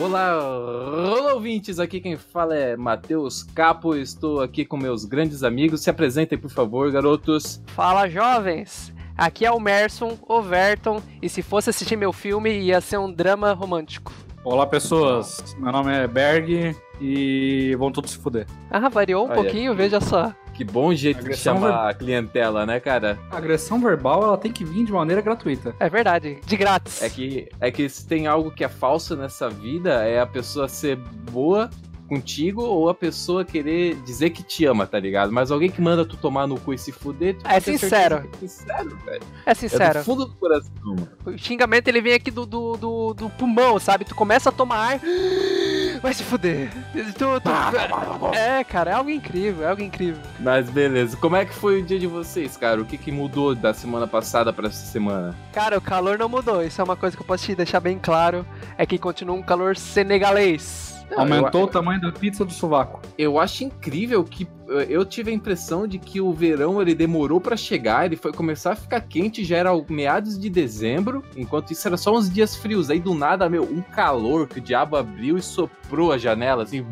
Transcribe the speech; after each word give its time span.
Olá, 0.00 0.38
olá 0.38 1.34
ouvintes, 1.34 1.78
aqui 1.78 2.00
quem 2.00 2.16
fala 2.16 2.56
é 2.56 2.76
Matheus 2.76 3.42
Capo, 3.42 3.94
estou 3.94 4.40
aqui 4.40 4.64
com 4.64 4.76
meus 4.76 5.04
grandes 5.04 5.42
amigos, 5.42 5.82
se 5.82 5.90
apresentem 5.90 6.38
por 6.38 6.50
favor, 6.50 6.90
garotos. 6.90 7.60
Fala 7.66 8.08
jovens, 8.08 8.90
aqui 9.18 9.44
é 9.44 9.50
o 9.50 9.58
Merson, 9.58 10.16
o 10.26 10.40
Verton, 10.40 11.02
e 11.20 11.28
se 11.28 11.42
fosse 11.42 11.68
assistir 11.68 11.96
meu 11.96 12.12
filme 12.12 12.56
ia 12.56 12.80
ser 12.80 12.98
um 12.98 13.12
drama 13.12 13.52
romântico. 13.52 14.12
Olá 14.44 14.64
pessoas, 14.66 15.56
meu 15.58 15.72
nome 15.72 15.92
é 15.92 16.06
Berg 16.06 16.74
e 17.00 17.74
vão 17.76 17.90
todos 17.90 18.12
se 18.12 18.18
fuder. 18.18 18.46
Ah, 18.70 18.88
variou 18.88 19.26
um 19.26 19.30
Olha 19.30 19.42
pouquinho, 19.42 19.74
veja 19.74 20.00
só. 20.00 20.32
Que 20.54 20.64
bom 20.64 20.94
jeito 20.94 21.20
Agressão 21.20 21.54
de 21.54 21.60
chamar 21.60 21.88
a 21.90 21.94
clientela, 21.94 22.64
né, 22.64 22.80
cara? 22.80 23.18
A 23.30 23.36
agressão 23.36 23.80
verbal 23.80 24.22
ela 24.22 24.38
tem 24.38 24.52
que 24.52 24.64
vir 24.64 24.84
de 24.84 24.92
maneira 24.92 25.20
gratuita. 25.20 25.74
É 25.78 25.88
verdade, 25.88 26.38
de 26.46 26.56
grátis. 26.56 27.02
É 27.02 27.10
que, 27.10 27.48
é 27.60 27.70
que 27.70 27.88
se 27.88 28.06
tem 28.06 28.26
algo 28.26 28.50
que 28.50 28.64
é 28.64 28.68
falso 28.68 29.16
nessa 29.16 29.50
vida, 29.50 30.04
é 30.04 30.20
a 30.20 30.26
pessoa 30.26 30.68
ser 30.68 30.96
boa 30.96 31.68
contigo 32.08 32.62
ou 32.62 32.88
a 32.88 32.94
pessoa 32.94 33.44
querer 33.44 33.94
dizer 34.04 34.30
que 34.30 34.42
te 34.42 34.64
ama, 34.64 34.86
tá 34.86 34.98
ligado? 34.98 35.30
Mas 35.32 35.50
alguém 35.50 35.70
que 35.70 35.80
manda 35.80 36.04
tu 36.04 36.16
tomar 36.16 36.46
no 36.46 36.58
cu 36.58 36.72
e 36.72 36.78
se 36.78 36.90
fuder, 36.90 37.36
tu 37.36 37.46
É 37.46 37.60
sincero. 37.60 38.16
É 38.32 38.38
sincero, 38.48 38.98
velho. 39.04 39.22
É 39.46 39.50
É 39.50 39.54
sincero. 39.54 39.98
do 40.00 40.04
fundo 40.04 40.26
do 40.26 40.34
coração, 40.36 40.70
mano. 40.84 41.08
O 41.26 41.36
xingamento 41.38 41.88
ele 41.88 42.00
vem 42.00 42.14
aqui 42.14 42.30
do, 42.30 42.46
do, 42.46 42.76
do, 42.76 43.14
do 43.14 43.30
pulmão, 43.30 43.78
sabe? 43.78 44.04
Tu 44.04 44.14
começa 44.14 44.48
a 44.48 44.52
tomar 44.52 44.92
ar. 44.94 45.00
Vai 46.00 46.14
se 46.14 46.22
fuder. 46.22 46.70
Tu- 46.92 47.40
tu- 47.40 48.34
É, 48.34 48.62
cara, 48.62 48.92
é 48.92 48.94
algo 48.94 49.10
incrível, 49.10 49.64
é 49.66 49.70
algo 49.70 49.82
incrível. 49.82 50.20
Mas 50.38 50.70
beleza, 50.70 51.16
como 51.16 51.34
é 51.34 51.44
que 51.44 51.52
foi 51.52 51.80
o 51.80 51.84
dia 51.84 51.98
de 51.98 52.06
vocês, 52.06 52.56
cara? 52.56 52.80
O 52.80 52.84
que, 52.84 52.96
que 52.96 53.10
mudou 53.10 53.54
da 53.54 53.74
semana 53.74 54.06
passada 54.06 54.52
pra 54.52 54.68
essa 54.68 54.86
semana? 54.86 55.34
Cara, 55.52 55.76
o 55.76 55.80
calor 55.80 56.16
não 56.16 56.28
mudou. 56.28 56.62
Isso 56.62 56.80
é 56.80 56.84
uma 56.84 56.94
coisa 56.96 57.16
que 57.16 57.22
eu 57.22 57.26
posso 57.26 57.44
te 57.46 57.54
deixar 57.54 57.80
bem 57.80 57.98
claro. 57.98 58.46
É 58.76 58.86
que 58.86 58.96
continua 58.96 59.34
um 59.34 59.42
calor 59.42 59.76
senegalês. 59.76 60.87
Não, 61.10 61.20
Aumentou 61.20 61.62
eu- 61.62 61.66
o 61.66 61.70
tamanho 61.70 62.00
da 62.00 62.12
pizza 62.12 62.44
do 62.44 62.52
sovaco. 62.52 63.00
Eu 63.16 63.38
acho 63.38 63.64
incrível 63.64 64.22
que 64.24 64.46
eu 64.88 65.04
tive 65.04 65.30
a 65.30 65.34
impressão 65.34 65.86
de 65.86 65.98
que 65.98 66.20
o 66.20 66.32
verão 66.32 66.80
ele 66.80 66.94
demorou 66.94 67.40
pra 67.40 67.56
chegar, 67.56 68.04
ele 68.06 68.16
foi 68.16 68.32
começar 68.32 68.72
a 68.72 68.76
ficar 68.76 69.00
quente 69.00 69.44
já 69.44 69.56
era 69.56 69.70
meados 69.88 70.38
de 70.38 70.48
dezembro, 70.50 71.24
enquanto 71.36 71.70
isso 71.72 71.86
era 71.88 71.96
só 71.96 72.14
uns 72.14 72.30
dias 72.30 72.56
frios. 72.56 72.90
Aí 72.90 73.00
do 73.00 73.14
nada, 73.14 73.48
meu, 73.48 73.62
um 73.64 73.80
calor 73.82 74.46
que 74.46 74.58
o 74.58 74.60
diabo 74.60 74.96
abriu 74.96 75.36
e 75.38 75.42
soprou 75.42 76.12
a 76.12 76.18
janela 76.18 76.62
assim, 76.64 76.84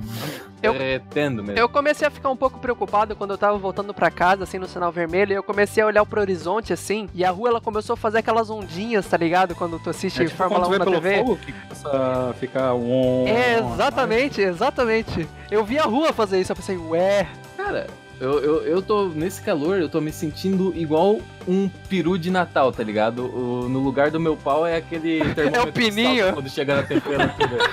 Eu- 0.63 0.73
derretendo 0.73 1.43
mesmo. 1.43 1.59
Eu 1.59 1.69
comecei 1.69 2.07
a 2.07 2.11
ficar 2.11 2.31
um 2.31 2.37
pouco 2.37 2.59
preocupado 2.59 3.15
quando 3.15 3.33
eu 3.33 3.39
tava 3.39 3.59
voltando 3.59 3.93
pra 3.93 4.11
casa, 4.11 4.45
assim, 4.45 4.59
no 4.59 4.67
sinal 4.67 4.91
vermelho, 4.91 5.33
e 5.33 5.37
eu 5.37 5.43
comecei 5.43 5.83
a 5.83 5.87
olhar 5.87 6.05
pro 6.07 6.21
horizonte, 6.21 6.73
assim, 6.73 7.09
e 7.15 7.25
a 7.25 7.31
rua, 7.31 7.49
ela 7.51 7.61
começou 7.61 7.95
a 7.95 7.97
fazer 7.97 8.19
aquelas 8.19 8.49
ondinhas, 8.51 9.07
tá 9.07 9.17
ligado? 9.17 9.55
Quando 9.55 9.79
tu 9.79 9.91
assiste 9.91 10.23
É 10.23 10.25
tipo 10.25 10.37
Fórmula 10.37 10.67
quando 10.67 10.71
1 10.71 10.73
vê 10.73 10.79
na 10.79 11.01
TV. 11.01 11.19
fogo 11.19 11.37
que 11.45 11.53
começa 11.53 11.89
a 12.31 12.35
ficar 12.35 12.75
um... 12.75 13.27
É, 13.27 13.59
exatamente, 13.59 14.41
exatamente. 14.41 15.29
Eu 15.51 15.65
vi 15.65 15.79
a 15.79 15.85
rua 15.85 16.13
fazer 16.13 16.41
isso, 16.41 16.53
eu 16.53 16.57
pensei, 16.57 16.77
ué, 16.77 17.29
Cara, 17.67 17.89
eu, 18.21 18.39
eu, 18.39 18.63
eu 18.63 18.81
tô 18.81 19.09
nesse 19.09 19.43
calor, 19.43 19.81
eu 19.81 19.89
tô 19.89 20.01
me 20.01 20.13
sentindo 20.13 20.73
igual 20.77 21.19
um 21.49 21.69
peru 21.89 22.17
de 22.17 22.31
Natal, 22.31 22.71
tá 22.71 22.81
ligado? 22.85 23.25
O- 23.27 23.69
no 23.69 23.81
lugar 23.81 24.09
do 24.09 24.21
meu 24.21 24.37
pau 24.37 24.65
é 24.65 24.77
aquele 24.77 25.19
termômetro 25.35 25.73
que 25.73 25.91
pininho. 25.91 26.19
salta 26.21 26.33
quando 26.35 26.49
chega 26.49 26.77
na 26.77 26.83
temperatura. 26.85 27.69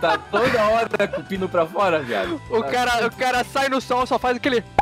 tá 0.00 0.18
toda 0.18 0.64
hora 0.70 1.06
com 1.06 1.20
o 1.20 1.24
pino 1.24 1.48
pra 1.48 1.64
fora, 1.64 2.00
viado. 2.00 2.42
o 2.50 2.64
cara, 2.64 3.06
o 3.06 3.16
cara 3.16 3.44
sai 3.44 3.68
no 3.68 3.80
sol, 3.80 4.04
só 4.08 4.18
faz 4.18 4.38
aquele. 4.38 4.64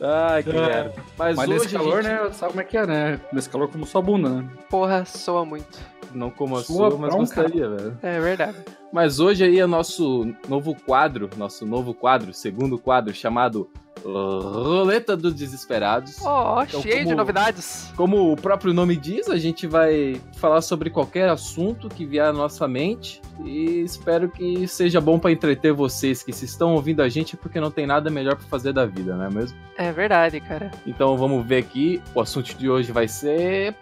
Ai, 0.00 0.44
que 0.44 0.50
É. 0.50 0.52
merda. 0.52 0.92
Mas, 1.18 1.36
Mas 1.36 1.48
hoje 1.48 1.58
nesse 1.64 1.74
calor, 1.74 2.02
gente 2.04 2.12
né, 2.12 2.30
sabe 2.32 2.52
como 2.52 2.60
é 2.60 2.64
que 2.64 2.76
é, 2.76 2.86
né? 2.86 3.20
Nesse 3.32 3.50
calor 3.50 3.66
como 3.68 3.84
sua 3.84 4.00
bunda, 4.00 4.28
né? 4.30 4.48
Porra, 4.70 5.04
soa 5.04 5.44
muito. 5.44 5.76
Não 6.14 6.30
como 6.30 6.56
a 6.56 6.62
Sua 6.62 6.90
sua, 6.90 6.98
mas 6.98 7.10
bronca. 7.10 7.16
gostaria, 7.18 7.68
velho. 7.68 7.98
É 8.02 8.20
verdade. 8.20 8.56
Mas 8.92 9.20
hoje 9.20 9.44
aí 9.44 9.58
é 9.60 9.66
nosso 9.66 10.26
novo 10.48 10.74
quadro, 10.74 11.28
nosso 11.36 11.66
novo 11.66 11.92
quadro, 11.92 12.32
segundo 12.32 12.78
quadro, 12.78 13.12
chamado 13.14 13.68
Roleta 14.04 15.16
dos 15.16 15.34
Desesperados. 15.34 16.16
Ó, 16.24 16.62
Então, 16.62 16.80
cheio 16.82 16.98
de 16.98 17.04
como- 17.04 17.16
novidades. 17.16 17.92
Como 17.96 18.32
o 18.32 18.36
próprio 18.36 18.72
nome 18.72 18.96
diz, 18.96 19.28
a 19.28 19.36
gente 19.36 19.66
vai 19.66 20.20
falar 20.36 20.60
sobre 20.60 20.88
qualquer 20.88 21.28
assunto 21.28 21.88
que 21.88 22.06
vier 22.06 22.24
à 22.26 22.32
nossa 22.32 22.66
mente 22.68 23.20
e 23.44 23.80
espero 23.80 24.28
que 24.30 24.66
seja 24.68 25.00
bom 25.00 25.18
pra 25.18 25.30
entreter 25.32 25.72
vocês 25.72 26.22
que 26.22 26.32
se 26.32 26.44
estão 26.44 26.74
ouvindo 26.74 27.02
a 27.02 27.08
gente 27.08 27.36
porque 27.36 27.60
não 27.60 27.70
tem 27.70 27.86
nada 27.86 28.08
melhor 28.10 28.36
pra 28.36 28.46
fazer 28.46 28.72
da 28.72 28.86
vida, 28.86 29.16
não 29.16 29.24
é 29.24 29.30
mesmo? 29.30 29.58
É 29.76 29.92
verdade, 29.92 30.40
cara. 30.40 30.70
Então 30.86 31.16
vamos 31.16 31.44
ver 31.46 31.58
aqui, 31.58 32.00
o 32.14 32.20
assunto 32.20 32.54
de 32.54 32.70
hoje 32.70 32.92
vai 32.92 33.08
ser 33.08 33.74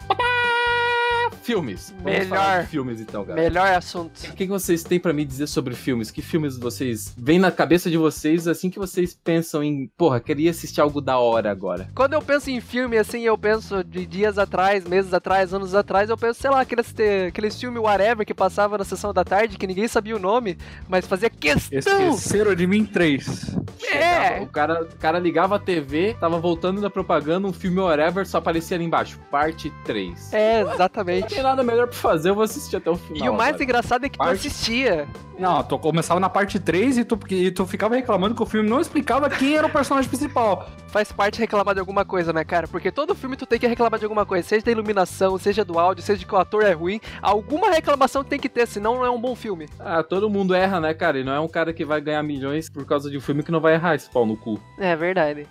filmes. 1.47 1.95
Vamos 2.03 2.19
Melhor. 2.19 2.29
falar 2.29 2.63
de 2.63 2.69
filmes 2.69 3.01
então, 3.01 3.25
cara. 3.25 3.41
Melhor 3.41 3.69
assunto. 3.69 4.19
O 4.29 4.33
que 4.35 4.47
vocês 4.47 4.83
têm 4.83 4.99
pra 4.99 5.13
me 5.13 5.25
dizer 5.25 5.47
sobre 5.47 5.75
filmes? 5.75 6.11
Que 6.11 6.21
filmes 6.21 6.59
vocês 6.59 7.15
vêm 7.17 7.39
na 7.39 7.53
cabeça 7.53 7.89
de 7.89 7.97
vocês 7.97 8.49
assim 8.49 8.69
que 8.69 8.81
vocês 8.81 9.17
pensam 9.23 9.63
em, 9.63 9.87
porra, 9.97 10.19
queria 10.19 10.51
assistir 10.51 10.81
algo 10.81 11.01
da 11.01 11.19
hora 11.19 11.49
agora? 11.49 11.89
Quando 11.95 12.15
eu 12.15 12.21
penso 12.21 12.51
em 12.51 12.61
filme, 12.61 12.99
assim, 12.99 13.21
eu 13.23 13.39
penso 13.39 13.85
de 13.85 14.05
dias 14.05 14.39
atrás, 14.39 14.85
meses 14.85 15.15
atrás, 15.15 15.55
anos 15.55 15.73
atrás, 15.73 16.11
eu 16.11 16.19
penso, 16.19 16.41
sei 16.41 16.51
lá, 16.51 16.63
aqueles, 16.63 16.93
aqueles 17.29 17.59
filmes 17.59 17.81
whatever 17.81 18.27
que 18.27 18.35
passava 18.35 18.77
na 18.77 18.85
sessão 18.85 19.15
da 19.15 19.23
tarde, 19.23 19.57
que 19.57 19.69
ninguém 19.69 19.87
sabia 19.87 20.17
o 20.17 20.19
nome, 20.19 20.59
mas 20.89 21.07
fazia 21.07 21.31
questão. 21.31 21.79
Esqueceram 21.79 22.57
de 22.57 22.67
mim 22.67 22.85
três. 22.85 23.55
É. 23.93 24.41
O 24.43 24.47
cara, 24.47 24.83
o 24.83 24.97
cara 24.99 25.19
ligava 25.19 25.57
a 25.57 25.59
TV, 25.59 26.15
tava 26.19 26.39
voltando 26.39 26.81
da 26.81 26.91
propaganda, 26.91 27.47
um 27.47 27.53
filme 27.53 27.79
whatever, 27.81 28.27
só 28.27 28.39
aparecia 28.39 28.77
ali 28.77 28.85
embaixo, 28.85 29.19
parte 29.31 29.71
3. 29.85 30.33
É, 30.33 30.65
Não 30.65 30.73
exatamente. 30.75 31.35
tem 31.35 31.43
nada 31.43 31.63
melhor 31.63 31.87
pra 31.87 31.97
fazer, 31.97 32.31
eu 32.31 32.35
vou 32.35 32.45
assistir 32.45 32.77
até 32.77 32.91
o 32.91 32.97
final. 32.97 33.27
E 33.27 33.29
o 33.29 33.35
mais 33.35 33.51
agora. 33.51 33.65
engraçado 33.65 34.05
é 34.05 34.09
que 34.09 34.17
tu 34.19 34.25
Parte- 34.25 34.47
assistia. 34.49 35.07
Não, 35.39 35.63
tu 35.63 35.79
começava 35.79 36.19
na 36.19 36.31
parte 36.31 36.59
3 36.59 36.97
e 36.99 37.05
tu, 37.05 37.19
e 37.31 37.51
tu 37.51 37.67
ficava 37.67 37.95
reclamando 37.95 38.35
que 38.35 38.43
o 38.43 38.47
filme 38.47 38.69
não 38.71 38.81
explicava 38.81 39.29
quem 39.29 39.55
era 39.57 39.67
o 39.67 39.71
personagem 39.71 40.09
principal. 40.09 40.67
Faz 40.89 41.13
parte 41.13 41.39
reclamar 41.39 41.75
de 41.75 41.81
alguma 41.81 42.07
coisa, 42.07 42.33
né, 42.33 42.43
cara? 42.43 42.67
Porque 42.67 42.91
todo 42.91 43.15
filme 43.15 43.37
tu 43.37 43.45
tem 43.45 43.59
que 43.59 43.67
reclamar 43.67 43.99
de 43.99 44.07
alguma 44.07 44.25
coisa, 44.25 44.49
seja 44.49 44.65
da 44.65 44.71
iluminação, 44.73 45.37
seja 45.37 45.63
do 45.63 45.79
áudio, 45.79 46.03
seja 46.03 46.19
de 46.21 46.25
que 46.27 46.35
o 46.35 46.39
ator 46.39 46.65
é 46.65 46.73
ruim. 46.73 46.99
Alguma 47.21 47.69
reclamação 47.71 48.25
tem 48.25 48.39
que 48.41 48.49
ter, 48.49 48.67
senão 48.67 48.95
não 48.95 49.05
é 49.05 49.11
um 49.11 49.21
bom 49.21 49.35
filme. 49.35 49.69
Ah, 49.79 50.03
todo 50.03 50.31
mundo 50.31 50.55
erra, 50.55 50.81
né, 50.81 50.95
cara? 50.95 51.19
E 51.19 51.25
não 51.25 51.35
é 51.35 51.41
um 51.41 51.49
cara 51.49 51.71
que 51.75 51.85
vai 51.85 52.01
ganhar 52.01 52.23
milhões 52.23 52.71
por 52.71 52.87
causa 52.87 53.11
de 53.11 53.19
um 53.19 53.21
filme 53.21 53.43
que 53.43 53.53
não 53.53 53.61
vai 53.61 53.75
errar 53.75 53.86
esse 53.95 54.11
pau 54.11 54.27
no 54.27 54.37
cu. 54.37 54.61
É 54.79 54.97
verdade. 54.97 55.47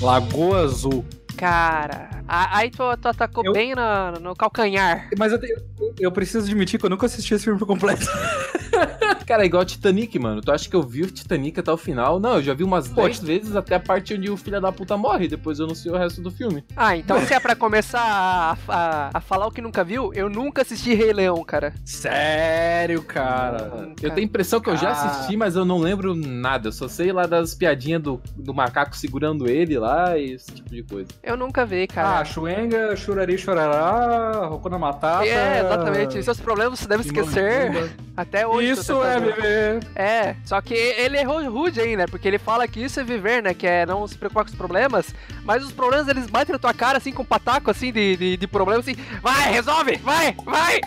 Lagoa 0.00 0.64
Azul. 0.64 1.04
Cara, 1.36 2.08
aí 2.28 2.70
tu, 2.70 2.82
tu 2.96 3.08
atacou 3.08 3.44
Eu- 3.44 3.52
bem 3.52 3.74
na- 3.74 4.12
no 4.20 4.34
calcanhar. 4.34 5.08
Mas 5.18 5.32
eu, 5.32 5.40
te- 5.40 5.54
eu 5.98 6.12
preciso 6.12 6.44
admitir 6.46 6.78
que 6.78 6.86
eu 6.86 6.90
nunca 6.90 7.06
assisti 7.06 7.34
esse 7.34 7.44
filme 7.44 7.58
por 7.58 7.66
completo. 7.66 8.06
Cara, 9.26 9.42
é 9.42 9.46
igual 9.46 9.64
Titanic, 9.64 10.18
mano. 10.18 10.42
Tu 10.42 10.52
acha 10.52 10.68
que 10.68 10.76
eu 10.76 10.82
vi 10.82 11.02
o 11.02 11.10
Titanic 11.10 11.58
até 11.58 11.72
o 11.72 11.78
final? 11.78 12.20
Não, 12.20 12.34
eu 12.34 12.42
já 12.42 12.52
vi 12.52 12.62
umas 12.62 12.88
Pô, 12.88 13.02
10 13.04 13.20
vezes 13.20 13.56
até 13.56 13.74
a 13.76 13.80
parte 13.80 14.12
onde 14.12 14.30
o 14.30 14.36
filho 14.36 14.60
da 14.60 14.70
puta 14.70 14.98
morre, 14.98 15.26
depois 15.28 15.58
eu 15.58 15.66
não 15.66 15.74
sei 15.74 15.90
o 15.90 15.96
resto 15.96 16.20
do 16.20 16.30
filme. 16.30 16.62
Ah, 16.76 16.94
então 16.94 17.18
se 17.24 17.32
é 17.32 17.40
pra 17.40 17.56
começar 17.56 18.02
a, 18.02 18.56
a- 18.68 19.10
a 19.14 19.20
falar 19.22 19.46
o 19.46 19.50
que 19.50 19.62
nunca 19.62 19.82
viu, 19.82 20.12
eu 20.12 20.28
nunca 20.28 20.60
assisti 20.60 20.92
Rei 20.92 21.12
Leão, 21.14 21.42
cara. 21.42 21.72
Sério, 21.86 23.02
cara. 23.02 23.94
Eu 24.02 24.10
tenho 24.10 24.18
a 24.26 24.28
impressão 24.28 24.60
que 24.60 24.68
eu 24.68 24.76
já 24.76 24.90
assisti, 24.90 25.36
mas 25.38 25.56
eu 25.56 25.64
não 25.64 25.78
lembro 25.78 26.14
nada. 26.14 26.68
Eu 26.68 26.72
só 26.72 26.86
sei 26.86 27.10
lá 27.10 27.24
das 27.26 27.54
piadinhas 27.54 28.02
do, 28.02 28.20
do 28.36 28.52
macaco 28.52 28.94
segurando 28.94 29.48
ele 29.48 29.78
lá 29.78 30.18
e 30.18 30.32
esse 30.32 30.52
tipo 30.52 30.68
de 30.68 30.82
coisa. 30.82 31.08
Eu 31.26 31.36
nunca 31.38 31.64
vi, 31.64 31.84
Ah, 31.90 31.94
cara. 31.94 32.24
Chuenga, 32.24 32.94
Churari, 32.96 33.38
Chorará, 33.38 34.46
Rokuna 34.46 34.78
Matata. 34.78 35.24
é, 35.26 35.60
exatamente. 35.60 36.22
Seus 36.22 36.38
problemas 36.38 36.78
você 36.78 36.86
deve 36.86 37.02
esquecer. 37.02 37.90
Até 38.16 38.46
hoje. 38.46 38.70
Isso 38.72 39.02
é 39.02 39.18
viver. 39.18 39.80
É, 39.96 40.36
só 40.44 40.60
que 40.60 40.74
ele 40.74 41.18
errou 41.18 41.42
rude 41.50 41.80
aí, 41.80 41.96
né? 41.96 42.06
Porque 42.06 42.28
ele 42.28 42.38
fala 42.38 42.68
que 42.68 42.78
isso 42.84 43.00
é 43.00 43.04
viver, 43.04 43.42
né? 43.42 43.54
Que 43.54 43.66
é 43.66 43.86
não 43.86 44.06
se 44.06 44.16
preocupar 44.18 44.44
com 44.44 44.50
os 44.50 44.56
problemas. 44.56 45.14
Mas 45.44 45.64
os 45.64 45.72
problemas 45.72 46.06
eles 46.08 46.26
batem 46.26 46.52
na 46.52 46.58
tua 46.58 46.74
cara 46.74 46.98
assim 46.98 47.10
com 47.12 47.22
um 47.22 47.26
pataco 47.26 47.70
assim 47.70 47.90
de, 47.90 48.16
de, 48.16 48.36
de 48.36 48.46
problemas 48.46 48.86
assim. 48.86 48.96
Vai, 49.22 49.50
resolve! 49.50 49.96
Vai, 49.96 50.36
vai! 50.44 50.80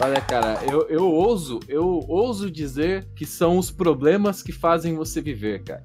Olha, 0.00 0.20
cara, 0.22 0.58
eu, 0.68 0.88
eu 0.88 1.04
ouso, 1.04 1.60
eu 1.68 1.86
ouso 2.08 2.50
dizer 2.50 3.06
que 3.14 3.24
são 3.24 3.58
os 3.58 3.70
problemas 3.70 4.42
que 4.42 4.50
fazem 4.50 4.96
você 4.96 5.20
viver, 5.20 5.62
cara. 5.62 5.84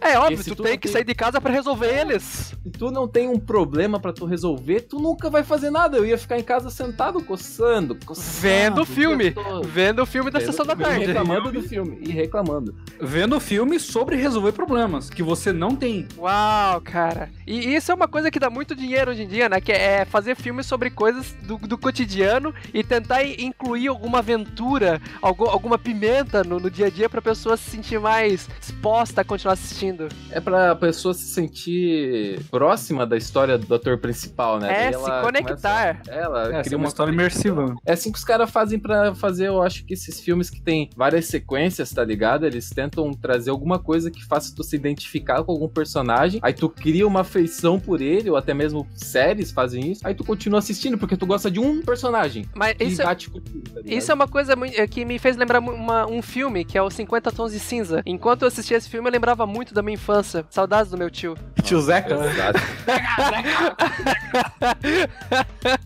É 0.00 0.18
óbvio, 0.18 0.42
tu 0.44 0.56
tu 0.56 0.62
tem 0.62 0.78
que 0.78 0.86
tem- 0.88 0.92
sair 0.92 1.04
de 1.04 1.14
casa 1.14 1.40
pra 1.40 1.52
resolver 1.52 1.86
eles. 1.88 2.54
Se 2.62 2.70
tu 2.70 2.90
não 2.90 3.08
tem 3.08 3.28
um 3.28 3.38
problema 3.38 3.98
pra 3.98 4.12
tu 4.12 4.24
resolver, 4.26 4.82
tu 4.82 4.98
nunca 4.98 5.28
vai 5.30 5.42
fazer 5.42 5.70
nada. 5.70 5.96
Eu 5.96 6.06
ia 6.06 6.16
ficar 6.18 6.38
em 6.38 6.42
casa 6.42 6.70
sentado, 6.70 7.22
coçando, 7.22 7.96
coçando 8.04 8.38
Vendo 8.40 8.82
o 8.82 8.86
filme. 8.86 9.34
Vendo 9.64 10.02
o 10.02 10.06
filme 10.06 10.30
da 10.30 10.38
Vendo 10.38 10.50
sessão 10.50 10.66
da 10.66 10.76
tarde. 10.76 11.04
E 11.04 11.06
reclamando 11.06 11.50
do 11.52 11.62
filme. 11.62 11.98
E 12.02 12.10
reclamando. 12.10 12.74
Vendo 13.00 13.40
filme 13.40 13.78
sobre 13.80 14.16
resolver 14.16 14.52
problemas 14.52 15.08
que 15.10 15.22
você 15.22 15.52
não 15.52 15.74
tem. 15.74 16.06
Uau, 16.16 16.80
cara. 16.80 17.30
E 17.46 17.74
isso 17.74 17.90
é 17.90 17.94
uma 17.94 18.06
coisa 18.08 18.30
que 18.30 18.38
dá 18.38 18.50
muito 18.50 18.74
dinheiro 18.74 19.10
hoje 19.10 19.22
em 19.22 19.28
dia, 19.28 19.48
né? 19.48 19.60
Que 19.60 19.72
é 19.72 20.04
fazer 20.04 20.34
filmes 20.36 20.66
sobre 20.66 20.90
coisas 20.90 21.32
do, 21.42 21.56
do 21.58 21.78
cotidiano 21.78 22.54
e 22.72 22.84
tentar 22.84 23.24
incluir 23.24 23.88
alguma 23.88 24.18
aventura, 24.18 25.00
algu- 25.22 25.48
alguma 25.48 25.78
pimenta 25.78 26.44
no, 26.44 26.60
no 26.60 26.70
dia 26.70 26.86
a 26.86 26.90
dia 26.90 27.08
pra 27.08 27.22
pessoa 27.22 27.56
se 27.56 27.70
sentir 27.70 27.98
mais 27.98 28.48
disposta 28.60 29.22
a 29.22 29.24
continuar 29.24 29.54
assistindo. 29.54 29.87
É 30.30 30.40
pra 30.40 30.74
pessoa 30.74 31.14
se 31.14 31.24
sentir 31.26 32.40
próxima 32.50 33.06
da 33.06 33.16
história 33.16 33.56
do 33.58 33.74
ator 33.74 33.98
principal, 33.98 34.58
né? 34.58 34.68
É, 34.68 34.90
Daí 34.90 35.00
se 35.00 35.08
ela 35.08 35.22
conectar. 35.22 35.94
começa- 35.96 36.10
ela 36.10 36.42
É, 36.42 36.48
cria 36.50 36.62
cria 36.62 36.76
uma 36.76 36.84
uma 36.84 36.88
história 36.88 37.12
imersiva. 37.12 37.74
É 37.84 37.92
assim 37.92 38.10
que 38.12 38.18
os 38.18 38.24
caras 38.24 38.50
fazem 38.50 38.78
pra 38.78 39.14
fazer, 39.14 39.48
eu 39.48 39.62
acho 39.62 39.84
que 39.84 39.94
esses 39.94 40.20
filmes 40.20 40.48
que 40.50 40.60
tem 40.60 40.88
várias 40.96 41.26
sequências, 41.26 41.90
tá 41.92 42.04
ligado? 42.04 42.46
Eles 42.46 42.70
tentam 42.70 43.10
trazer 43.12 43.50
alguma 43.50 43.78
coisa 43.78 44.10
que 44.10 44.24
faça 44.24 44.54
tu 44.54 44.62
se 44.62 44.76
identificar 44.76 45.42
com 45.44 45.52
algum 45.52 45.68
personagem, 45.68 46.40
aí 46.42 46.52
tu 46.52 46.68
cria 46.68 47.06
uma 47.06 47.20
afeição 47.20 47.78
por 47.78 48.00
ele, 48.00 48.30
ou 48.30 48.36
até 48.36 48.54
mesmo 48.54 48.86
séries 48.94 49.50
fazem 49.52 49.92
isso, 49.92 50.06
aí 50.06 50.14
tu 50.14 50.24
continua 50.24 50.58
assistindo 50.58 50.96
porque 50.98 51.16
tu 51.16 51.26
gosta 51.26 51.50
de 51.50 51.58
um 51.60 51.82
personagem 51.82 52.46
Mas 52.54 52.74
isso, 52.80 53.02
bate 53.02 53.30
contigo, 53.30 53.60
tá 53.70 53.80
isso 53.84 54.10
é 54.10 54.14
uma 54.14 54.28
coisa 54.28 54.54
que 54.90 55.04
me 55.04 55.18
fez 55.18 55.36
lembrar 55.36 55.60
uma- 55.60 56.06
um 56.06 56.22
filme, 56.22 56.64
que 56.64 56.76
é 56.78 56.82
o 56.82 56.90
50 56.90 57.30
Tons 57.30 57.52
de 57.52 57.60
Cinza. 57.60 58.02
Enquanto 58.06 58.42
eu 58.42 58.48
assistia 58.48 58.76
esse 58.76 58.88
filme, 58.88 59.08
eu 59.08 59.12
lembrava 59.12 59.46
muito 59.46 59.74
da 59.78 59.82
minha 59.82 59.94
infância. 59.94 60.44
Saudades 60.50 60.90
do 60.90 60.98
meu 60.98 61.08
tio. 61.10 61.34
Tio 61.62 61.80
Zeca? 61.80 62.14
Exato. 62.14 62.60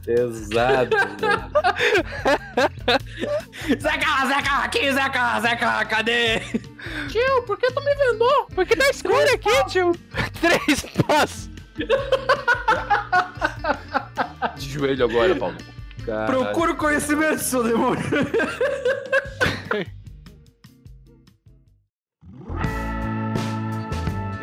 Exato, 0.06 0.96
velho. 1.20 1.42
Zeca, 3.80 4.26
Zeca, 4.26 4.52
aqui, 4.64 4.92
Zeca, 4.92 5.40
Zeca, 5.40 5.84
cadê? 5.84 6.40
Tio, 7.08 7.42
por 7.46 7.56
que 7.58 7.70
tu 7.70 7.80
me 7.84 7.94
vendou? 7.94 8.46
Porque 8.54 8.74
tá 8.74 8.88
escuro 8.88 9.14
aqui, 9.34 9.64
tio. 9.68 9.92
Três 10.40 10.80
passos. 11.06 11.50
De 14.56 14.70
joelho 14.70 15.04
agora, 15.04 15.36
Paulo. 15.36 15.56
Procura 16.26 16.72
o 16.72 16.76
conhecimento, 16.76 17.38
seu 17.40 17.62
demônio. 17.62 18.02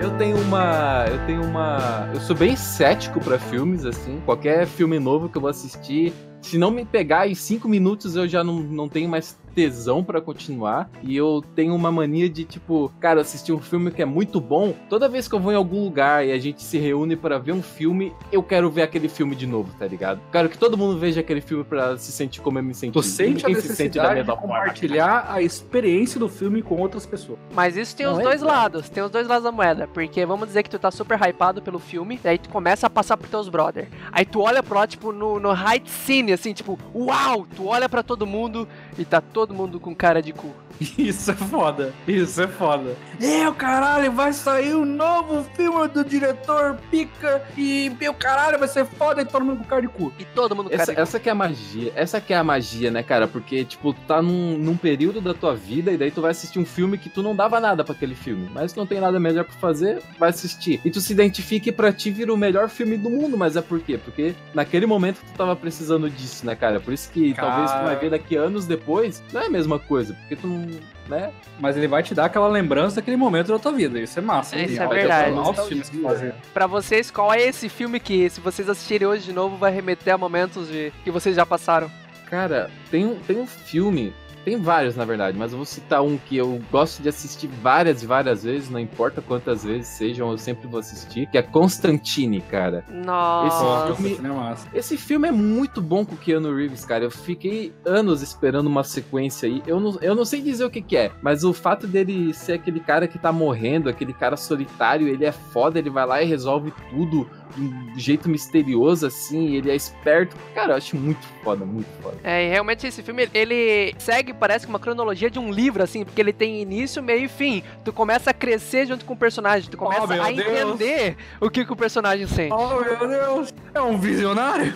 Eu 0.02 0.18
tenho 0.18 0.38
uma. 0.38 1.06
Eu 1.10 1.26
tenho 1.26 1.44
uma. 1.44 2.10
Eu 2.14 2.22
sou 2.22 2.34
bem 2.36 2.56
cético 2.56 3.20
pra 3.20 3.38
filmes, 3.38 3.86
assim. 3.86 4.22
Qualquer 4.24 4.66
filme 4.66 4.98
novo 4.98 5.28
que 5.28 5.38
eu 5.38 5.42
vou 5.42 5.50
assistir. 5.50 6.14
Se 6.42 6.58
não 6.58 6.72
me 6.72 6.86
pegar 6.86 7.28
em 7.28 7.36
cinco 7.36 7.68
minutos, 7.68 8.16
eu 8.16 8.26
já 8.26 8.42
não, 8.42 8.62
não 8.62 8.88
tenho 8.88 9.10
mais 9.10 9.38
tesão 9.60 10.02
pra 10.04 10.22
continuar. 10.22 10.90
E 11.04 11.16
eu 11.18 11.44
tenho 11.54 11.76
uma 11.76 11.92
mania 11.92 12.30
de, 12.30 12.46
tipo, 12.46 12.90
cara, 13.00 13.20
assistir 13.22 13.52
um 13.52 13.60
filme 13.60 13.92
que 13.92 14.02
é 14.02 14.06
muito 14.06 14.40
bom. 14.40 14.74
Toda 14.90 15.10
vez 15.10 15.28
que 15.28 15.36
eu 15.36 15.40
vou 15.40 15.52
em 15.52 15.56
algum 15.56 15.84
lugar 15.84 16.26
e 16.26 16.32
a 16.32 16.40
gente 16.40 16.64
se 16.64 16.78
reúne 16.78 17.18
pra 17.18 17.38
ver 17.38 17.52
um 17.52 17.62
filme, 17.62 18.14
eu 18.32 18.42
quero 18.42 18.70
ver 18.70 18.84
aquele 18.84 19.10
filme 19.10 19.36
de 19.36 19.46
novo, 19.46 19.70
tá 19.78 19.86
ligado? 19.86 20.22
Quero 20.32 20.48
que 20.48 20.58
todo 20.58 20.78
mundo 20.78 20.98
veja 20.98 21.20
aquele 21.20 21.42
filme 21.42 21.66
pra 21.66 21.98
se 21.98 22.10
sentir 22.12 22.40
como 22.40 22.58
eu 22.58 22.64
me 22.64 22.74
senti. 22.74 22.94
Tu 22.94 23.04
sente 23.04 23.46
a 23.46 23.50
Ninguém 23.50 23.62
se 23.62 23.76
sente 23.76 23.98
da 23.98 24.14
necessidade 24.14 24.20
de 24.22 24.26
forma. 24.26 24.42
compartilhar 24.42 25.26
a 25.30 25.42
experiência 25.42 26.18
do 26.20 26.30
filme 26.30 26.62
com 26.62 26.78
outras 26.78 27.06
pessoas. 27.06 27.38
Mas 27.54 27.76
isso 27.76 27.94
tem 27.96 28.06
Não, 28.06 28.14
os 28.14 28.20
é 28.20 28.24
dois 28.24 28.42
claro. 28.42 28.58
lados, 28.62 28.90
tem 28.90 29.04
os 29.04 29.12
dois 29.12 29.28
lados 29.28 29.44
da 29.44 29.52
moeda. 29.52 29.88
Porque 29.94 30.26
vamos 30.26 30.48
dizer 30.48 30.64
que 30.64 30.70
tu 30.70 30.80
tá 30.80 30.90
super 30.90 31.20
hypado 31.22 31.62
pelo 31.62 31.80
filme, 31.80 32.18
daí 32.24 32.38
tu 32.38 32.48
começa 32.50 32.88
a 32.88 32.90
passar 32.90 33.18
por 33.18 33.28
teus 33.28 33.50
brother. 33.50 33.90
Aí 34.12 34.24
tu 34.26 34.40
olha 34.42 34.64
pro 34.64 34.76
lado, 34.76 34.90
tipo, 34.90 35.12
no, 35.12 35.38
no 35.40 35.52
high 35.52 35.82
scene, 35.86 36.32
assim, 36.32 36.54
tipo, 36.54 36.78
uau! 36.96 37.46
Tu 37.56 37.66
olha 37.66 37.90
pra 37.90 38.02
todo 38.04 38.26
mundo 38.26 38.68
e 39.00 39.06
tá 39.06 39.22
todo 39.22 39.54
mundo 39.54 39.80
com 39.80 39.96
cara 39.96 40.22
de 40.22 40.34
cu. 40.34 40.54
Isso 40.98 41.32
é 41.32 41.34
foda. 41.36 41.94
Isso 42.08 42.42
é 42.42 42.48
foda. 42.48 42.96
Meu 43.20 43.54
caralho, 43.54 44.12
vai 44.12 44.32
sair 44.32 44.74
um 44.76 44.86
novo 44.86 45.46
filme 45.56 45.88
do 45.90 46.04
diretor 46.06 46.78
pica 46.90 47.44
e 47.58 47.92
meu 48.00 48.14
caralho, 48.14 48.58
vai 48.58 48.68
ser 48.68 48.86
foda 48.86 49.22
e 49.22 49.26
todo 49.26 49.44
mundo 49.44 49.58
com 49.60 49.64
cara 49.66 49.82
de 49.82 49.88
cu. 49.90 50.12
E 50.18 50.24
todo 50.26 50.56
mundo 50.56 50.70
com 50.70 50.72
cara 50.72 50.84
Essa, 50.84 50.92
de 50.92 50.96
cu. 50.96 51.02
essa 51.02 51.20
que 51.20 51.30
é 51.30 51.32
a 51.32 51.36
magia. 51.36 51.92
Essa 51.96 52.22
que 52.22 52.34
é 52.34 52.38
a 52.38 52.44
magia, 52.44 52.90
né, 52.92 53.04
cara? 53.04 53.28
Porque, 53.28 53.66
tipo, 53.66 53.94
tá 53.94 54.22
num, 54.22 54.58
num 54.58 54.78
período 54.78 55.20
da 55.20 55.34
tua 55.34 55.54
vida 55.56 55.92
e 55.92 55.98
daí 55.98 56.12
tu 56.12 56.22
vai 56.22 56.32
assistir 56.32 56.60
um 56.60 56.66
filme 56.66 56.98
que 56.98 57.10
tu 57.10 57.22
não 57.22 57.36
dava 57.36 57.60
nada 57.60 57.84
pra 57.84 57.94
aquele 57.94 58.16
filme. 58.16 58.50
Mas 58.54 58.72
tu 58.72 58.78
não 58.80 58.88
tem 58.88 59.00
nada 59.02 59.20
melhor 59.20 59.44
pra 59.44 59.56
fazer, 59.56 60.02
vai 60.18 60.30
assistir. 60.30 60.80
E 60.86 60.90
tu 60.90 61.02
se 61.02 61.12
identifica 61.12 61.70
e 61.70 61.72
pra 61.74 61.92
ti 61.92 62.10
vira 62.12 62.34
o 62.34 62.38
melhor 62.38 62.70
filme 62.70 62.98
do 62.98 63.10
mundo. 63.10 63.38
Mas 63.38 63.56
é 63.58 63.62
por 63.62 63.80
quê? 63.82 63.98
Porque 63.98 64.34
naquele 64.54 64.86
momento 64.86 65.18
tu 65.18 65.38
tava 65.38 65.56
precisando 65.56 66.10
disso, 66.10 66.46
né, 66.46 66.56
cara? 66.56 66.80
Por 66.80 66.94
isso 66.94 67.10
que 67.12 67.34
Cara. 67.34 67.48
talvez 67.50 67.72
tu 67.72 67.84
vai 67.84 67.96
ver 67.98 68.10
daqui 68.12 68.36
anos 68.36 68.66
depois, 68.66 69.22
não 69.34 69.42
é 69.42 69.48
a 69.48 69.50
mesma 69.50 69.78
coisa. 69.78 70.14
Porque 70.14 70.36
tu 70.36 70.48
não. 70.48 70.69
Né? 71.08 71.32
Mas 71.60 71.76
ele 71.76 71.88
vai 71.88 72.04
te 72.04 72.14
dar 72.14 72.26
aquela 72.26 72.48
lembrança 72.48 72.98
daquele 72.98 73.18
momento 73.18 73.48
da 73.48 73.60
tua 73.60 73.72
vida. 73.72 74.00
Isso 74.00 74.20
é 74.20 74.22
massa. 74.22 74.56
Isso 74.58 74.76
Tem 74.76 74.84
é 74.84 74.88
verdade. 74.88 75.38
altos 75.38 75.68
filmes 75.68 75.90
que 75.90 76.02
fazem. 76.02 76.32
Pra 76.54 76.68
vocês, 76.68 77.10
qual 77.12 77.34
é 77.34 77.42
esse 77.42 77.70
filme 77.70 78.00
que, 78.00 78.30
se 78.30 78.40
vocês 78.40 78.70
assistirem 78.70 79.08
hoje 79.08 79.24
de 79.26 79.34
novo, 79.34 79.58
vai 79.58 79.72
remeter 79.72 80.14
a 80.14 80.18
momentos 80.18 80.68
de 80.70 80.92
que 81.04 81.12
vocês 81.12 81.36
já 81.36 81.46
passaram? 81.46 81.90
Cara, 82.30 82.70
tem 82.92 83.06
um, 83.06 83.16
tem 83.16 83.38
um 83.38 83.48
filme. 83.48 84.14
Tem 84.44 84.58
vários, 84.58 84.96
na 84.96 85.06
verdade, 85.06 85.38
mas 85.38 85.52
eu 85.52 85.58
vou 85.58 85.66
citar 85.66 86.02
um 86.02 86.18
que 86.18 86.38
eu 86.38 86.62
gosto 86.72 87.02
de 87.02 87.10
assistir 87.10 87.48
várias 87.48 88.02
e 88.04 88.06
várias 88.06 88.44
vezes, 88.44 88.70
não 88.70 88.80
importa 88.80 89.22
quantas 89.22 89.64
vezes 89.64 89.88
sejam, 89.88 90.32
eu 90.32 90.38
sempre 90.38 90.68
vou 90.68 90.80
assistir, 90.80 91.28
que 91.28 91.38
é 91.38 91.42
Constantine, 91.42 92.42
cara. 92.42 92.84
Nossa. 92.90 93.92
Esse 93.92 94.16
filme 94.16 94.30
é. 94.30 94.78
Esse 94.78 94.98
filme 94.98 95.28
é 95.28 95.32
muito 95.32 95.82
bom 95.82 96.06
com 96.06 96.16
o 96.16 96.18
Keanu 96.18 96.56
Reeves, 96.56 96.86
cara. 96.86 97.04
Eu 97.04 97.12
fiquei 97.12 97.74
anos 97.86 98.22
esperando 98.22 98.68
uma 98.68 98.84
sequência 98.84 99.48
aí. 99.48 99.62
Eu 99.68 99.80
não, 99.80 99.98
eu 100.02 100.16
não 100.16 100.26
sei 100.26 100.42
dizer 100.42 100.66
o 100.66 100.70
que, 100.70 100.82
que 100.82 100.98
é, 100.98 101.12
mas 101.22 101.44
o 101.44 101.54
fato 101.54 101.88
dele 101.88 102.34
ser 102.34 102.54
aquele 102.54 102.80
cara 102.80 103.08
que 103.08 103.20
tá 103.20 103.32
morrendo, 103.32 103.90
aquele 103.90 104.14
cara 104.14 104.38
solitário, 104.38 105.08
ele 105.08 105.26
é 105.26 105.32
foda, 105.32 105.80
ele 105.80 105.90
vai 105.90 106.06
lá 106.06 106.22
e 106.22 106.26
resolve 106.26 106.74
tudo 106.90 107.30
de 107.56 107.62
um 107.62 107.94
jeito 108.00 108.30
misterioso, 108.30 109.06
assim, 109.08 109.56
ele 109.56 109.72
é 109.72 109.76
esperto. 109.76 110.36
Cara, 110.54 110.74
eu 110.74 110.78
acho 110.78 110.96
muito 110.96 111.26
foda, 111.44 111.66
muito 111.66 111.88
foda. 112.02 112.18
É, 112.24 112.46
e 112.46 112.50
realmente 112.50 112.86
esse 112.88 113.02
filme, 113.04 113.30
ele 113.34 113.94
segue, 113.98 114.34
parece 114.34 114.66
que 114.66 114.70
uma 114.72 114.80
cronologia 114.80 115.30
de 115.30 115.40
um 115.40 115.52
livro, 115.52 115.82
assim, 115.84 116.04
porque 116.06 116.22
ele 116.22 116.34
tem 116.34 116.62
início, 116.62 117.02
meio 117.02 117.26
e 117.26 117.28
fim. 117.28 117.64
Tu 117.84 117.92
começa 117.94 118.32
a 118.32 118.34
crescer 118.34 118.86
junto 118.88 119.06
com 119.06 119.14
o 119.14 119.18
personagem, 119.18 119.70
tu 119.70 119.78
começa 119.78 120.02
Oh, 120.02 120.12
a 120.22 120.32
Deus. 120.32 120.48
entender 120.48 121.18
o 121.42 121.50
que, 121.50 121.66
que 121.66 121.74
o 121.74 121.76
personagem 121.76 122.28
sente. 122.28 122.54
Oh, 122.54 122.80
meu 122.82 123.08
Deus. 123.08 123.54
É 123.74 123.82
um 123.82 123.98
visionário? 123.98 124.74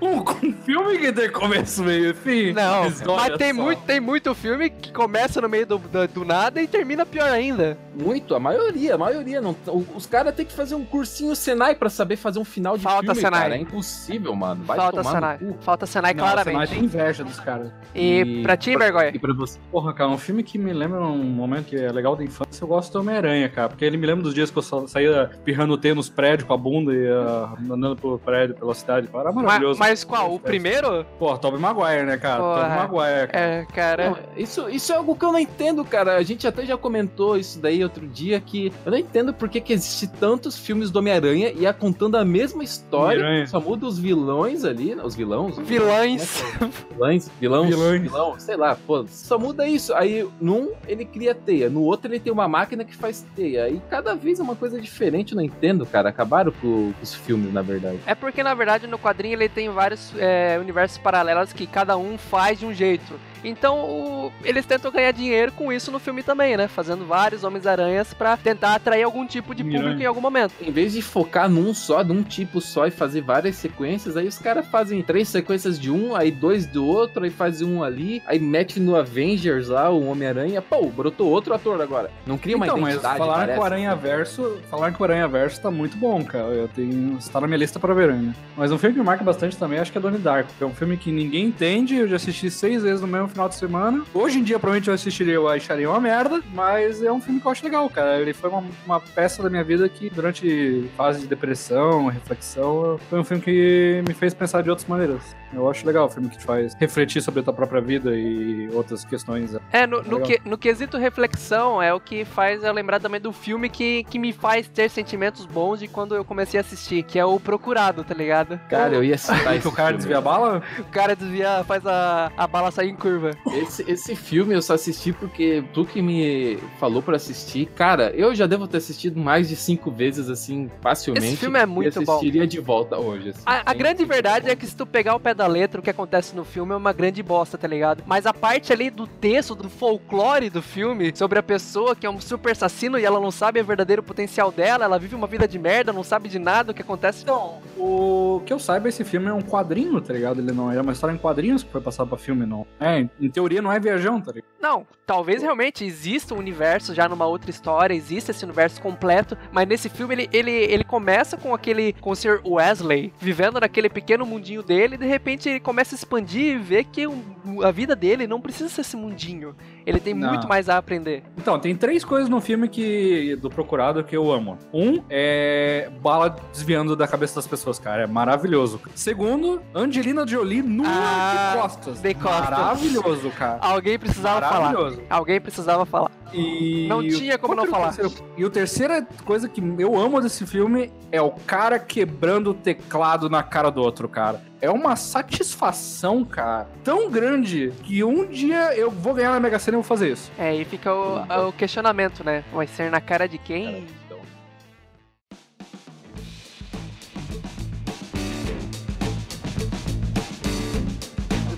Um, 0.00 0.20
um 0.48 0.52
filme 0.64 0.98
que 0.98 1.12
tem 1.12 1.30
começo, 1.30 1.82
meio 1.82 2.10
e 2.10 2.14
fim? 2.14 2.52
Não, 2.52 2.84
Mas 2.84 3.36
tem 3.38 3.54
só. 3.54 3.62
muito, 3.62 3.82
tem 3.82 4.00
muito 4.00 4.34
filme 4.34 4.70
que 4.70 4.92
começa 4.92 5.40
no 5.40 5.48
meio 5.48 5.66
do, 5.66 5.78
do, 5.78 6.08
do 6.08 6.24
nada 6.24 6.60
e 6.60 6.66
termina 6.66 7.04
pior 7.06 7.28
ainda. 7.30 7.76
Muito, 7.94 8.34
a 8.34 8.40
maioria, 8.40 8.94
a 8.94 8.98
maioria. 8.98 9.40
Não, 9.40 9.56
o- 9.66 9.86
os 9.94 10.06
caras 10.06 10.34
têm 10.34 10.44
que 10.44 10.52
fazer 10.52 10.74
um 10.74 10.84
cursinho 10.84 11.34
Senai 11.34 11.74
pra 11.74 11.88
saber 11.88 12.16
fazer 12.16 12.38
um 12.38 12.44
final 12.44 12.76
de 12.76 12.82
Falta 12.82 13.06
filme, 13.06 13.20
Senai. 13.20 13.40
cara. 13.42 13.56
É 13.56 13.58
impossível, 13.60 14.34
mano. 14.34 14.64
Vai 14.64 14.76
Falta 14.76 14.98
tomar 15.02 15.14
Senai. 15.14 15.38
no 15.40 15.54
cu. 15.54 15.62
Falta 15.62 15.86
Senai 15.86 16.14
Não, 16.14 16.24
claramente. 16.24 16.70
tem 16.74 16.84
inveja 16.84 17.24
dos 17.24 17.40
caras. 17.40 17.70
E, 17.94 18.42
pra 18.42 18.56
ti, 18.56 18.76
Bergoy? 18.76 19.10
E 19.14 19.18
pra 19.18 19.32
você? 19.32 19.58
Porra, 19.70 19.92
cara, 19.94 20.10
um 20.10 20.18
filme 20.18 20.42
que 20.42 20.58
me 20.58 20.72
lembra 20.72 21.00
um 21.00 21.16
momento 21.24 21.66
que 21.66 21.76
é 21.76 21.90
legal 21.90 22.14
da 22.16 22.22
infância, 22.24 22.62
eu 22.62 22.68
gosto 22.68 22.92
do 22.92 23.00
Homem-Aranha, 23.00 23.48
cara. 23.48 23.68
Porque 23.68 23.84
ele 23.84 23.96
me 23.96 24.06
lembra 24.06 24.22
dos 24.24 24.34
dias 24.34 24.50
que 24.50 24.58
eu 24.58 24.62
sa- 24.62 24.86
saía 24.86 25.30
pirrando 25.44 25.76
T 25.78 25.94
nos 25.94 26.08
prédios 26.08 26.46
com 26.46 26.52
a 26.54 26.56
bunda 26.58 26.92
e 26.92 27.08
ah, 27.08 27.54
andando 27.70 27.96
pelo 27.96 28.18
prédio, 28.18 28.54
pela 28.56 28.74
cidade. 28.74 29.08
Era 29.14 29.32
Ma- 29.32 29.42
maravilhoso. 29.42 29.75
Mas, 29.75 29.75
qual? 30.04 30.34
O 30.34 30.40
primeiro? 30.40 31.04
Pô, 31.18 31.36
Tobey 31.38 31.60
Maguire, 31.60 32.04
né, 32.04 32.16
cara? 32.16 32.40
Porra. 32.40 32.60
Tobey 32.62 32.76
Maguire, 32.76 33.28
cara. 33.28 33.44
É, 33.46 33.64
cara. 33.66 34.10
Não, 34.10 34.18
isso, 34.36 34.68
isso 34.68 34.92
é 34.92 34.96
algo 34.96 35.14
que 35.16 35.24
eu 35.24 35.32
não 35.32 35.38
entendo, 35.38 35.84
cara. 35.84 36.16
A 36.16 36.22
gente 36.22 36.46
até 36.46 36.64
já 36.64 36.76
comentou 36.76 37.36
isso 37.36 37.58
daí 37.60 37.82
outro 37.82 38.06
dia, 38.06 38.40
que 38.40 38.72
eu 38.84 38.90
não 38.90 38.98
entendo 38.98 39.32
por 39.32 39.48
que, 39.48 39.60
que 39.60 39.72
existe 39.72 40.06
tantos 40.06 40.58
filmes 40.58 40.90
do 40.90 40.98
Homem-Aranha 40.98 41.52
e 41.54 41.66
é 41.66 41.72
contando 41.72 42.16
a 42.16 42.24
mesma 42.24 42.62
história, 42.64 43.46
só 43.46 43.60
muda 43.60 43.86
os 43.86 43.98
vilões 43.98 44.64
ali, 44.64 44.94
né? 44.94 45.02
os 45.04 45.14
vilões. 45.14 45.56
os 45.58 45.66
Vilãs. 45.66 46.44
Vilões, 46.90 47.30
vilões, 47.40 47.68
Vilões. 47.68 48.02
vilão, 48.02 48.34
sei 48.38 48.56
lá, 48.56 48.76
pô, 48.86 49.04
só 49.08 49.38
muda 49.38 49.66
isso. 49.66 49.94
Aí, 49.94 50.26
num, 50.40 50.70
ele 50.86 51.04
cria 51.04 51.34
teia, 51.34 51.68
no 51.68 51.82
outro 51.82 52.10
ele 52.10 52.20
tem 52.20 52.32
uma 52.32 52.48
máquina 52.48 52.84
que 52.84 52.94
faz 52.94 53.26
teia. 53.34 53.64
Aí 53.64 53.80
cada 53.90 54.14
vez 54.14 54.40
é 54.40 54.42
uma 54.42 54.56
coisa 54.56 54.80
diferente, 54.80 55.32
eu 55.32 55.36
não 55.36 55.42
entendo, 55.42 55.84
cara. 55.86 56.08
Acabaram 56.08 56.52
com, 56.52 56.92
com 56.92 57.02
os 57.02 57.14
filmes, 57.14 57.52
na 57.52 57.62
verdade. 57.62 57.98
É 58.06 58.14
porque, 58.14 58.42
na 58.42 58.54
verdade, 58.54 58.86
no 58.86 58.98
quadrinho 58.98 59.34
ele 59.34 59.48
tem 59.56 59.70
vários 59.70 60.12
é, 60.18 60.58
universos 60.60 60.98
paralelos 60.98 61.50
que 61.50 61.66
cada 61.66 61.96
um 61.96 62.18
faz 62.18 62.58
de 62.58 62.66
um 62.66 62.74
jeito. 62.74 63.18
Então 63.42 63.78
o, 63.78 64.32
eles 64.44 64.66
tentam 64.66 64.90
ganhar 64.90 65.12
dinheiro 65.12 65.52
com 65.52 65.72
isso 65.72 65.90
no 65.92 65.98
filme 65.98 66.22
também, 66.22 66.56
né? 66.56 66.66
Fazendo 66.68 67.06
vários 67.06 67.44
Homens-Aranhas 67.44 68.12
pra 68.12 68.36
tentar 68.36 68.74
atrair 68.74 69.04
algum 69.04 69.24
tipo 69.26 69.54
de 69.54 69.62
público 69.62 69.84
Miranha. 69.84 70.02
em 70.02 70.06
algum 70.06 70.20
momento. 70.20 70.52
Em 70.60 70.72
vez 70.72 70.92
de 70.92 71.00
focar 71.00 71.48
num 71.48 71.72
só, 71.72 72.02
num 72.02 72.22
tipo 72.22 72.60
só 72.60 72.86
e 72.86 72.90
fazer 72.90 73.20
várias 73.20 73.56
sequências, 73.56 74.16
aí 74.16 74.26
os 74.26 74.38
caras 74.38 74.66
fazem 74.66 75.02
três 75.02 75.28
sequências 75.28 75.78
de 75.78 75.90
um, 75.90 76.14
aí 76.14 76.30
dois 76.30 76.66
do 76.66 76.84
outro, 76.84 77.24
aí 77.24 77.30
faz 77.30 77.62
um 77.62 77.82
ali, 77.82 78.22
aí 78.26 78.38
mete 78.38 78.80
no 78.80 78.96
Avengers 78.96 79.68
lá, 79.68 79.88
o 79.90 80.06
Homem-Aranha, 80.06 80.60
pô, 80.60 80.84
brotou 80.86 81.30
outro 81.30 81.54
ator 81.54 81.80
agora. 81.80 82.10
Não 82.26 82.36
cria 82.36 82.56
uma 82.56 82.66
então, 82.66 82.78
mas 82.78 82.94
identidade, 82.94 83.18
falaram 83.18 83.40
que 83.40 83.46
parece. 83.46 83.60
o 83.60 83.64
Aranha 83.64 83.96
Verso. 83.96 84.58
Falaram 84.68 84.92
que 84.92 85.00
o 85.00 85.04
Aranha 85.04 85.28
Verso 85.28 85.60
tá 85.60 85.70
muito 85.70 85.96
bom, 85.96 86.22
cara. 86.24 86.48
Eu 86.48 86.68
tenho. 86.68 87.16
Está 87.18 87.40
na 87.40 87.46
minha 87.46 87.58
lista 87.58 87.78
pra 87.78 87.94
ver 87.94 88.10
ainda. 88.10 88.34
Mas 88.56 88.72
um 88.72 88.78
filme 88.78 88.96
que 88.96 89.02
marca 89.02 89.22
bastante 89.22 89.45
também, 89.54 89.78
acho 89.78 89.92
que 89.92 89.98
é 89.98 90.00
Donnie 90.00 90.18
Darko. 90.18 90.50
que 90.56 90.64
É 90.64 90.66
um 90.66 90.74
filme 90.74 90.96
que 90.96 91.12
ninguém 91.12 91.46
entende, 91.46 91.94
eu 91.94 92.08
já 92.08 92.16
assisti 92.16 92.50
seis 92.50 92.82
vezes 92.82 93.00
no 93.00 93.06
mesmo 93.06 93.28
final 93.28 93.48
de 93.48 93.54
semana. 93.54 94.02
Hoje 94.14 94.38
em 94.38 94.42
dia, 94.42 94.58
provavelmente 94.58 94.88
eu 94.88 94.94
assistiria, 94.94 95.34
eu 95.34 95.48
acharia 95.48 95.88
uma 95.88 96.00
merda, 96.00 96.42
mas 96.54 97.02
é 97.02 97.12
um 97.12 97.20
filme 97.20 97.40
que 97.40 97.46
eu 97.46 97.52
acho 97.52 97.64
legal, 97.64 97.88
cara. 97.88 98.18
Ele 98.20 98.32
foi 98.32 98.50
uma, 98.50 98.64
uma 98.84 99.00
peça 99.00 99.42
da 99.42 99.50
minha 99.50 99.62
vida 99.62 99.88
que, 99.88 100.10
durante 100.10 100.88
fase 100.96 101.20
de 101.20 101.26
depressão, 101.26 102.06
reflexão, 102.06 102.98
foi 103.10 103.20
um 103.20 103.24
filme 103.24 103.42
que 103.42 104.02
me 104.06 104.14
fez 104.14 104.34
pensar 104.34 104.62
de 104.62 104.70
outras 104.70 104.88
maneiras. 104.88 105.36
Eu 105.52 105.70
acho 105.70 105.86
legal 105.86 106.06
o 106.06 106.10
filme 106.10 106.28
que 106.28 106.38
te 106.38 106.44
faz 106.44 106.74
refletir 106.74 107.22
sobre 107.22 107.40
a 107.40 107.42
tua 107.42 107.52
própria 107.52 107.80
vida 107.80 108.16
e 108.16 108.68
outras 108.72 109.04
questões. 109.04 109.56
É, 109.72 109.86
no, 109.86 110.02
no, 110.02 110.18
Legal. 110.18 110.22
que, 110.22 110.40
no 110.48 110.58
quesito 110.58 110.98
reflexão, 110.98 111.80
é 111.82 111.94
o 111.94 112.00
que 112.00 112.24
faz 112.24 112.62
eu 112.64 112.72
lembrar 112.72 113.00
também 113.00 113.20
do 113.20 113.32
filme 113.32 113.68
que, 113.68 114.04
que 114.04 114.18
me 114.18 114.32
faz 114.32 114.68
ter 114.68 114.90
sentimentos 114.90 115.46
bons 115.46 115.80
de 115.80 115.88
quando 115.88 116.14
eu 116.14 116.24
comecei 116.24 116.58
a 116.58 116.62
assistir, 116.62 117.02
que 117.02 117.18
é 117.18 117.24
o 117.24 117.38
Procurado, 117.38 118.02
tá 118.02 118.14
ligado? 118.14 118.58
Cara, 118.68 118.94
eu 118.94 119.04
ia 119.04 119.16
que 119.60 119.68
o 119.68 119.72
cara 119.72 119.88
filme. 119.88 119.96
desvia 119.98 120.18
a 120.18 120.20
bala? 120.20 120.62
O 120.78 120.84
cara 120.84 121.14
desvia, 121.16 121.64
faz 121.64 121.86
a, 121.86 122.32
a 122.36 122.46
bala 122.46 122.70
sair 122.70 122.90
em 122.90 122.96
curva. 122.96 123.30
Esse, 123.54 123.84
esse 123.90 124.16
filme 124.16 124.54
eu 124.54 124.62
só 124.62 124.74
assisti 124.74 125.12
porque 125.12 125.64
tu 125.72 125.84
que 125.84 126.00
me 126.02 126.58
falou 126.78 127.02
pra 127.02 127.16
assistir. 127.16 127.66
Cara, 127.74 128.10
eu 128.14 128.34
já 128.34 128.46
devo 128.46 128.66
ter 128.66 128.78
assistido 128.78 129.18
mais 129.18 129.48
de 129.48 129.56
cinco 129.56 129.90
vezes, 129.90 130.28
assim, 130.28 130.70
facilmente. 130.80 131.26
Esse 131.26 131.36
filme 131.36 131.58
é 131.58 131.66
muito 131.66 132.00
e 132.00 132.04
bom. 132.04 132.12
assistiria 132.12 132.46
de 132.46 132.60
volta 132.60 132.96
hoje. 132.98 133.30
assim. 133.30 133.42
A, 133.46 133.70
a 133.70 133.74
grande 133.74 134.04
verdade 134.04 134.48
é 134.50 134.56
que 134.56 134.66
se 134.66 134.76
tu 134.76 134.86
pegar 134.86 135.14
o 135.14 135.20
pé 135.20 135.34
da 135.34 135.46
letra, 135.46 135.80
o 135.80 135.82
que 135.82 135.90
acontece 135.90 136.34
no 136.34 136.44
filme 136.44 136.72
é 136.72 136.76
uma 136.76 136.92
grande 136.92 137.22
bosta, 137.22 137.58
tá 137.58 137.66
ligado? 137.68 138.02
Mas 138.06 138.26
a 138.26 138.34
parte 138.34 138.72
ali 138.72 138.90
do 138.90 139.06
texto, 139.06 139.54
do 139.54 139.68
folclore 139.68 140.50
do 140.50 140.62
filme, 140.62 141.12
sobre 141.14 141.38
a 141.38 141.42
pessoa 141.42 141.94
que 141.96 142.06
é 142.06 142.10
um 142.10 142.20
super 142.20 142.52
assassino 142.52 142.98
e 142.98 143.04
ela 143.04 143.20
não 143.20 143.30
sabe 143.30 143.60
o 143.60 143.64
verdadeiro 143.64 144.02
potencial 144.02 144.50
dela, 144.52 144.84
ela 144.84 144.98
vive 144.98 145.14
uma 145.14 145.26
vida 145.26 145.46
de 145.48 145.58
merda, 145.58 145.92
não 145.92 146.02
sabe 146.04 146.28
de 146.28 146.38
nada 146.38 146.72
o 146.72 146.74
que 146.74 146.82
acontece. 146.82 147.22
Então, 147.22 147.58
o 147.76 148.42
que 148.44 148.52
eu 148.52 148.58
saiba, 148.58 148.88
esse 148.88 149.04
filme 149.04 149.25
é 149.30 149.34
um 149.34 149.42
quadrinho, 149.42 150.00
tá 150.00 150.12
ligado? 150.12 150.40
Ele 150.40 150.52
não 150.52 150.70
é 150.70 150.80
uma 150.80 150.92
história 150.92 151.14
em 151.14 151.18
quadrinhos 151.18 151.62
que 151.62 151.70
foi 151.70 151.80
passado 151.80 152.08
pra 152.08 152.18
filme, 152.18 152.44
não. 152.46 152.66
É, 152.80 153.06
em 153.20 153.30
teoria 153.30 153.60
não 153.62 153.70
é 153.72 153.78
viajão, 153.80 154.20
tá 154.20 154.32
ligado? 154.32 154.46
Não, 154.60 154.86
talvez 155.06 155.42
realmente 155.42 155.84
exista 155.84 156.34
um 156.34 156.38
universo 156.38 156.94
já 156.94 157.08
numa 157.08 157.26
outra 157.26 157.50
história, 157.50 157.94
existe 157.94 158.30
esse 158.30 158.44
universo 158.44 158.80
completo, 158.82 159.36
mas 159.52 159.68
nesse 159.68 159.88
filme 159.88 160.14
ele, 160.14 160.28
ele, 160.32 160.50
ele 160.50 160.84
começa 160.84 161.36
com 161.36 161.54
aquele, 161.54 161.92
com 161.94 162.10
o 162.10 162.16
Sr. 162.16 162.40
Wesley, 162.44 163.12
vivendo 163.20 163.60
naquele 163.60 163.88
pequeno 163.88 164.26
mundinho 164.26 164.62
dele, 164.62 164.94
e 164.94 164.98
de 164.98 165.06
repente 165.06 165.48
ele 165.48 165.60
começa 165.60 165.94
a 165.94 165.96
expandir 165.96 166.54
e 166.54 166.58
vê 166.58 166.82
que 166.84 167.06
o- 167.06 167.62
a 167.62 167.70
vida 167.70 167.94
dele 167.94 168.26
não 168.26 168.40
precisa 168.40 168.68
ser 168.68 168.80
esse 168.80 168.96
mundinho. 168.96 169.54
Ele 169.86 170.00
tem 170.00 170.12
Não. 170.14 170.30
muito 170.30 170.48
mais 170.48 170.68
a 170.68 170.76
aprender. 170.78 171.22
Então, 171.38 171.58
tem 171.60 171.74
três 171.76 172.04
coisas 172.04 172.28
no 172.28 172.40
filme 172.40 172.68
que 172.68 173.36
do 173.36 173.48
Procurado 173.48 174.02
que 174.02 174.16
eu 174.16 174.32
amo. 174.32 174.58
Um 174.74 175.00
é 175.08 175.88
bala 176.02 176.34
desviando 176.52 176.96
da 176.96 177.06
cabeça 177.06 177.36
das 177.36 177.46
pessoas, 177.46 177.78
cara. 177.78 178.02
É 178.02 178.06
maravilhoso. 178.06 178.80
Segundo, 178.96 179.62
Angelina 179.72 180.26
Jolie 180.26 180.60
nua 180.62 180.86
Ah, 180.88 181.52
de 181.54 181.62
costas. 181.62 182.00
de 182.00 182.14
costas. 182.14 182.50
Maravilhoso, 182.50 183.30
cara. 183.30 183.58
Alguém 183.60 183.96
precisava 183.98 184.40
falar. 184.48 184.74
Alguém 185.08 185.40
precisava 185.40 185.86
falar. 185.86 186.10
E 186.34 186.86
Não 186.88 187.00
tinha 187.06 187.38
como 187.38 187.54
não 187.54 187.66
falar. 187.66 187.94
terceiro? 187.94 188.26
E 188.36 188.44
a 188.44 188.50
terceira 188.50 189.06
coisa 189.24 189.48
que 189.48 189.62
eu 189.78 189.96
amo 189.96 190.20
desse 190.20 190.44
filme 190.44 190.90
é 191.12 191.22
o 191.22 191.30
cara 191.30 191.78
quebrando 191.78 192.50
o 192.50 192.54
teclado 192.54 193.30
na 193.30 193.42
cara 193.44 193.70
do 193.70 193.80
outro, 193.80 194.08
cara. 194.08 194.42
É 194.60 194.70
uma 194.70 194.96
satisfação, 194.96 196.24
cara, 196.24 196.66
tão 196.82 197.10
grande 197.10 197.72
que 197.82 198.02
um 198.02 198.26
dia 198.26 198.74
eu 198.74 198.90
vou 198.90 199.12
ganhar 199.12 199.30
na 199.32 199.40
Mega 199.40 199.58
Sena 199.58 199.76
e 199.76 199.80
vou 199.80 199.84
fazer 199.84 200.12
isso. 200.12 200.30
É, 200.38 200.54
e 200.54 200.64
fica 200.64 200.94
o, 200.94 201.48
o 201.48 201.52
questionamento, 201.52 202.24
né? 202.24 202.42
Vai 202.52 202.66
ser 202.66 202.90
na 202.90 203.00
cara 203.00 203.28
de 203.28 203.38
quem? 203.38 203.86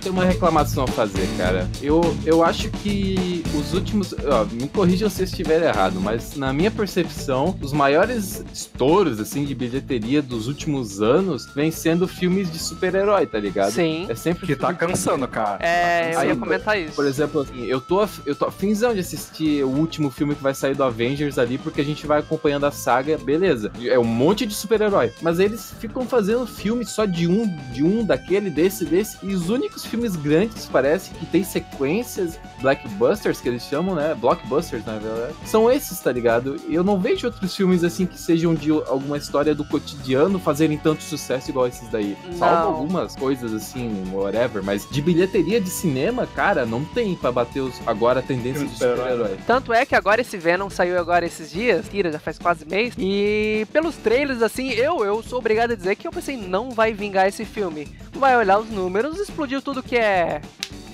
Tenho 0.09 0.13
uma 0.13 0.25
reclamação 0.25 0.85
a 0.85 0.87
fazer, 0.87 1.29
cara. 1.37 1.69
Eu, 1.83 2.01
eu 2.25 2.43
acho 2.43 2.71
que 2.71 3.43
os 3.55 3.75
últimos. 3.75 4.13
Ó, 4.13 4.45
me 4.47 4.69
corrijam 4.69 5.11
se 5.11 5.21
eu 5.21 5.25
estiver 5.25 5.63
errado, 5.63 6.01
mas 6.01 6.35
na 6.37 6.53
minha 6.53 6.71
percepção, 6.71 7.57
os 7.61 7.73
maiores 7.73 8.43
estouros, 8.53 9.21
assim, 9.21 9.45
de 9.45 9.55
bilheteria 9.55 10.23
dos 10.23 10.49
últimos 10.49 11.03
anos 11.03 11.47
vem 11.55 11.71
sendo 11.71 12.09
filmes 12.09 12.51
de 12.51 12.59
super-herói, 12.59 13.27
tá 13.27 13.39
ligado? 13.39 13.73
Sim. 13.73 14.07
É 14.09 14.15
sempre 14.15 14.47
Que 14.47 14.57
tá 14.57 14.73
cansando, 14.73 15.29
cara. 15.29 15.65
É, 15.65 16.15
eu 16.15 16.19
Aí, 16.21 16.29
ia 16.29 16.37
comentar 16.37 16.79
isso. 16.79 16.95
Por 16.95 17.07
exemplo, 17.07 17.43
assim, 17.43 17.67
eu 17.67 17.81
tô, 17.81 18.07
eu 18.25 18.35
tô 18.35 18.47
afinzão 18.47 18.95
de 18.95 19.01
assistir 19.01 19.63
o 19.65 19.69
último 19.69 20.11
filme 20.11 20.35
que 20.35 20.43
vai 20.43 20.55
sair 20.55 20.75
do 20.75 20.85
Avengers 20.85 21.39
ali, 21.39 21.59
porque 21.59 21.81
a 21.81 21.85
gente 21.85 22.07
vai 22.07 22.21
acompanhando 22.21 22.65
a 22.65 22.71
saga, 22.71 23.19
beleza. 23.19 23.71
É 23.85 23.99
um 23.99 24.05
monte 24.05 24.47
de 24.47 24.55
super-herói. 24.55 25.13
Mas 25.21 25.39
eles 25.39 25.75
ficam 25.79 26.07
fazendo 26.07 26.47
filme 26.47 26.85
só 26.87 27.05
de 27.05 27.27
um, 27.27 27.47
de 27.73 27.83
um, 27.83 28.05
daquele, 28.05 28.49
desse, 28.49 28.85
desse. 28.85 29.19
E 29.23 29.35
os 29.35 29.51
únicos 29.51 29.85
filmes 29.85 29.98
grandes, 30.17 30.67
parece, 30.67 31.11
que 31.11 31.27
tem 31.27 31.43
sequências, 31.45 32.39
blackbusters, 32.61 33.41
que 33.41 33.49
eles 33.49 33.63
chamam, 33.63 33.95
né? 33.95 34.15
Blockbusters, 34.15 34.85
na 34.85 34.99
verdade. 34.99 35.35
São 35.45 35.71
esses, 35.71 35.99
tá 36.01 36.13
ligado? 36.13 36.57
E 36.69 36.75
eu 36.75 36.85
não 36.85 36.99
vejo 36.99 37.27
outros 37.27 37.55
filmes 37.55 37.85
assim 37.85 38.07
que 38.07 38.19
sejam 38.19 38.55
de 38.55 38.71
alguma 38.71 39.17
história 39.17 39.55
do 39.55 39.65
cotidiano 39.65 40.39
fazerem 40.39 40.79
tanto 40.79 41.03
sucesso 41.03 41.51
igual 41.51 41.67
esses 41.67 41.89
daí. 41.89 42.17
Salvo 42.39 42.77
algumas 42.77 43.15
coisas 43.17 43.53
assim, 43.53 44.05
whatever, 44.13 44.63
mas 44.63 44.89
de 44.91 45.01
bilheteria 45.03 45.61
de 45.61 45.71
cinema, 45.71 46.27
cara, 46.27 46.65
não 46.67 46.85
tem 46.85 47.15
pra 47.15 47.31
bater 47.33 47.61
os, 47.61 47.75
agora 47.87 48.21
a 48.21 48.23
tendência 48.23 48.61
Filme 48.61 48.69
de 48.69 48.73
de 48.75 48.79
super-herói. 48.79 49.11
super-herói. 49.13 49.39
Tanto 49.47 49.73
é 49.73 49.85
que 49.87 49.95
agora 49.95 50.21
esse 50.21 50.37
Venom 50.37 50.69
saiu 50.71 50.99
agora 50.99 51.25
esses 51.27 51.51
dias, 51.51 51.87
tira, 51.89 52.11
já 52.13 52.19
faz 52.19 52.39
quase 52.39 52.65
mês. 52.65 52.95
E 52.99 53.67
pelos 53.73 53.97
trailers, 53.97 54.43
assim, 54.43 54.71
eu, 54.71 55.05
eu 55.05 55.23
sou 55.23 55.39
obrigado 55.39 55.73
a 55.73 55.75
dizer 55.77 55.97
que 55.97 56.07
eu 56.07 56.13
pensei, 56.13 56.37
não 56.37 56.71
vai 56.71 56.93
vingar 56.93 57.29
esse 57.29 57.45
filme. 57.45 57.89
Vai 58.13 58.37
olhar 58.37 58.59
os 58.59 58.69
números, 58.69 59.19
explodiu 59.19 59.63
tudo 59.63 59.83
que 59.89 59.97
é. 59.97 60.41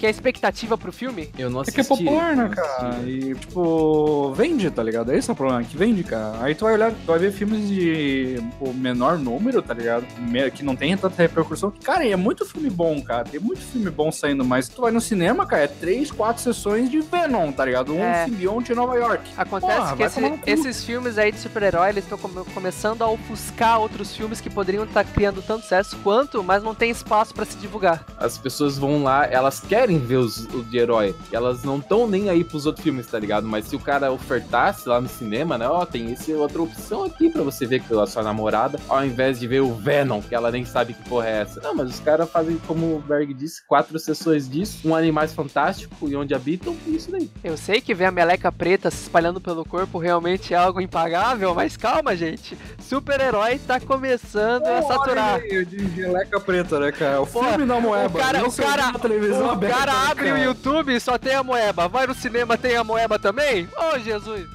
Que 0.04 0.08
é 0.08 0.10
expectativa 0.10 0.76
pro 0.76 0.92
filme. 0.92 1.30
Eu 1.38 1.48
não 1.48 1.60
É 1.60 1.62
assisti. 1.62 1.76
que 1.76 1.80
é 1.80 1.84
popular, 1.84 2.36
né, 2.36 2.50
cara? 2.54 2.96
E, 3.06 3.34
tipo, 3.34 4.32
vende, 4.34 4.70
tá 4.70 4.82
ligado? 4.82 5.10
Esse 5.14 5.30
é 5.30 5.32
o 5.32 5.36
problema, 5.36 5.64
que 5.64 5.74
vende, 5.78 6.04
cara. 6.04 6.42
Aí 6.42 6.54
tu 6.54 6.66
vai 6.66 6.74
olhar, 6.74 6.90
tu 6.92 7.06
vai 7.06 7.18
ver 7.18 7.32
filmes 7.32 7.66
de 7.66 8.36
pô, 8.58 8.70
menor 8.74 9.16
número, 9.18 9.62
tá 9.62 9.72
ligado? 9.72 10.04
Que 10.52 10.62
não 10.62 10.76
tem 10.76 10.94
tanta 10.94 11.16
repercussão. 11.22 11.72
Cara, 11.82 12.04
e 12.04 12.12
é 12.12 12.16
muito 12.16 12.44
filme 12.44 12.68
bom, 12.68 13.00
cara. 13.02 13.24
Tem 13.24 13.40
muito 13.40 13.62
filme 13.62 13.90
bom 13.90 14.12
saindo, 14.12 14.44
mas 14.44 14.68
tu 14.68 14.82
vai 14.82 14.90
no 14.92 15.00
cinema, 15.00 15.46
cara, 15.46 15.62
é 15.62 15.68
três, 15.68 16.10
quatro 16.10 16.42
sessões 16.42 16.90
de 16.90 17.00
Venom, 17.00 17.50
tá 17.50 17.64
ligado? 17.64 17.94
Um 17.94 18.00
É. 18.04 18.26
simbionte 18.26 18.72
em 18.72 18.74
Nova 18.74 18.96
York. 18.96 19.30
Acontece 19.38 19.74
Porra, 19.78 19.96
que 19.96 20.02
esse- 20.02 20.40
esses 20.46 20.84
filmes 20.84 21.16
aí 21.16 21.32
de 21.32 21.38
super-herói, 21.38 21.88
eles 21.88 22.04
estão 22.04 22.18
come- 22.18 22.44
começando 22.52 23.00
a 23.00 23.08
ofuscar 23.08 23.80
outros 23.80 24.14
filmes 24.14 24.38
que 24.38 24.50
poderiam 24.50 24.84
estar 24.84 25.02
criando 25.04 25.40
tanto 25.40 25.62
sucesso 25.62 25.96
quanto, 26.04 26.42
mas 26.44 26.62
não 26.62 26.74
tem 26.74 26.90
espaço 26.90 27.32
pra 27.34 27.46
se 27.46 27.56
divulgar. 27.56 28.04
As 28.18 28.36
pessoas 28.36 28.76
vão 28.76 29.02
lá, 29.02 29.24
elas 29.26 29.60
querem 29.60 29.93
ver 29.98 30.16
os, 30.16 30.44
o 30.46 30.62
de 30.62 30.78
herói. 30.78 31.14
Elas 31.32 31.62
não 31.64 31.78
estão 31.78 32.06
nem 32.06 32.28
aí 32.30 32.44
pros 32.44 32.66
outros 32.66 32.82
filmes, 32.84 33.06
tá 33.06 33.18
ligado? 33.18 33.46
Mas 33.46 33.66
se 33.66 33.76
o 33.76 33.80
cara 33.80 34.10
ofertasse 34.12 34.88
lá 34.88 35.00
no 35.00 35.08
cinema, 35.08 35.56
né? 35.58 35.68
Ó, 35.68 35.84
tem 35.84 36.12
esse 36.12 36.32
outra 36.32 36.62
opção 36.62 37.04
aqui 37.04 37.30
pra 37.30 37.42
você 37.42 37.66
ver 37.66 37.82
com 37.82 37.98
a 38.00 38.06
sua 38.06 38.22
namorada, 38.22 38.78
ao 38.88 39.04
invés 39.04 39.38
de 39.38 39.46
ver 39.46 39.60
o 39.60 39.74
Venom, 39.74 40.20
que 40.22 40.34
ela 40.34 40.50
nem 40.50 40.64
sabe 40.64 40.94
que 40.94 41.08
porra 41.08 41.28
é 41.28 41.40
essa. 41.42 41.60
Não, 41.60 41.74
mas 41.74 41.88
os 41.90 42.00
caras 42.00 42.28
fazem, 42.30 42.56
como 42.66 42.96
o 42.96 43.00
Berg 43.00 43.32
disse, 43.34 43.66
quatro 43.66 43.98
sessões 43.98 44.48
disso, 44.48 44.86
um 44.88 44.94
Animais 44.94 45.32
Fantástico 45.34 46.08
e 46.08 46.16
Onde 46.16 46.34
Habitam, 46.34 46.76
e 46.86 46.96
isso 46.96 47.10
daí. 47.10 47.30
Eu 47.42 47.56
sei 47.56 47.80
que 47.80 47.94
ver 47.94 48.06
a 48.06 48.10
meleca 48.10 48.50
preta 48.52 48.90
se 48.90 49.02
espalhando 49.02 49.40
pelo 49.40 49.64
corpo 49.64 49.98
realmente 49.98 50.54
é 50.54 50.56
algo 50.56 50.80
impagável, 50.80 51.54
mas 51.54 51.76
calma, 51.76 52.14
gente. 52.16 52.56
Super-herói 52.78 53.58
tá 53.58 53.80
começando 53.80 54.66
a 54.66 54.82
saturar. 54.82 55.34
Olha 55.34 55.44
aí, 55.44 55.64
de 55.64 55.88
geleca 55.94 56.38
preta, 56.40 56.78
né, 56.78 56.92
cara? 56.92 57.20
O 57.22 57.26
Pô, 57.26 57.42
filme 57.44 57.66
da 57.66 57.80
moeba. 57.80 58.18
o 58.18 58.20
cara- 58.22 58.38
não 58.40 58.48
o 58.48 58.52
cara- 58.52 58.92
na 58.92 58.98
televisão 58.98 59.46
O 59.46 59.50
aberta, 59.50 59.73
cara 59.74 59.92
né, 59.92 60.10
abre 60.10 60.32
o? 60.32 60.38
YouTube 60.38 60.94
e 60.94 61.00
só 61.00 61.18
tem 61.18 61.34
a 61.34 61.42
moeba. 61.42 61.88
Vai 61.88 62.06
no 62.06 62.14
cinema, 62.14 62.56
tem 62.56 62.76
a 62.76 62.84
moeba 62.84 63.18
também? 63.18 63.68
Ô, 63.76 63.98
Jesus. 63.98 64.48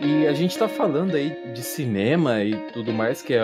E 0.00 0.26
a 0.26 0.32
gente 0.32 0.56
tá 0.56 0.68
falando 0.68 1.16
aí 1.16 1.52
de 1.52 1.62
cinema 1.62 2.42
e 2.42 2.54
tudo 2.72 2.92
mais, 2.92 3.20
que 3.20 3.34
é 3.34 3.40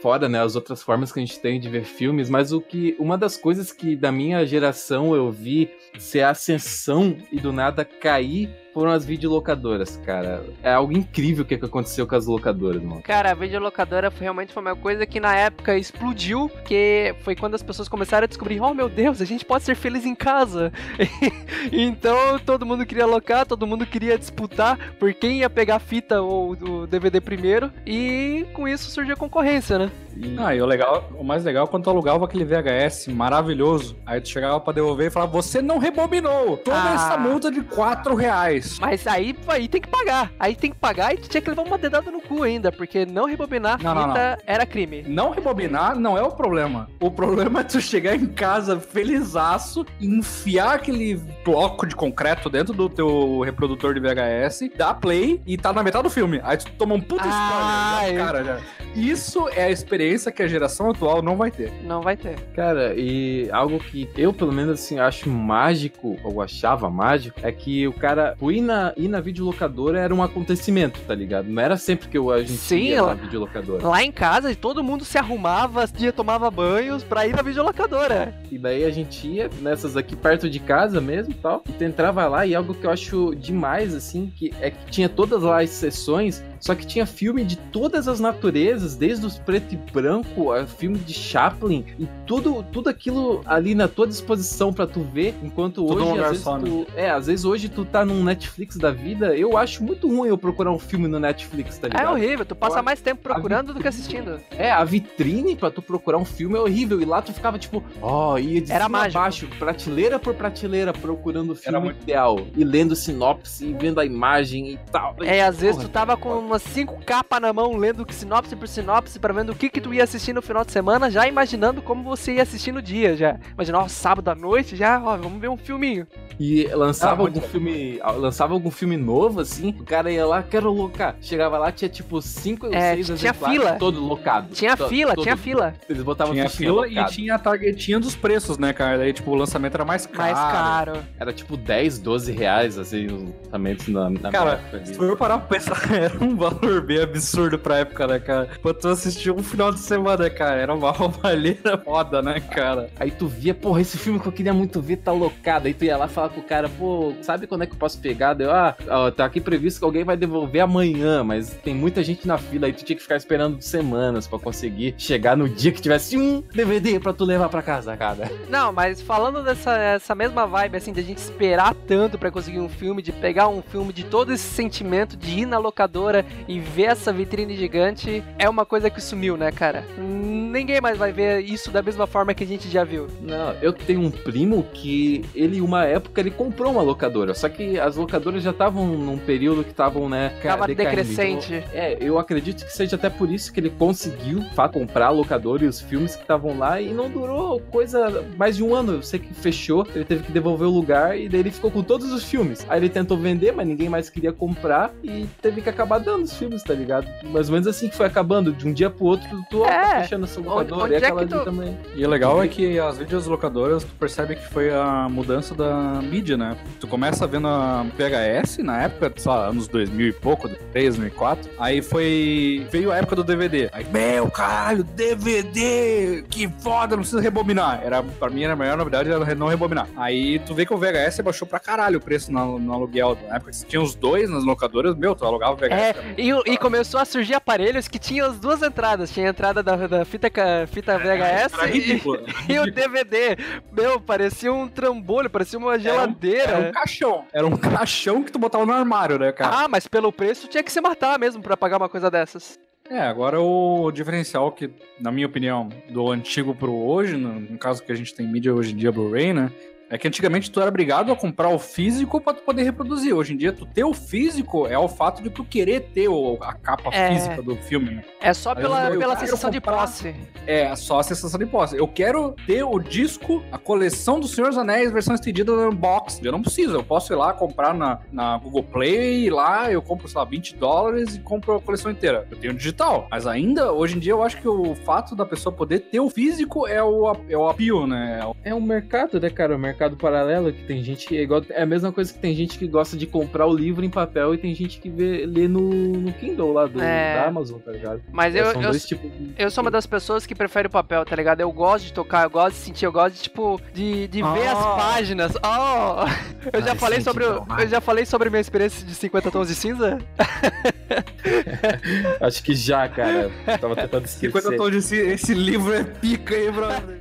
fora, 0.00 0.28
né, 0.28 0.40
as 0.40 0.56
outras 0.56 0.82
formas 0.82 1.12
que 1.12 1.18
a 1.18 1.24
gente 1.24 1.38
tem 1.40 1.60
de 1.60 1.68
ver 1.68 1.84
filmes, 1.84 2.30
mas 2.30 2.52
o 2.52 2.60
que 2.60 2.96
uma 2.98 3.18
das 3.18 3.36
coisas 3.36 3.70
que 3.70 3.94
da 3.94 4.10
minha 4.10 4.46
geração 4.46 5.14
eu 5.14 5.30
vi 5.30 5.68
ser 5.98 6.22
a 6.22 6.30
ascensão 6.30 7.18
e 7.30 7.38
do 7.38 7.52
nada 7.52 7.84
cair 7.84 8.48
foram 8.72 8.90
as 8.92 9.04
videolocadoras, 9.04 9.96
cara. 10.04 10.44
É 10.62 10.72
algo 10.72 10.92
incrível 10.92 11.44
o 11.44 11.46
que 11.46 11.54
aconteceu 11.54 12.06
com 12.06 12.14
as 12.14 12.26
locadoras, 12.26 12.82
mano. 12.82 13.02
Cara, 13.02 13.32
a 13.32 13.34
videolocadora 13.34 14.10
foi, 14.10 14.22
realmente 14.22 14.52
foi 14.52 14.62
uma 14.62 14.76
coisa 14.76 15.06
que 15.06 15.20
na 15.20 15.34
época 15.34 15.76
explodiu, 15.76 16.48
porque 16.48 17.14
foi 17.22 17.34
quando 17.34 17.54
as 17.54 17.62
pessoas 17.62 17.88
começaram 17.88 18.24
a 18.24 18.28
descobrir, 18.28 18.60
oh 18.60 18.74
meu 18.74 18.88
Deus, 18.88 19.20
a 19.20 19.24
gente 19.24 19.44
pode 19.44 19.64
ser 19.64 19.74
feliz 19.74 20.04
em 20.04 20.14
casa. 20.14 20.72
então 21.72 22.38
todo 22.38 22.66
mundo 22.66 22.86
queria 22.86 23.04
alocar, 23.04 23.46
todo 23.46 23.66
mundo 23.66 23.86
queria 23.86 24.18
disputar 24.18 24.78
por 24.98 25.12
quem 25.14 25.38
ia 25.38 25.50
pegar 25.50 25.76
a 25.76 25.80
fita 25.80 26.20
ou 26.20 26.52
o 26.52 26.86
DVD 26.86 27.20
primeiro, 27.20 27.72
e 27.86 28.46
com 28.52 28.68
isso 28.68 28.90
surgiu 28.90 29.14
a 29.14 29.16
concorrência, 29.16 29.78
né? 29.78 29.90
E... 30.16 30.36
Ah, 30.38 30.54
e 30.54 30.60
o 30.60 30.66
legal, 30.66 31.08
o 31.16 31.24
mais 31.24 31.44
legal 31.44 31.64
é 31.64 31.68
quando 31.68 31.84
tu 31.84 31.90
alugava 31.90 32.24
aquele 32.24 32.44
VHS 32.44 33.08
maravilhoso. 33.08 33.96
Aí 34.04 34.20
tu 34.20 34.28
chegava 34.28 34.60
pra 34.60 34.72
devolver 34.72 35.06
e 35.08 35.10
falava, 35.10 35.32
você 35.32 35.62
não 35.62 35.78
rebobinou. 35.78 36.56
Toda 36.58 36.90
ah. 36.90 36.94
essa 36.94 37.16
multa 37.16 37.50
de 37.50 37.62
4 37.62 38.14
reais. 38.14 38.69
Mas 38.78 39.06
aí, 39.06 39.36
aí 39.48 39.68
tem 39.68 39.80
que 39.80 39.88
pagar. 39.88 40.32
Aí 40.38 40.54
tem 40.54 40.70
que 40.70 40.76
pagar 40.76 41.14
e 41.14 41.18
tinha 41.18 41.40
que 41.40 41.48
levar 41.50 41.62
uma 41.62 41.78
dedada 41.78 42.10
no 42.10 42.20
cu 42.20 42.42
ainda, 42.42 42.70
porque 42.70 43.06
não 43.06 43.24
rebobinar 43.24 43.82
não, 43.82 43.94
fita 43.94 44.06
não, 44.06 44.14
não. 44.14 44.36
era 44.46 44.66
crime. 44.66 45.02
Não 45.06 45.30
rebobinar 45.30 45.98
não 45.98 46.16
é 46.16 46.22
o 46.22 46.30
problema. 46.30 46.88
O 47.00 47.10
problema 47.10 47.60
é 47.60 47.64
tu 47.64 47.80
chegar 47.80 48.14
em 48.14 48.26
casa 48.26 48.78
felizaço, 48.78 49.84
enfiar 50.00 50.74
aquele 50.74 51.16
bloco 51.44 51.86
de 51.86 51.94
concreto 51.94 52.48
dentro 52.48 52.74
do 52.74 52.88
teu 52.88 53.40
reprodutor 53.40 53.94
de 53.94 54.00
VHS, 54.00 54.70
dar 54.76 54.94
play 54.94 55.40
e 55.46 55.56
tá 55.56 55.72
na 55.72 55.82
metade 55.82 56.04
do 56.04 56.10
filme. 56.10 56.40
Aí 56.42 56.56
tu 56.56 56.70
toma 56.72 56.94
um 56.94 57.00
puta 57.00 57.24
ah, 57.24 58.00
spoiler. 58.02 58.24
Cara, 58.24 58.44
já. 58.44 58.60
Isso 58.94 59.48
é 59.50 59.64
a 59.64 59.70
experiência 59.70 60.32
que 60.32 60.42
a 60.42 60.48
geração 60.48 60.90
atual 60.90 61.22
não 61.22 61.36
vai 61.36 61.50
ter. 61.50 61.72
Não 61.84 62.02
vai 62.02 62.16
ter. 62.16 62.38
Cara, 62.54 62.94
e 62.96 63.48
algo 63.52 63.78
que 63.78 64.08
eu, 64.16 64.32
pelo 64.32 64.52
menos, 64.52 64.80
assim, 64.80 64.98
acho 64.98 65.30
mágico, 65.30 66.18
ou 66.24 66.42
achava 66.42 66.90
mágico, 66.90 67.38
é 67.42 67.52
que 67.52 67.86
o 67.86 67.92
cara, 67.92 68.36
ir 68.50 68.60
na, 68.60 68.92
ir 68.96 69.08
na 69.08 69.20
videolocadora 69.20 69.98
era 69.98 70.14
um 70.14 70.22
acontecimento, 70.22 71.00
tá 71.06 71.14
ligado? 71.14 71.48
Não 71.48 71.62
era 71.62 71.76
sempre 71.76 72.08
que 72.08 72.18
a 72.18 72.38
gente 72.38 72.52
Sim, 72.52 72.80
ia 72.80 73.02
na 73.02 73.14
videolocadora. 73.14 73.86
Lá 73.86 74.02
em 74.02 74.12
casa, 74.12 74.54
todo 74.54 74.82
mundo 74.82 75.04
se 75.04 75.18
arrumava, 75.18 75.86
dia 75.86 76.12
tomava 76.12 76.50
banhos 76.50 77.02
pra 77.02 77.26
ir 77.26 77.34
na 77.34 77.42
videolocadora. 77.42 78.34
E 78.50 78.58
daí 78.58 78.84
a 78.84 78.90
gente 78.90 79.26
ia 79.26 79.50
nessas 79.60 79.96
aqui 79.96 80.16
perto 80.16 80.48
de 80.48 80.58
casa 80.58 81.00
mesmo 81.00 81.32
e 81.32 81.36
tal. 81.36 81.62
E 81.68 81.72
tu 81.72 81.84
entrava 81.84 82.26
lá 82.26 82.46
e 82.46 82.54
algo 82.54 82.74
que 82.74 82.86
eu 82.86 82.90
acho 82.90 83.34
demais, 83.34 83.94
assim, 83.94 84.32
que 84.34 84.52
é 84.60 84.70
que 84.70 84.90
tinha 84.90 85.08
todas 85.08 85.42
lá 85.42 85.62
as 85.62 85.70
sessões 85.70 86.42
só 86.60 86.74
que 86.74 86.86
tinha 86.86 87.06
filme 87.06 87.44
de 87.44 87.56
todas 87.56 88.06
as 88.06 88.20
naturezas, 88.20 88.94
desde 88.94 89.26
os 89.26 89.38
preto 89.38 89.74
e 89.74 89.76
branco, 89.76 90.52
a 90.52 90.66
filme 90.66 90.98
de 90.98 91.14
Chaplin, 91.14 91.84
e 91.98 92.06
tudo, 92.26 92.62
tudo 92.70 92.88
aquilo 92.88 93.42
ali 93.46 93.74
na 93.74 93.88
tua 93.88 94.06
disposição 94.06 94.72
para 94.72 94.86
tu 94.86 95.00
ver, 95.02 95.34
enquanto 95.42 95.86
tudo 95.86 96.04
hoje, 96.04 96.20
às 96.20 96.28
vezes, 96.28 96.44
só, 96.44 96.58
tu, 96.58 96.64
né? 96.64 96.86
é, 96.96 97.10
às 97.10 97.26
vezes 97.26 97.44
hoje 97.44 97.68
tu 97.68 97.84
tá 97.84 98.04
num 98.04 98.22
Netflix 98.22 98.76
da 98.76 98.90
vida, 98.90 99.34
eu 99.34 99.56
acho 99.56 99.82
muito 99.82 100.06
ruim 100.08 100.28
eu 100.28 100.36
procurar 100.36 100.70
um 100.70 100.78
filme 100.78 101.08
no 101.08 101.18
Netflix, 101.18 101.78
tá 101.78 101.88
ligado? 101.88 102.06
É 102.06 102.10
horrível, 102.10 102.44
tu 102.44 102.54
passa 102.54 102.82
mais 102.82 103.00
tempo 103.00 103.22
procurando 103.22 103.72
do 103.72 103.80
que 103.80 103.88
assistindo. 103.88 104.40
É, 104.50 104.70
a 104.70 104.84
vitrine 104.84 105.56
para 105.56 105.70
tu 105.70 105.80
procurar 105.80 106.18
um 106.18 106.24
filme 106.24 106.56
é 106.56 106.60
horrível, 106.60 107.00
e 107.00 107.04
lá 107.04 107.22
tu 107.22 107.32
ficava 107.32 107.58
tipo, 107.58 107.82
ó, 108.02 108.34
oh, 108.34 108.38
ia 108.38 108.60
de 108.60 108.70
Era 108.70 108.84
cima 108.84 108.98
mágico. 108.98 109.18
abaixo, 109.18 109.48
prateleira 109.58 110.18
por 110.18 110.34
prateleira, 110.34 110.92
procurando 110.92 111.52
o 111.52 111.54
filme 111.54 111.78
muito... 111.78 112.02
ideal, 112.02 112.38
e 112.54 112.64
lendo 112.64 112.94
sinopse, 112.94 113.66
e 113.66 113.72
vendo 113.72 113.98
a 113.98 114.04
imagem 114.04 114.72
e 114.72 114.78
tal. 114.90 115.16
É, 115.22 115.38
e, 115.38 115.40
às 115.40 115.60
vezes 115.60 115.82
tu 115.82 115.88
tava 115.88 116.16
com 116.16 116.49
umas 116.50 116.62
cinco 116.62 117.00
capas 117.04 117.40
na 117.40 117.52
mão, 117.52 117.76
lendo 117.76 118.06
sinopse 118.12 118.56
por 118.56 118.66
sinopse, 118.66 119.18
para 119.18 119.32
vendo 119.32 119.52
o 119.52 119.54
que 119.54 119.70
que 119.70 119.80
tu 119.80 119.94
ia 119.94 120.04
assistir 120.04 120.32
no 120.32 120.42
final 120.42 120.64
de 120.64 120.72
semana, 120.72 121.10
já 121.10 121.26
imaginando 121.26 121.80
como 121.80 122.02
você 122.02 122.34
ia 122.34 122.42
assistir 122.42 122.72
no 122.72 122.82
dia, 122.82 123.16
já. 123.16 123.38
Imagina, 123.54 123.78
ó, 123.78 123.88
sábado 123.88 124.28
à 124.28 124.34
noite, 124.34 124.76
já, 124.76 125.00
ó, 125.02 125.16
vamos 125.16 125.40
ver 125.40 125.48
um 125.48 125.56
filminho. 125.56 126.06
E 126.38 126.66
lançava 126.72 127.22
ah, 127.22 127.26
algum 127.26 127.40
filme, 127.40 128.00
lançava 128.16 128.54
algum 128.54 128.70
filme 128.70 128.96
novo, 128.96 129.40
assim, 129.40 129.74
o 129.78 129.84
cara 129.84 130.10
ia 130.10 130.26
lá, 130.26 130.42
quero 130.42 130.72
locar. 130.72 131.16
Chegava 131.20 131.58
lá, 131.58 131.70
tinha 131.70 131.88
tipo 131.88 132.20
cinco 132.22 132.66
ou 132.66 132.74
é, 132.74 132.94
seis 132.94 133.20
tinha 133.20 133.34
fila. 133.34 133.72
todo 133.72 134.00
locado. 134.00 134.52
Tinha 134.54 134.76
todo, 134.76 134.88
fila, 134.88 135.14
todo, 135.14 135.22
tinha 135.22 135.36
fila. 135.36 135.74
Eles 135.88 136.02
botavam 136.02 136.32
tinha 136.32 136.48
fila 136.48 136.88
e 136.88 137.04
tinha 137.06 137.34
a 137.34 137.38
targetinha 137.38 138.00
dos 138.00 138.16
preços, 138.16 138.58
né, 138.58 138.72
cara? 138.72 138.98
Daí, 138.98 139.12
tipo, 139.12 139.30
o 139.30 139.34
lançamento 139.34 139.74
era 139.74 139.84
mais 139.84 140.06
caro. 140.06 140.22
Mais 140.22 140.38
caro. 140.38 140.92
Era 141.18 141.32
tipo 141.32 141.56
10, 141.56 141.98
12 141.98 142.32
reais, 142.32 142.78
assim, 142.78 143.06
os 143.06 143.30
lançamentos 143.44 143.88
na, 143.88 144.10
na 144.10 144.30
Cara, 144.30 144.60
se 144.84 144.94
for 144.94 145.16
parar 145.16 145.38
pra 145.38 145.58
pensar, 145.58 145.78
era 145.92 146.24
um 146.24 146.34
valor 146.40 146.80
bem 146.80 147.00
absurdo 147.00 147.58
pra 147.58 147.78
época, 147.78 148.06
né, 148.06 148.18
cara? 148.18 148.48
Pra 148.62 148.72
tu 148.72 148.88
assistir 148.88 149.30
um 149.30 149.42
final 149.42 149.70
de 149.70 149.80
semana, 149.80 150.30
cara. 150.30 150.56
Era 150.56 150.74
uma 150.74 150.90
roubalheira 150.90 151.76
foda, 151.76 152.22
né, 152.22 152.40
cara? 152.40 152.88
Aí 152.98 153.10
tu 153.10 153.26
via, 153.28 153.54
porra, 153.54 153.82
esse 153.82 153.98
filme 153.98 154.18
que 154.18 154.26
eu 154.26 154.32
queria 154.32 154.54
muito 154.54 154.80
ver 154.80 154.96
tá 154.96 155.12
locado. 155.12 155.66
Aí 155.66 155.74
tu 155.74 155.84
ia 155.84 155.96
lá 155.96 156.08
falar 156.08 156.30
com 156.30 156.40
o 156.40 156.44
cara, 156.44 156.68
pô, 156.68 157.12
sabe 157.20 157.46
quando 157.46 157.62
é 157.62 157.66
que 157.66 157.74
eu 157.74 157.78
posso 157.78 157.98
pegar? 158.00 158.32
Daí, 158.34 158.48
ah, 158.48 158.74
ó, 158.88 159.10
tá 159.10 159.26
aqui 159.26 159.40
previsto 159.40 159.78
que 159.78 159.84
alguém 159.84 160.02
vai 160.02 160.16
devolver 160.16 160.62
amanhã, 160.62 161.22
mas 161.22 161.50
tem 161.62 161.74
muita 161.74 162.02
gente 162.02 162.26
na 162.26 162.38
fila. 162.38 162.66
Aí 162.66 162.72
tu 162.72 162.84
tinha 162.84 162.96
que 162.96 163.02
ficar 163.02 163.16
esperando 163.16 163.60
semanas 163.60 164.26
pra 164.26 164.38
conseguir 164.38 164.94
chegar 164.96 165.36
no 165.36 165.48
dia 165.48 165.70
que 165.70 165.82
tivesse 165.82 166.16
um 166.16 166.42
DVD 166.54 166.98
pra 166.98 167.12
tu 167.12 167.24
levar 167.24 167.50
pra 167.50 167.60
casa, 167.60 167.94
cara. 167.96 168.30
Não, 168.48 168.72
mas 168.72 169.02
falando 169.02 169.42
dessa 169.42 169.76
essa 169.76 170.14
mesma 170.14 170.46
vibe, 170.46 170.76
assim, 170.76 170.92
de 170.92 171.00
a 171.00 171.02
gente 171.02 171.18
esperar 171.18 171.74
tanto 171.86 172.18
pra 172.18 172.30
conseguir 172.30 172.60
um 172.60 172.68
filme, 172.68 173.02
de 173.02 173.12
pegar 173.12 173.48
um 173.48 173.60
filme 173.60 173.92
de 173.92 174.04
todo 174.04 174.32
esse 174.32 174.44
sentimento 174.44 175.16
de 175.16 175.40
ir 175.40 175.46
na 175.46 175.58
locadora 175.58 176.24
e 176.48 176.58
ver 176.58 176.84
essa 176.84 177.12
vitrine 177.12 177.56
gigante 177.56 178.22
é 178.38 178.48
uma 178.48 178.64
coisa 178.64 178.90
que 178.90 179.00
sumiu, 179.00 179.36
né, 179.36 179.50
cara? 179.52 179.84
Ninguém 179.98 180.80
mais 180.80 180.98
vai 180.98 181.12
ver 181.12 181.40
isso 181.40 181.70
da 181.70 181.82
mesma 181.82 182.06
forma 182.06 182.34
que 182.34 182.44
a 182.44 182.46
gente 182.46 182.68
já 182.68 182.84
viu. 182.84 183.06
Não, 183.20 183.52
eu 183.62 183.72
tenho 183.72 184.00
um 184.00 184.10
primo 184.10 184.64
que 184.72 185.24
ele, 185.34 185.60
uma 185.60 185.84
época, 185.84 186.20
ele 186.20 186.30
comprou 186.30 186.72
uma 186.72 186.82
locadora. 186.82 187.34
Só 187.34 187.48
que 187.48 187.78
as 187.78 187.96
locadoras 187.96 188.42
já 188.42 188.50
estavam 188.50 188.86
num 188.86 189.18
período 189.18 189.62
que 189.62 189.70
estavam, 189.70 190.08
né, 190.08 190.32
Tava 190.42 190.66
decrescente. 190.66 191.54
Então, 191.54 191.70
é, 191.72 191.96
eu 192.00 192.18
acredito 192.18 192.64
que 192.64 192.72
seja 192.72 192.96
até 192.96 193.08
por 193.08 193.30
isso 193.30 193.52
que 193.52 193.60
ele 193.60 193.70
conseguiu 193.70 194.44
pá, 194.54 194.68
comprar 194.68 195.06
a 195.06 195.10
locadora 195.10 195.64
e 195.64 195.68
os 195.68 195.80
filmes 195.80 196.16
que 196.16 196.22
estavam 196.22 196.58
lá 196.58 196.80
e 196.80 196.92
não 196.92 197.08
durou 197.08 197.60
coisa 197.60 198.24
mais 198.36 198.56
de 198.56 198.64
um 198.64 198.74
ano. 198.74 198.94
Eu 198.94 199.02
sei 199.02 199.20
que 199.20 199.32
fechou, 199.32 199.86
ele 199.94 200.04
teve 200.04 200.24
que 200.24 200.32
devolver 200.32 200.66
o 200.66 200.70
lugar 200.70 201.18
e 201.18 201.28
daí 201.28 201.40
ele 201.40 201.50
ficou 201.50 201.70
com 201.70 201.82
todos 201.82 202.12
os 202.12 202.24
filmes. 202.24 202.66
Aí 202.68 202.80
ele 202.80 202.88
tentou 202.88 203.16
vender, 203.16 203.52
mas 203.52 203.66
ninguém 203.66 203.88
mais 203.88 204.10
queria 204.10 204.32
comprar 204.32 204.92
e 205.02 205.26
teve 205.40 205.62
que 205.62 205.68
acabar 205.68 205.98
dando 205.98 206.19
os 206.22 206.36
filmes, 206.36 206.62
tá 206.62 206.74
ligado? 206.74 207.06
mais 207.24 207.48
ou 207.48 207.52
menos 207.54 207.66
assim 207.66 207.88
que 207.88 207.96
foi 207.96 208.06
acabando. 208.06 208.52
De 208.52 208.66
um 208.66 208.72
dia 208.72 208.90
pro 208.90 209.06
outro, 209.06 209.28
tu 209.50 209.64
é. 209.64 209.68
tá 209.68 210.00
fechando 210.02 210.24
essa 210.24 210.40
locadora 210.40 210.84
onde, 210.84 210.84
onde 210.84 210.92
e 210.94 210.96
aquela 210.96 211.22
é 211.22 211.26
tu... 211.26 211.34
ali 211.34 211.44
também. 211.44 211.78
E 211.94 212.04
o 212.04 212.08
legal 212.08 212.42
é 212.42 212.48
que 212.48 212.78
as 212.78 212.98
vídeos 212.98 213.26
locadoras, 213.26 213.84
tu 213.84 213.92
percebe 213.98 214.36
que 214.36 214.46
foi 214.48 214.70
a 214.72 215.08
mudança 215.08 215.54
da 215.54 216.00
mídia, 216.02 216.36
né? 216.36 216.56
Tu 216.78 216.86
começa 216.86 217.26
vendo 217.26 217.48
a 217.48 217.84
VHS 217.96 218.58
na 218.58 218.82
época, 218.82 219.12
sei 219.16 219.30
lá, 219.30 219.46
anos 219.48 219.68
2000 219.68 220.08
e 220.08 220.12
pouco, 220.12 220.48
2003, 220.48 220.96
2004. 220.96 221.50
Aí 221.58 221.82
foi. 221.82 222.66
Veio 222.70 222.92
a 222.92 222.96
época 222.96 223.16
do 223.16 223.24
DVD. 223.24 223.68
Aí, 223.72 223.86
meu 223.90 224.30
caralho, 224.30 224.84
DVD! 224.84 226.24
Que 226.28 226.48
foda, 226.58 226.96
não 226.96 227.02
precisa 227.02 227.20
rebobinar. 227.20 227.80
Era, 227.82 228.02
pra 228.02 228.30
mim, 228.30 228.42
era 228.42 228.54
a 228.54 228.56
maior 228.56 228.76
novidade 228.76 229.10
era 229.10 229.34
não 229.34 229.48
rebobinar. 229.48 229.88
Aí 229.96 230.38
tu 230.40 230.54
vê 230.54 230.64
que 230.64 230.72
o 230.72 230.78
VHS 230.78 231.20
baixou 231.20 231.46
pra 231.46 231.58
caralho 231.58 231.98
o 231.98 232.00
preço 232.00 232.32
no, 232.32 232.58
no 232.58 232.72
aluguel. 232.72 233.16
Na 233.28 233.36
época, 233.36 233.52
se 233.52 233.66
tinha 233.66 233.80
os 233.80 233.94
dois 233.94 234.28
nas 234.30 234.44
locadoras, 234.44 234.96
meu, 234.96 235.14
tu 235.14 235.24
alugava 235.24 235.52
o 235.52 235.56
VHS. 235.56 235.72
É, 235.72 236.09
e, 236.16 236.52
e 236.52 236.56
começou 236.56 237.00
a 237.00 237.04
surgir 237.04 237.34
aparelhos 237.34 237.88
que 237.88 237.98
tinham 237.98 238.28
as 238.28 238.38
duas 238.38 238.62
entradas. 238.62 239.10
Tinha 239.10 239.26
a 239.26 239.30
entrada 239.30 239.62
da, 239.62 239.76
da 239.86 240.04
fita, 240.04 240.30
fita 240.66 240.98
VHS 240.98 241.58
é, 241.58 241.76
e, 241.76 242.02
e, 242.54 242.58
o 242.58 242.70
DVD. 242.70 243.36
Meu, 243.72 244.00
parecia 244.00 244.52
um 244.52 244.68
trambolho, 244.68 245.30
parecia 245.30 245.58
uma 245.58 245.78
geladeira. 245.78 246.42
Era 246.42 246.52
um, 246.52 246.60
era 246.60 246.68
um, 246.68 246.72
caixão. 246.72 247.24
Era 247.32 247.46
um 247.46 247.56
caixão 247.56 248.22
que 248.22 248.32
tu 248.32 248.38
botava 248.38 248.66
no 248.66 248.72
armário, 248.72 249.18
né, 249.18 249.32
cara? 249.32 249.64
Ah, 249.64 249.68
mas 249.68 249.86
pelo 249.86 250.12
preço 250.12 250.48
tinha 250.48 250.62
que 250.62 250.72
se 250.72 250.80
matar 250.80 251.18
mesmo 251.18 251.42
para 251.42 251.56
pagar 251.56 251.76
uma 251.76 251.88
coisa 251.88 252.10
dessas. 252.10 252.58
É, 252.90 253.00
agora 253.02 253.40
o 253.40 253.92
diferencial 253.92 254.50
que, 254.50 254.68
na 254.98 255.12
minha 255.12 255.26
opinião, 255.26 255.68
do 255.90 256.10
antigo 256.10 256.52
pro 256.52 256.74
hoje, 256.74 257.16
no, 257.16 257.38
no 257.38 257.56
caso 257.56 257.84
que 257.84 257.92
a 257.92 257.94
gente 257.94 258.12
tem 258.12 258.26
mídia 258.26 258.52
hoje 258.52 258.72
em 258.72 258.76
dia, 258.76 258.90
Blu-ray, 258.90 259.32
né? 259.32 259.52
É 259.90 259.98
que 259.98 260.06
antigamente 260.06 260.52
tu 260.52 260.60
era 260.60 260.68
obrigado 260.68 261.10
a 261.10 261.16
comprar 261.16 261.48
o 261.48 261.58
físico 261.58 262.20
para 262.20 262.34
tu 262.34 262.42
poder 262.44 262.62
reproduzir. 262.62 263.12
Hoje 263.12 263.34
em 263.34 263.36
dia, 263.36 263.52
tu 263.52 263.66
ter 263.66 263.82
o 263.82 263.92
físico 263.92 264.64
é 264.68 264.78
o 264.78 264.88
fato 264.88 265.20
de 265.20 265.28
tu 265.28 265.44
querer 265.44 265.80
ter 265.92 266.08
o, 266.08 266.38
a 266.40 266.54
capa 266.54 266.90
é... 266.92 267.12
física 267.12 267.42
do 267.42 267.56
filme, 267.56 267.96
né? 267.96 268.04
É 268.20 268.32
só 268.32 268.54
pela, 268.54 268.88
pela 268.92 269.16
sensação 269.16 269.50
de 269.50 269.60
posse. 269.60 270.14
É, 270.46 270.76
só 270.76 271.00
a 271.00 271.02
sensação 271.02 271.40
de 271.40 271.46
posse. 271.46 271.76
Eu 271.76 271.88
quero 271.88 272.36
ter 272.46 272.62
o 272.62 272.78
disco, 272.78 273.42
a 273.50 273.58
coleção 273.58 274.20
do 274.20 274.28
Senhor 274.28 274.50
dos 274.50 274.58
Anéis, 274.58 274.92
versão 274.92 275.12
estendida 275.14 275.52
no 275.52 275.72
box. 275.72 276.20
Eu 276.22 276.30
não 276.30 276.40
preciso, 276.40 276.74
eu 276.74 276.84
posso 276.84 277.12
ir 277.12 277.16
lá 277.16 277.32
comprar 277.32 277.74
na, 277.74 277.98
na 278.12 278.38
Google 278.38 278.62
Play, 278.62 279.24
e 279.24 279.30
lá 279.30 279.72
eu 279.72 279.82
compro, 279.82 280.06
sei 280.06 280.18
lá, 280.18 280.24
20 280.24 280.54
dólares 280.54 281.16
e 281.16 281.20
compro 281.20 281.56
a 281.56 281.60
coleção 281.60 281.90
inteira. 281.90 282.28
Eu 282.30 282.36
tenho 282.36 282.54
digital. 282.54 283.08
Mas 283.10 283.26
ainda, 283.26 283.72
hoje 283.72 283.96
em 283.96 283.98
dia, 283.98 284.12
eu 284.12 284.22
acho 284.22 284.36
que 284.36 284.46
o 284.46 284.76
fato 284.76 285.16
da 285.16 285.26
pessoa 285.26 285.52
poder 285.52 285.80
ter 285.80 285.98
o 285.98 286.08
físico 286.08 286.68
é 286.68 286.80
o, 286.80 287.12
é 287.28 287.36
o 287.36 287.48
apio, 287.48 287.88
né? 287.88 288.20
É 288.44 288.54
o 288.54 288.60
mercado, 288.60 289.18
né, 289.18 289.30
cara? 289.30 289.56
O 289.56 289.58
mercado 289.58 289.79
mercado 289.80 289.96
paralelo, 289.96 290.52
que 290.52 290.62
tem 290.64 290.84
gente. 290.84 291.16
É, 291.16 291.22
igual, 291.22 291.42
é 291.48 291.62
a 291.62 291.66
mesma 291.66 291.90
coisa 291.90 292.12
que 292.12 292.18
tem 292.18 292.34
gente 292.34 292.58
que 292.58 292.66
gosta 292.66 292.98
de 292.98 293.06
comprar 293.06 293.46
o 293.46 293.56
livro 293.56 293.82
em 293.82 293.88
papel 293.88 294.34
e 294.34 294.38
tem 294.38 294.54
gente 294.54 294.78
que 294.78 294.90
vê, 294.90 295.24
lê 295.24 295.48
no, 295.48 295.70
no 295.70 296.12
Kindle 296.12 296.52
lá 296.52 296.66
do, 296.66 296.82
É. 296.82 297.14
da 297.14 297.26
Amazon, 297.28 297.58
tá 297.60 297.72
ligado? 297.72 298.02
Mas 298.12 298.34
É, 298.34 298.40
eu, 298.40 298.52
são 298.52 298.60
eu, 298.62 298.70
dois 298.70 298.84
tipos 298.84 299.10
de- 299.10 299.32
eu 299.38 299.50
sou 299.50 299.62
uma 299.64 299.70
das 299.70 299.86
pessoas 299.86 300.26
que 300.26 300.34
prefere 300.34 300.68
o 300.68 300.70
papel, 300.70 301.02
tá 301.06 301.16
ligado? 301.16 301.40
Eu 301.40 301.50
gosto 301.50 301.86
de 301.86 301.94
tocar, 301.94 302.24
eu 302.24 302.30
gosto 302.30 302.56
de 302.56 302.60
sentir, 302.62 302.84
eu 302.84 302.92
gosto 302.92 303.14
de, 303.14 303.22
tipo, 303.22 303.58
de, 303.72 304.06
de 304.08 304.22
ver 304.22 304.48
as 304.48 304.58
Ah. 304.58 304.74
páginas. 304.76 305.32
Oh! 305.36 306.10
Eu 306.52 306.62
já 306.62 306.70
Ai, 306.72 306.78
falei 306.78 307.00
sobre. 307.02 307.24
o- 307.24 307.42
então. 307.42 307.58
Eu 307.58 307.68
já 307.68 307.80
falei 307.80 308.04
sobre 308.06 308.30
minha 308.30 308.40
experiência 308.40 308.84
de 308.86 308.94
50 308.94 309.30
tons 309.30 309.48
de 309.48 309.54
cinza? 309.54 309.98
Acho 312.20 312.42
que 312.42 312.54
já, 312.54 312.88
cara. 312.88 313.30
Tava 313.60 313.76
tentando 313.76 314.04
esquecer. 314.06 314.40
50 314.40 314.56
tons 314.56 314.70
de 314.72 314.82
cinza, 314.82 315.02
esse 315.12 315.34
livro 315.34 315.72
é 315.74 315.84
pica, 315.84 316.34
hein, 316.36 316.50
brother? 316.50 317.00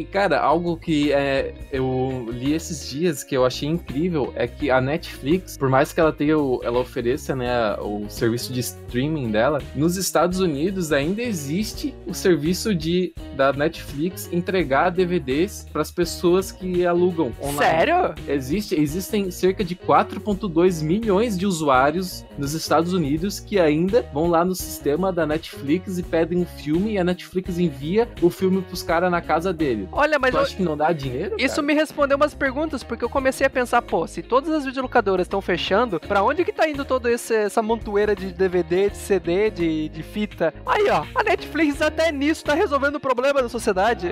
E, 0.00 0.04
cara, 0.04 0.40
algo 0.40 0.78
que 0.78 1.12
é, 1.12 1.52
eu 1.70 2.26
li 2.30 2.54
esses 2.54 2.88
dias 2.88 3.22
que 3.22 3.36
eu 3.36 3.44
achei 3.44 3.68
incrível 3.68 4.32
é 4.34 4.48
que 4.48 4.70
a 4.70 4.80
Netflix, 4.80 5.58
por 5.58 5.68
mais 5.68 5.92
que 5.92 6.00
ela 6.00 6.10
tenha 6.10 6.38
o, 6.38 6.58
ela 6.64 6.78
ofereça 6.78 7.36
né, 7.36 7.74
o 7.78 8.08
serviço 8.08 8.50
de 8.50 8.60
streaming 8.60 9.30
dela, 9.30 9.58
nos 9.76 9.98
Estados 9.98 10.40
Unidos 10.40 10.90
ainda 10.90 11.20
existe 11.20 11.94
o 12.06 12.14
serviço 12.14 12.74
de 12.74 13.12
da 13.40 13.54
Netflix 13.54 14.28
entregar 14.30 14.90
DVDs 14.90 15.66
para 15.72 15.80
as 15.80 15.90
pessoas 15.90 16.52
que 16.52 16.84
alugam 16.84 17.32
online. 17.40 17.58
Sério? 17.58 18.14
Existe, 18.28 18.74
existem 18.78 19.30
cerca 19.30 19.64
de 19.64 19.74
4,2 19.74 20.82
milhões 20.82 21.38
de 21.38 21.46
usuários 21.46 22.22
nos 22.36 22.52
Estados 22.52 22.92
Unidos 22.92 23.40
que 23.40 23.58
ainda 23.58 24.04
vão 24.12 24.26
lá 24.28 24.44
no 24.44 24.54
sistema 24.54 25.10
da 25.10 25.24
Netflix 25.26 25.96
e 25.98 26.02
pedem 26.02 26.38
um 26.40 26.44
filme 26.44 26.92
e 26.92 26.98
a 26.98 27.04
Netflix 27.04 27.58
envia 27.58 28.06
o 28.20 28.28
filme 28.28 28.60
pros 28.60 28.82
caras 28.82 29.10
na 29.10 29.22
casa 29.22 29.52
dele. 29.54 29.88
Olha, 29.92 30.18
mas 30.18 30.32
tu 30.32 30.36
eu- 30.36 30.42
acha 30.42 30.56
que 30.56 30.62
não 30.62 30.76
dá 30.76 30.92
dinheiro? 30.92 31.36
Isso 31.38 31.56
cara? 31.56 31.66
me 31.66 31.74
respondeu 31.74 32.16
umas 32.18 32.34
perguntas, 32.34 32.82
porque 32.82 33.04
eu 33.04 33.08
comecei 33.08 33.46
a 33.46 33.50
pensar, 33.50 33.80
pô, 33.80 34.06
se 34.06 34.22
todas 34.22 34.50
as 34.50 34.64
videolocadoras 34.66 35.24
estão 35.24 35.40
fechando, 35.40 35.98
pra 36.00 36.22
onde 36.22 36.44
que 36.44 36.52
tá 36.52 36.68
indo 36.68 36.84
toda 36.84 37.10
esse- 37.10 37.34
essa 37.34 37.62
montoeira 37.62 38.14
de 38.14 38.32
DVD, 38.32 38.90
de 38.90 38.96
CD, 38.98 39.50
de, 39.50 39.88
de 39.88 40.02
fita? 40.02 40.52
Aí, 40.66 40.88
ó, 40.90 41.04
a 41.14 41.22
Netflix 41.22 41.80
até 41.80 42.10
nisso 42.12 42.44
tá 42.44 42.54
resolvendo 42.54 42.96
o 42.96 43.00
problema 43.00 43.29
da 43.34 43.48
sociedade. 43.48 44.08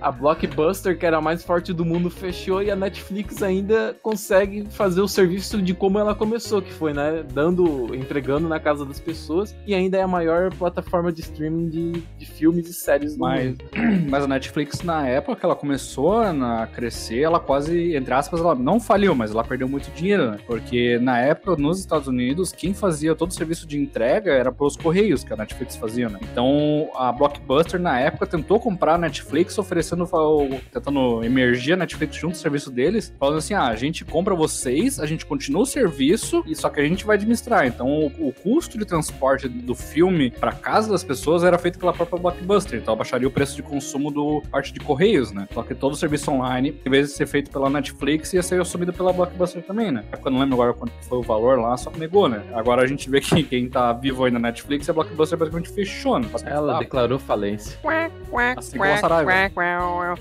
A 0.00 0.10
Blockbuster, 0.10 0.98
que 0.98 1.06
era 1.06 1.18
a 1.18 1.20
mais 1.20 1.42
forte 1.44 1.72
do 1.72 1.84
mundo, 1.84 2.10
fechou 2.10 2.62
e 2.62 2.70
a 2.70 2.76
Netflix 2.76 3.42
ainda 3.42 3.96
consegue 4.02 4.66
fazer 4.70 5.00
o 5.00 5.08
serviço 5.08 5.60
de 5.60 5.74
como 5.74 5.98
ela 5.98 6.14
começou, 6.14 6.60
que 6.60 6.72
foi, 6.72 6.92
né, 6.92 7.24
dando, 7.32 7.94
entregando 7.94 8.48
na 8.48 8.58
casa 8.58 8.84
das 8.84 8.98
pessoas 8.98 9.54
e 9.66 9.74
ainda 9.74 9.98
é 9.98 10.02
a 10.02 10.08
maior 10.08 10.52
plataforma 10.54 11.12
de 11.12 11.20
streaming 11.20 11.68
de, 11.68 11.92
de 12.18 12.26
filmes 12.26 12.68
e 12.68 12.74
séries 12.74 13.14
do 13.14 13.20
Mas, 13.20 13.46
mundo. 13.46 13.64
mas 14.08 14.24
a 14.24 14.28
Netflix, 14.28 14.82
na 14.82 15.06
época 15.06 15.36
que 15.36 15.44
ela 15.44 15.56
começou 15.56 16.20
a 16.20 16.66
crescer, 16.66 17.20
ela 17.20 17.40
quase, 17.40 17.94
entre 17.94 18.12
aspas, 18.12 18.40
ela 18.40 18.54
não 18.54 18.80
faliu, 18.80 19.14
mas 19.14 19.30
ela 19.30 19.44
perdeu 19.44 19.68
muito 19.68 19.90
dinheiro, 19.94 20.30
né? 20.30 20.38
Porque 20.46 20.98
na 20.98 21.18
época, 21.18 21.56
nos 21.56 21.78
Estados 21.78 22.08
Unidos, 22.08 22.52
quem 22.52 22.74
fazia 22.74 23.14
todo 23.14 23.30
o 23.30 23.34
serviço 23.34 23.66
de 23.66 23.78
entrega 23.78 24.32
era 24.32 24.50
pelos 24.50 24.76
Correios 24.76 25.24
que 25.24 25.32
a 25.32 25.36
Netflix 25.36 25.76
fazia, 25.76 26.08
né? 26.08 26.18
Então 26.22 26.90
a 26.94 27.12
Blockbuster, 27.12 27.80
na 27.80 27.98
época, 27.98 28.26
tentou 28.40 28.58
comprar 28.58 28.94
a 28.94 28.98
Netflix, 28.98 29.58
oferecendo, 29.58 30.08
tentando 30.72 31.22
emergir 31.22 31.74
a 31.74 31.76
Netflix 31.76 32.16
junto 32.16 32.32
ao 32.32 32.40
serviço 32.40 32.70
deles, 32.70 33.14
falando 33.18 33.38
assim: 33.38 33.54
ah, 33.54 33.68
a 33.68 33.76
gente 33.76 34.04
compra 34.04 34.34
vocês, 34.34 34.98
a 34.98 35.06
gente 35.06 35.26
continua 35.26 35.62
o 35.62 35.66
serviço, 35.66 36.42
e 36.46 36.54
só 36.54 36.70
que 36.70 36.80
a 36.80 36.84
gente 36.84 37.04
vai 37.04 37.16
administrar. 37.16 37.66
Então 37.66 37.86
o, 37.86 38.28
o 38.28 38.32
custo 38.32 38.78
de 38.78 38.84
transporte 38.84 39.46
do 39.46 39.74
filme 39.74 40.30
para 40.30 40.52
casa 40.52 40.90
das 40.90 41.04
pessoas 41.04 41.44
era 41.44 41.58
feito 41.58 41.78
pela 41.78 41.92
própria 41.92 42.18
Blockbuster, 42.18 42.80
então 42.80 42.94
abaixaria 42.94 43.28
o 43.28 43.30
preço 43.30 43.56
de 43.56 43.62
consumo 43.62 44.10
do 44.10 44.42
parte 44.50 44.72
de 44.72 44.80
Correios, 44.80 45.32
né? 45.32 45.46
Só 45.52 45.62
que 45.62 45.74
todo 45.74 45.92
o 45.92 45.96
serviço 45.96 46.30
online, 46.30 46.80
em 46.84 46.90
vez 46.90 47.08
de 47.08 47.14
ser 47.14 47.26
feito 47.26 47.50
pela 47.50 47.68
Netflix, 47.68 48.32
ia 48.32 48.42
ser 48.42 48.60
assumido 48.60 48.92
pela 48.92 49.12
Blockbuster 49.12 49.62
também, 49.62 49.90
né? 49.90 50.04
Eu 50.24 50.30
não 50.30 50.40
lembro 50.40 50.54
agora 50.54 50.72
quanto 50.72 50.92
foi 51.02 51.18
o 51.18 51.22
valor 51.22 51.58
lá, 51.58 51.76
só 51.76 51.90
que 51.90 51.98
negou, 51.98 52.28
né? 52.28 52.42
Agora 52.54 52.82
a 52.82 52.86
gente 52.86 53.10
vê 53.10 53.20
que 53.20 53.42
quem 53.42 53.68
tá 53.68 53.92
vivo 53.92 54.24
aí 54.24 54.30
na 54.30 54.38
Netflix, 54.38 54.88
a 54.88 54.92
Blockbuster 54.92 55.38
basicamente 55.38 55.70
fechou, 55.70 56.18
né? 56.18 56.28
Ela 56.44 56.78
declarou 56.78 57.18
falência. 57.18 57.78
Assim 58.56 58.78
como 58.78 58.84
a 58.94 58.96
Saraiva. 58.98 59.32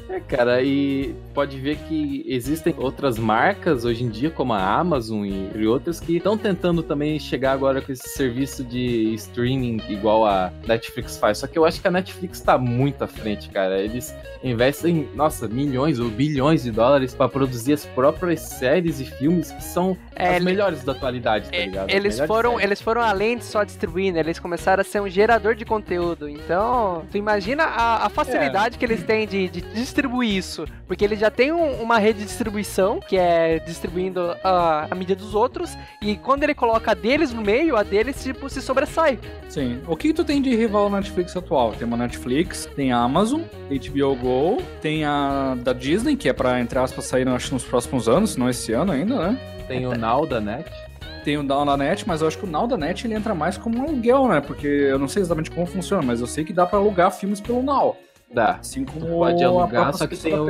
É, 0.09 0.19
cara, 0.19 0.61
e 0.61 1.15
pode 1.33 1.59
ver 1.59 1.77
que 1.87 2.23
existem 2.27 2.73
outras 2.77 3.17
marcas 3.17 3.85
hoje 3.85 4.03
em 4.03 4.09
dia, 4.09 4.29
como 4.29 4.53
a 4.53 4.79
Amazon 4.79 5.25
e, 5.25 5.51
e 5.55 5.67
outras, 5.67 5.99
que 5.99 6.17
estão 6.17 6.37
tentando 6.37 6.81
também 6.81 7.19
chegar 7.19 7.53
agora 7.53 7.81
com 7.81 7.91
esse 7.91 8.09
serviço 8.09 8.63
de 8.63 9.13
streaming 9.13 9.81
igual 9.89 10.25
a 10.25 10.51
Netflix 10.67 11.17
faz. 11.17 11.39
Só 11.39 11.47
que 11.47 11.57
eu 11.57 11.65
acho 11.65 11.81
que 11.81 11.87
a 11.87 11.91
Netflix 11.91 12.41
tá 12.41 12.57
muito 12.57 13.03
à 13.03 13.07
frente, 13.07 13.49
cara. 13.49 13.79
Eles 13.79 14.15
investem, 14.43 15.07
nossa, 15.15 15.47
milhões 15.47 15.99
ou 15.99 16.09
bilhões 16.09 16.63
de 16.63 16.71
dólares 16.71 17.13
pra 17.13 17.27
produzir 17.27 17.73
as 17.73 17.85
próprias 17.85 18.39
séries 18.41 18.99
e 18.99 19.05
filmes 19.05 19.51
que 19.51 19.63
são 19.63 19.97
É, 20.19 20.37
as 20.37 20.43
melhores 20.43 20.83
da 20.83 20.91
atualidade, 20.91 21.49
tá 21.49 21.55
É, 21.57 21.65
ligado? 21.65 21.89
Eles 21.89 22.19
foram, 22.19 22.59
eles 22.59 22.81
foram 22.81 23.01
além 23.01 23.37
de 23.37 23.45
só 23.45 23.63
distribuir, 23.63 24.13
né? 24.13 24.19
Eles 24.19 24.39
começaram 24.39 24.81
a 24.81 24.83
ser 24.83 24.99
um 25.01 25.09
gerador 25.09 25.55
de 25.55 25.65
conteúdo. 25.65 26.27
Então, 26.27 27.03
tu 27.11 27.17
imagina 27.17 27.63
a, 27.63 28.05
a 28.05 28.09
facilidade 28.09 28.77
que 28.77 28.85
eles 28.85 29.03
têm 29.03 29.27
de, 29.27 29.47
de 29.49 29.61
distribuir 29.61 30.35
isso. 30.35 30.65
Porque 30.87 31.03
eles 31.05 31.19
já 31.19 31.31
têm 31.31 31.51
um- 31.51 31.81
uma 31.81 31.97
rede 31.97 32.19
de 32.19 32.25
distribuição, 32.25 32.99
que 32.99 33.17
é 33.17 33.59
distribuindo 33.59 34.35
a, 34.43 34.87
a 34.91 34.95
mídia 34.95 35.15
dos 35.15 35.33
outros. 35.33 35.77
E 36.01 36.17
quando 36.17 36.43
ele 36.43 36.53
coloca 36.53 36.91
a 36.91 36.93
deles 36.93 37.33
no 37.33 37.41
meio, 37.41 37.75
a 37.77 37.83
deles, 37.83 38.21
tipo, 38.23 38.49
se 38.49 38.61
sobressai. 38.61 39.17
Sim. 39.47 39.81
O 39.87 39.95
que 39.95 40.13
tu 40.13 40.23
tem 40.23 40.41
de 40.41 40.55
rival 40.55 40.89
na 40.89 40.97
Netflix 40.97 41.35
atual? 41.37 41.71
Tem 41.73 41.87
uma 41.87 41.97
Netflix, 41.97 42.67
tem 42.75 42.91
a 42.91 42.97
Amazon, 42.97 43.41
HBO 43.69 44.15
Go, 44.15 44.61
tem 44.81 45.05
a 45.05 45.55
da 45.59 45.73
Disney, 45.73 46.15
que 46.15 46.27
é 46.27 46.33
pra, 46.33 46.59
entre 46.59 46.77
aspas, 46.79 47.05
sair, 47.05 47.27
acho 47.27 47.53
nos 47.53 47.63
próximos 47.63 48.07
anos, 48.09 48.35
não 48.35 48.49
esse 48.49 48.73
ano 48.73 48.91
ainda, 48.91 49.15
né? 49.31 49.37
Tem 49.69 49.85
o 49.85 49.95
Now 49.95 50.25
da 50.25 50.41
Net. 50.41 50.67
Tem 51.23 51.37
o 51.37 51.43
Now 51.43 51.63
da 51.63 51.77
Net, 51.77 52.07
mas 52.07 52.21
eu 52.21 52.27
acho 52.27 52.39
que 52.39 52.45
o 52.45 52.49
Now 52.49 52.65
da 52.65 52.75
Net 52.75 53.05
ele 53.05 53.13
entra 53.13 53.35
mais 53.35 53.55
como 53.55 53.77
um 53.77 53.83
aluguel, 53.83 54.27
né? 54.27 54.41
Porque 54.41 54.65
eu 54.65 54.97
não 54.97 55.07
sei 55.07 55.21
exatamente 55.21 55.51
como 55.51 55.67
funciona, 55.67 56.01
mas 56.01 56.21
eu 56.21 56.27
sei 56.27 56.43
que 56.43 56.51
dá 56.51 56.65
pra 56.65 56.79
alugar 56.79 57.11
filmes 57.11 57.39
pelo 57.39 57.61
Now. 57.61 57.95
Dá. 58.33 58.53
Assim 58.59 58.83
como 58.83 59.05
pode 59.05 59.43
a 59.43 59.47
alugar, 59.47 59.93
só 59.93 60.07
que 60.07 60.17
tem 60.17 60.33
o-. 60.33 60.47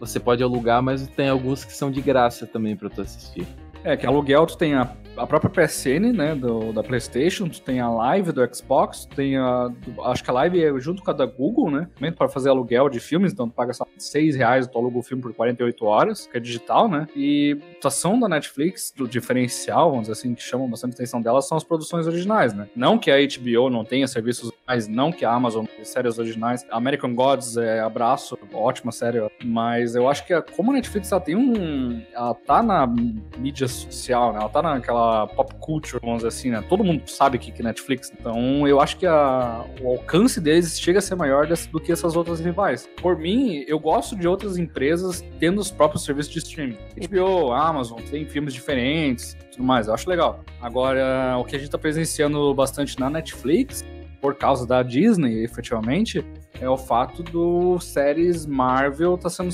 Você 0.00 0.18
pode 0.18 0.42
alugar, 0.42 0.82
mas 0.82 1.06
tem 1.06 1.28
alguns 1.28 1.64
que 1.64 1.72
são 1.72 1.92
de 1.92 2.00
graça 2.00 2.44
também 2.44 2.76
pra 2.76 2.90
tu 2.90 3.00
assistir. 3.00 3.46
É, 3.84 3.96
que 3.96 4.04
aluguel 4.04 4.46
tu 4.46 4.56
tem 4.56 4.74
a, 4.74 4.90
a 5.20 5.26
própria 5.26 5.66
PSN, 5.66 6.12
né, 6.14 6.34
do, 6.34 6.72
da 6.72 6.82
PlayStation, 6.82 7.48
tu 7.48 7.60
tem 7.60 7.78
a 7.78 7.88
Live 7.90 8.32
do 8.32 8.54
Xbox, 8.54 9.04
tem 9.04 9.36
a. 9.36 9.70
acho 10.04 10.24
que 10.24 10.30
a 10.30 10.32
Live 10.32 10.64
é 10.64 10.80
junto 10.80 11.02
com 11.02 11.10
a 11.10 11.14
da 11.14 11.26
Google, 11.26 11.70
né, 11.70 11.88
também 11.94 12.10
para 12.10 12.28
fazer 12.28 12.48
aluguel 12.48 12.88
de 12.88 12.98
filmes, 13.00 13.32
então 13.32 13.48
tu 13.48 13.54
paga 13.54 13.74
só 13.74 13.86
6 13.98 14.36
reais 14.36 14.66
tu 14.66 14.78
aluga 14.78 14.98
o 14.98 15.02
filme 15.02 15.22
por 15.22 15.34
48 15.34 15.84
horas, 15.84 16.26
que 16.26 16.36
é 16.36 16.40
digital, 16.40 16.88
né, 16.88 17.06
e 17.14 17.58
a 17.74 17.78
atuação 17.78 18.18
da 18.18 18.28
Netflix, 18.28 18.92
do 18.96 19.06
diferencial, 19.06 19.90
vamos 19.90 20.08
dizer 20.08 20.12
assim, 20.12 20.34
que 20.34 20.42
chamam 20.42 20.68
bastante 20.68 20.94
atenção 20.94 21.20
dela, 21.20 21.42
são 21.42 21.56
as 21.58 21.64
produções 21.64 22.06
originais, 22.06 22.54
né. 22.54 22.68
Não 22.74 22.98
que 22.98 23.10
a 23.10 23.16
HBO 23.16 23.68
não 23.68 23.84
tenha 23.84 24.08
serviços 24.08 24.44
originais, 24.44 24.88
não 24.88 25.12
que 25.12 25.24
a 25.24 25.32
Amazon 25.32 25.66
tenha 25.66 25.84
séries 25.84 26.18
originais. 26.18 26.66
American 26.70 27.14
Gods 27.14 27.56
é 27.56 27.80
abraço, 27.80 28.38
ótima 28.52 28.92
série, 28.92 29.18
mas 29.44 29.94
eu 29.94 30.08
acho 30.08 30.26
que 30.26 30.32
a, 30.32 30.40
como 30.40 30.70
a 30.70 30.74
Netflix 30.74 31.12
ela 31.12 31.20
tem 31.20 31.36
um. 31.36 32.02
Ela 32.12 32.34
tá 32.34 32.62
na 32.62 32.86
mídia 33.38 33.68
social, 33.68 34.32
né? 34.32 34.40
Ela 34.40 34.48
tá 34.48 34.62
naquela 34.62 35.09
pop 35.34 35.54
culture, 35.60 35.98
vamos 36.02 36.18
dizer 36.18 36.28
assim, 36.28 36.50
né? 36.50 36.62
Todo 36.68 36.82
mundo 36.84 37.02
sabe 37.06 37.38
que 37.38 37.50
que 37.52 37.62
Netflix. 37.62 38.12
Então 38.18 38.66
eu 38.66 38.80
acho 38.80 38.96
que 38.96 39.06
a- 39.06 39.64
o 39.80 39.88
alcance 39.88 40.40
deles 40.40 40.80
chega 40.80 40.98
a 40.98 41.02
ser 41.02 41.14
maior 41.14 41.46
des- 41.46 41.66
do 41.66 41.78
que 41.80 41.92
essas 41.92 42.16
outras 42.16 42.40
rivais. 42.40 42.88
Por 43.00 43.16
mim, 43.18 43.64
eu 43.66 43.78
gosto 43.78 44.16
de 44.16 44.26
outras 44.28 44.56
empresas 44.58 45.24
tendo 45.38 45.60
os 45.60 45.70
próprios 45.70 46.04
serviços 46.04 46.32
de 46.32 46.38
streaming. 46.38 46.76
HBO, 46.96 47.52
Amazon, 47.52 47.98
tem 48.10 48.24
filmes 48.26 48.52
diferentes 48.54 49.36
tudo 49.52 49.64
mais. 49.64 49.88
Eu 49.88 49.94
acho 49.94 50.08
legal. 50.08 50.44
Agora, 50.60 51.36
o 51.38 51.44
que 51.44 51.56
a 51.56 51.58
gente 51.58 51.70
tá 51.70 51.78
presenciando 51.78 52.54
bastante 52.54 52.98
na 52.98 53.10
Netflix, 53.10 53.84
por 54.20 54.34
causa 54.34 54.66
da 54.66 54.82
Disney, 54.82 55.42
efetivamente, 55.42 56.24
é 56.60 56.68
o 56.68 56.76
fato 56.76 57.22
do 57.22 57.78
séries 57.80 58.44
Marvel 58.46 59.16
tá 59.16 59.30
sendo 59.30 59.50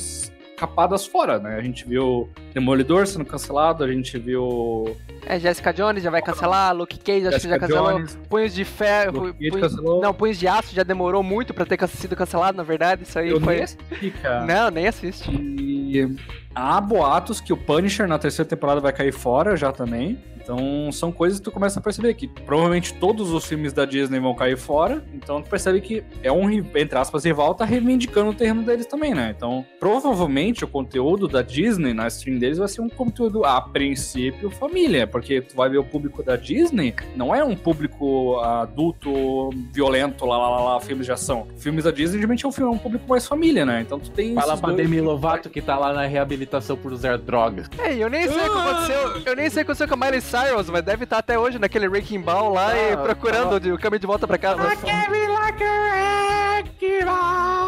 capadas 0.56 1.06
fora, 1.06 1.38
né? 1.38 1.56
A 1.56 1.62
gente 1.62 1.86
viu 1.86 2.28
Demolidor 2.54 3.06
sendo 3.06 3.24
cancelado, 3.24 3.84
a 3.84 3.88
gente 3.88 4.18
viu 4.18 4.96
É, 5.26 5.38
Jessica 5.38 5.72
Jones 5.72 6.02
já 6.02 6.10
vai 6.10 6.22
cancelar, 6.22 6.74
Luke 6.74 6.98
Cage 6.98 7.28
acho 7.28 7.36
que 7.40 7.48
já 7.48 7.54
Jessica 7.54 7.58
cancelou. 7.60 7.92
Jones, 7.92 8.18
Punhos 8.28 8.54
de 8.54 8.64
ferro. 8.64 9.34
Punhos-. 9.34 9.76
Não, 10.00 10.14
Punhos 10.14 10.38
de 10.38 10.48
Aço 10.48 10.74
já 10.74 10.82
demorou 10.82 11.22
muito 11.22 11.52
pra 11.52 11.64
ter 11.66 11.78
sido 11.88 12.16
cancelado, 12.16 12.56
na 12.56 12.62
verdade. 12.62 13.02
Isso 13.02 13.18
aí 13.18 13.28
eu 13.30 13.40
foi. 13.40 13.56
nem 13.56 13.64
assisti, 13.64 14.10
cara. 14.22 14.46
Não, 14.46 14.70
nem 14.70 14.86
assiste. 14.88 15.30
E 15.30 16.16
há 16.54 16.80
boatos 16.80 17.40
que 17.40 17.52
o 17.52 17.56
Punisher 17.56 18.08
na 18.08 18.18
terceira 18.18 18.48
temporada 18.48 18.80
vai 18.80 18.92
cair 18.92 19.12
fora 19.12 19.56
já 19.56 19.70
também. 19.70 20.18
Então 20.46 20.92
são 20.92 21.10
coisas 21.10 21.40
que 21.40 21.44
tu 21.44 21.50
começa 21.50 21.80
a 21.80 21.82
perceber 21.82 22.14
que 22.14 22.28
provavelmente 22.28 22.94
todos 22.94 23.32
os 23.32 23.44
filmes 23.44 23.72
da 23.72 23.84
Disney 23.84 24.20
vão 24.20 24.32
cair 24.32 24.56
fora. 24.56 25.04
Então 25.12 25.42
tu 25.42 25.50
percebe 25.50 25.80
que 25.80 26.04
é 26.22 26.30
um, 26.30 26.48
entre 26.48 26.96
aspas, 26.96 27.24
rival, 27.24 27.52
tá 27.52 27.64
reivindicando 27.64 28.30
o 28.30 28.34
terreno 28.34 28.62
deles 28.62 28.86
também, 28.86 29.12
né? 29.12 29.34
Então 29.36 29.66
provavelmente 29.80 30.64
o 30.64 30.68
conteúdo 30.68 31.26
da 31.26 31.42
Disney 31.42 31.92
na 31.92 32.06
stream 32.06 32.38
deles 32.38 32.58
vai 32.58 32.68
ser 32.68 32.80
um 32.80 32.88
conteúdo, 32.88 33.44
a 33.44 33.60
princípio, 33.60 34.48
família. 34.48 35.04
Porque 35.04 35.40
tu 35.40 35.56
vai 35.56 35.68
ver 35.68 35.78
o 35.78 35.84
público 35.84 36.22
da 36.22 36.36
Disney, 36.36 36.94
não 37.16 37.34
é 37.34 37.42
um 37.42 37.56
público 37.56 38.38
adulto, 38.38 39.50
violento, 39.72 40.24
lá, 40.24 40.38
lá, 40.38 40.48
lá, 40.50 40.74
lá 40.74 40.80
filmes 40.80 41.06
de 41.06 41.12
ação. 41.12 41.48
Filmes 41.56 41.82
da 41.84 41.90
Disney, 41.90 42.18
geralmente 42.18 42.44
é 42.44 42.48
um, 42.48 42.52
filme, 42.52 42.70
é 42.72 42.74
um 42.74 42.78
público 42.78 43.04
mais 43.08 43.26
família, 43.26 43.66
né? 43.66 43.80
Então 43.80 43.98
tu 43.98 44.10
tem. 44.10 44.34
Fala 44.34 44.56
pra 44.56 44.70
dois- 44.70 44.76
Demi 44.88 45.00
Lovato 45.00 45.50
que 45.50 45.60
tá 45.60 45.76
lá 45.76 45.92
na 45.92 46.06
reabilitação 46.06 46.76
por 46.76 46.92
usar 46.92 47.18
drogas. 47.18 47.68
É, 47.78 47.94
eu 47.96 48.08
nem 48.08 48.28
sei 48.28 48.36
o 48.48 48.52
que 48.52 48.58
aconteceu. 48.58 49.22
Eu 49.26 49.34
nem 49.36 49.50
sei 49.50 49.62
o 49.62 49.66
que 49.66 49.72
aconteceu 49.72 49.88
com 49.88 49.94
a 49.94 50.06
Miley 50.06 50.20
Cyrus, 50.36 50.68
mas 50.70 50.82
deve 50.82 51.04
estar 51.04 51.18
até 51.18 51.38
hoje 51.38 51.58
naquele 51.58 51.88
Wrecking 51.88 52.20
Ball 52.20 52.52
lá 52.52 52.76
e 52.76 52.92
Ah, 52.92 52.96
procurando 52.98 53.58
de- 53.58 53.72
o 53.72 53.78
caminho 53.78 54.00
de 54.00 54.06
volta 54.06 54.26
pra 54.26 54.36
casa. 54.36 54.62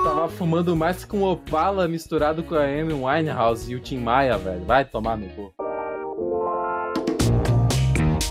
Tava 0.04 0.28
fumando 0.28 0.76
mais 0.76 1.04
com 1.04 1.22
Opala 1.22 1.86
misturado 1.88 2.42
com 2.42 2.54
a 2.54 2.62
Amy 2.64 2.92
Winehouse 2.92 3.70
e 3.72 3.74
o 3.76 3.80
Tim 3.80 3.98
Maia, 3.98 4.36
velho. 4.36 4.64
Vai 4.64 4.84
tomar 4.84 5.16
no 5.16 5.28
cu. 5.28 5.52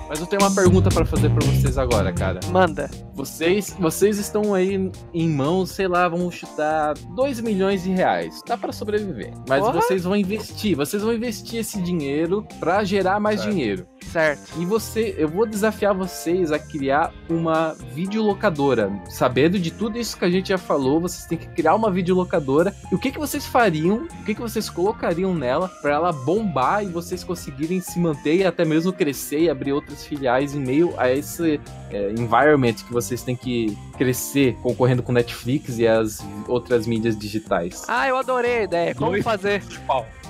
Mas 0.10 0.20
eu 0.20 0.26
tenho 0.28 0.42
uma 0.42 0.54
pergunta 0.54 0.90
pra 0.90 1.06
fazer 1.06 1.30
pra 1.30 1.46
vocês 1.46 1.78
agora, 1.78 2.14
cara. 2.14 2.40
Manda. 2.52 2.90
Vocês, 3.18 3.76
vocês 3.80 4.20
estão 4.20 4.54
aí 4.54 4.92
em 5.12 5.28
mãos, 5.28 5.72
sei 5.72 5.88
lá, 5.88 6.08
vamos 6.08 6.36
chutar 6.36 6.94
2 7.16 7.40
milhões 7.42 7.82
de 7.82 7.90
reais. 7.90 8.44
Dá 8.48 8.56
pra 8.56 8.72
sobreviver. 8.72 9.34
Mas 9.50 9.60
Porra. 9.62 9.74
vocês 9.74 10.04
vão 10.04 10.16
investir, 10.16 10.78
vocês 10.78 11.02
vão 11.02 11.12
investir 11.12 11.60
esse 11.62 11.82
dinheiro 11.82 12.46
pra 12.60 12.84
gerar 12.84 13.20
mais 13.20 13.42
Certo. 13.42 13.52
dinheiro. 13.52 13.88
Certo. 14.12 14.62
E 14.62 14.66
você, 14.66 15.16
eu 15.18 15.28
vou 15.28 15.48
desafiar 15.48 15.96
vocês 15.96 16.52
a 16.52 16.60
criar 16.60 17.12
uma 17.28 17.76
videolocadora. 17.94 18.92
Sabendo 19.10 19.60
de 19.60 19.72
tudo 19.72 19.98
isso 19.98 20.18
que 20.18 20.26
a 20.26 20.30
gente 20.30 20.50
já 20.50 20.58
falou, 20.58 21.02
vocês 21.02 21.26
têm 21.26 21.38
que 21.38 21.48
criar 21.48 21.76
uma 21.76 21.90
videolocadora. 21.92 22.74
E 22.92 22.96
o 22.96 23.00
que, 23.00 23.12
que 23.12 23.20
vocês 23.20 23.46
fariam? 23.46 24.08
O 24.22 24.26
que, 24.26 24.36
que 24.36 24.42
vocês 24.42 24.70
colocariam 24.70 25.34
nela 25.34 25.68
pra 25.82 25.94
ela 25.94 26.12
bombar 26.12 26.84
e 26.84 26.88
vocês 26.88 27.24
conseguirem 27.24 27.82
se 27.82 28.00
manter 28.00 28.38
e 28.38 28.46
até 28.46 28.64
mesmo 28.64 28.94
crescer 28.94 29.40
e 29.40 29.50
abrir 29.50 29.74
outras 29.74 30.06
filiais 30.06 30.54
em 30.54 30.60
meio 30.60 30.94
a 30.98 31.12
esse 31.12 31.60
é, 31.92 32.12
environment 32.12 32.74
que 32.74 32.94
vocês 32.94 33.07
têm 33.16 33.36
que 33.36 33.78
crescer 33.98 34.56
concorrendo 34.62 35.02
com 35.02 35.12
Netflix 35.12 35.78
e 35.80 35.88
as 35.88 36.20
outras 36.48 36.86
mídias 36.86 37.18
digitais? 37.18 37.84
Ah, 37.88 38.08
eu 38.08 38.18
adorei 38.18 38.60
a 38.60 38.64
ideia. 38.64 38.96
Como 38.96 39.22
fazer, 39.24 39.64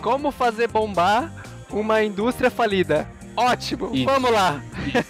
como 0.01 0.31
fazer 0.31 0.67
bombar 0.67 1.33
uma 1.71 2.03
indústria 2.03 2.49
falida? 2.49 3.07
Ótimo, 3.37 3.91
Isso. 3.93 4.05
vamos 4.05 4.31
lá. 4.31 4.59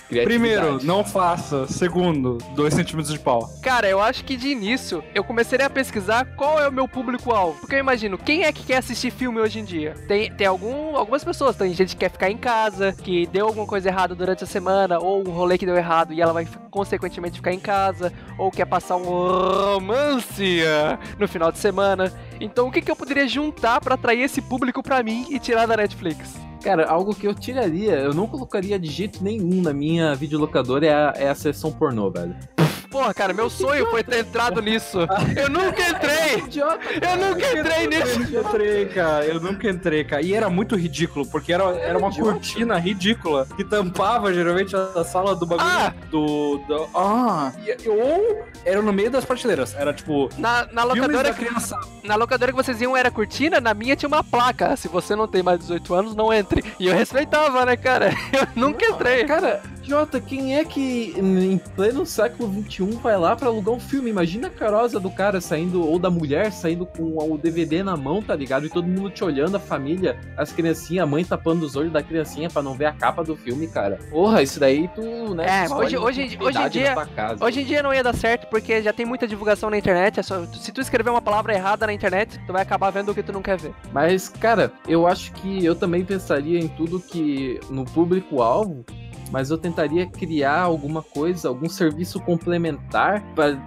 Primeiro, 0.10 0.62
Criatividade. 0.62 0.86
não 0.86 1.04
faça. 1.04 1.66
Segundo, 1.68 2.38
2 2.56 2.74
centímetros 2.74 3.14
de 3.14 3.20
pau. 3.20 3.50
Cara, 3.62 3.88
eu 3.88 4.02
acho 4.02 4.26
que 4.26 4.36
de 4.36 4.50
início 4.50 5.02
eu 5.16 5.24
começaria 5.24 5.66
a 5.66 5.70
pesquisar 5.70 6.26
qual 6.36 6.60
é 6.60 6.68
o 6.68 6.72
meu 6.72 6.88
público-alvo. 6.90 7.60
Porque 7.62 7.76
eu 7.76 7.80
imagino, 7.80 8.18
quem 8.18 8.44
é 8.44 8.52
que 8.52 8.66
quer 8.66 8.78
assistir 8.78 9.12
filme 9.12 9.40
hoje 9.40 9.60
em 9.60 9.64
dia? 9.64 9.96
Tem, 10.08 10.30
tem 10.32 10.46
algum, 10.46 10.98
algumas 10.98 11.24
pessoas, 11.24 11.56
tem 11.56 11.74
gente 11.74 11.96
que 11.96 12.02
quer 12.02 12.12
ficar 12.12 12.30
em 12.30 12.38
casa, 12.38 12.94
que 13.02 13.26
deu 13.28 13.48
alguma 13.48 13.66
coisa 13.66 13.88
errada 13.88 14.14
durante 14.14 14.44
a 14.44 14.48
semana, 14.48 15.00
ou 15.00 15.26
um 15.26 15.32
rolê 15.32 15.58
que 15.58 15.66
deu 15.66 15.78
errado 15.78 16.14
e 16.14 16.22
ela 16.22 16.34
vai 16.34 16.46
consequentemente 16.70 17.38
ficar 17.38 17.54
em 17.54 17.60
casa, 17.60 18.12
ou 18.38 18.52
quer 18.52 18.66
passar 18.66 18.98
um 18.98 19.04
romance 19.04 20.62
ah, 20.66 21.00
no 21.18 21.28
final 21.28 21.52
de 21.52 21.60
semana. 21.60 22.12
Então 22.42 22.68
o 22.68 22.72
que, 22.72 22.82
que 22.82 22.92
eu 22.92 22.96
poderia 22.96 23.28
juntar 23.28 23.80
pra 23.80 23.96
atrair 23.96 24.22
esse 24.22 24.42
público 24.42 24.84
pra 24.84 25.02
mim 25.02 25.26
e 25.30 25.40
tirar 25.40 25.66
da 25.66 25.78
Netflix? 25.78 26.47
Cara, 26.64 26.86
algo 26.88 27.14
que 27.16 27.28
eu 27.28 27.34
tiraria, 27.34 27.94
eu 27.94 28.14
não 28.14 28.28
colocaria 28.28 28.78
de 28.80 28.90
jeito 28.90 29.24
nenhum 29.24 29.62
na 29.62 29.74
minha 29.74 30.14
videolocadora 30.16 30.86
é 30.86 30.94
a, 30.94 31.14
é 31.16 31.30
a 31.30 31.36
sessão 31.36 31.72
pornô, 31.72 32.10
velho. 32.12 32.36
Porra, 32.90 33.14
cara, 33.14 33.34
meu 33.34 33.50
sonho 33.50 33.86
foi 33.90 34.02
ter 34.02 34.20
entrado 34.20 34.62
nisso. 34.62 35.00
Eu 35.36 35.50
nunca 35.50 35.90
entrei! 35.90 36.38
Idiota! 36.40 36.80
Eu 36.94 37.18
nunca 37.18 37.60
entrei 37.60 37.86
Eu 37.86 37.90
nisso! 37.90 38.20
nunca 38.20 38.40
entrei, 38.50 38.86
cara. 38.86 39.26
Eu 39.26 39.42
nunca 39.42 39.70
entrei, 39.70 40.04
cara. 40.06 40.22
E 40.22 40.34
era 40.34 40.50
muito 40.50 40.74
ridículo, 40.78 41.28
porque 41.28 41.52
era, 41.52 41.66
era 41.80 41.98
uma 41.98 42.10
cortina 42.16 42.78
ridícula 42.80 43.46
que 43.58 43.64
tampava 43.66 44.34
geralmente 44.34 44.74
a, 44.74 45.04
sala 45.04 45.36
do 45.36 45.46
bagulho. 45.46 45.68
Ah! 45.70 45.94
Do, 46.10 46.60
do- 46.66 46.88
Ah! 46.96 47.52
E- 47.66 47.90
ou 47.90 48.42
era 48.64 48.82
no 48.82 48.94
meio 48.94 49.12
das 49.12 49.26
prateleiras. 49.26 49.76
Era 49.76 49.94
tipo. 49.94 50.30
Na, 50.38 50.66
na 50.72 50.84
locadora 50.86 51.34
que. 51.34 51.46
Na 52.08 52.16
locadora 52.16 52.54
que 52.54 52.58
vocês 52.58 52.82
iam 52.82 52.96
era 52.96 53.12
cortina, 53.12 53.60
na 53.60 53.74
minha 53.74 53.98
tinha 53.98 54.08
uma 54.08 54.24
placa. 54.24 54.78
Se 54.78 54.88
você 54.88 55.14
não 55.14 55.28
tem 55.28 55.44
mais 55.44 55.60
de 55.60 55.66
18 55.66 55.94
anos, 55.94 56.16
não 56.16 56.32
entre. 56.48 56.64
E 56.80 56.88
eu 56.88 56.96
respeitava, 56.96 57.66
né, 57.66 57.76
cara? 57.76 58.12
Eu 58.32 58.48
nunca 58.56 58.86
entrei. 58.86 59.26
Cara, 59.26 59.62
idiota, 59.88 60.20
quem 60.20 60.58
é 60.58 60.66
que 60.66 61.14
em 61.18 61.58
pleno 61.58 62.06
século 62.06 62.52
XXI 62.64 62.92
vai 63.02 63.18
lá 63.18 63.36
pra 63.38 63.48
alugar 63.48 63.74
um 63.74 63.80
filme? 63.80 64.10
Imagina 64.10 64.48
a 64.48 64.50
carosa 64.52 65.00
do 65.00 65.10
cara 65.10 65.40
saindo, 65.40 65.82
ou 65.88 65.98
da 65.98 66.10
mulher 66.10 66.52
saindo 66.52 66.86
com 66.86 67.18
o 67.32 67.38
DVD 67.38 67.82
na 67.84 67.96
mão, 67.96 68.22
tá 68.22 68.36
ligado? 68.36 68.66
E 68.66 68.70
todo 68.70 68.86
mundo 68.86 69.10
te 69.10 69.24
olhando, 69.24 69.56
a 69.56 69.60
família, 69.60 70.20
as 70.36 70.52
criancinhas, 70.52 71.04
a 71.04 71.08
mãe 71.08 71.24
tapando 71.24 71.66
os 71.66 71.76
olhos 71.78 71.92
da 71.94 72.04
criancinha 72.04 72.50
pra 72.50 72.62
não 72.62 72.74
ver 72.74 72.86
a 72.88 72.92
capa 72.92 73.24
do 73.24 73.36
filme, 73.38 73.68
cara. 73.68 73.98
Porra, 74.10 74.42
isso 74.42 74.60
daí 74.60 74.90
tu, 74.94 75.34
né? 75.34 75.46
É, 75.66 75.74
hoje- 75.74 75.98
hoje- 75.98 76.38
hoje 76.42 76.58
em 76.62 76.70
dia- 76.70 76.96
casa. 77.16 77.44
Hoje 77.46 77.62
em 77.62 77.66
dia 77.66 77.82
não 77.82 77.94
ia 77.94 78.04
dar 78.04 78.14
certo 78.14 78.48
porque 78.50 78.82
já 78.82 78.92
tem 78.92 79.06
muita 79.06 79.26
divulgação 79.28 79.70
na 79.70 79.78
internet. 79.78 80.20
é 80.20 80.24
só- 80.24 80.46
se 80.46 80.72
tu 80.72 80.82
escrever 80.82 81.10
uma 81.10 81.22
palavra 81.22 81.54
errada 81.54 81.86
na 81.88 81.94
internet, 81.94 82.40
tu 82.46 82.52
vai 82.54 82.62
acabar 82.62 82.90
vendo 82.92 83.12
o 83.12 83.16
que 83.16 83.22
tu 83.24 83.32
não 83.32 83.42
quer 83.42 83.58
ver. 83.58 83.72
Mas, 83.94 84.28
cara, 84.30 84.72
eu 84.88 85.08
acho 85.08 85.32
que 85.34 85.64
eu 85.64 85.76
também 85.76 86.04
pensaria 86.04 86.60
em 86.60 86.68
tudo 86.68 87.00
que 87.00 87.60
no 87.70 87.86
público-alvo, 87.86 88.86
mas 89.32 89.50
eu 89.50 89.58
tentaria 89.58 90.06
criar 90.08 90.62
alguma 90.62 91.02
coisa, 91.02 91.48
algum 91.48 91.70
serviço 91.70 92.20
complementar 92.20 93.24
para 93.36 93.58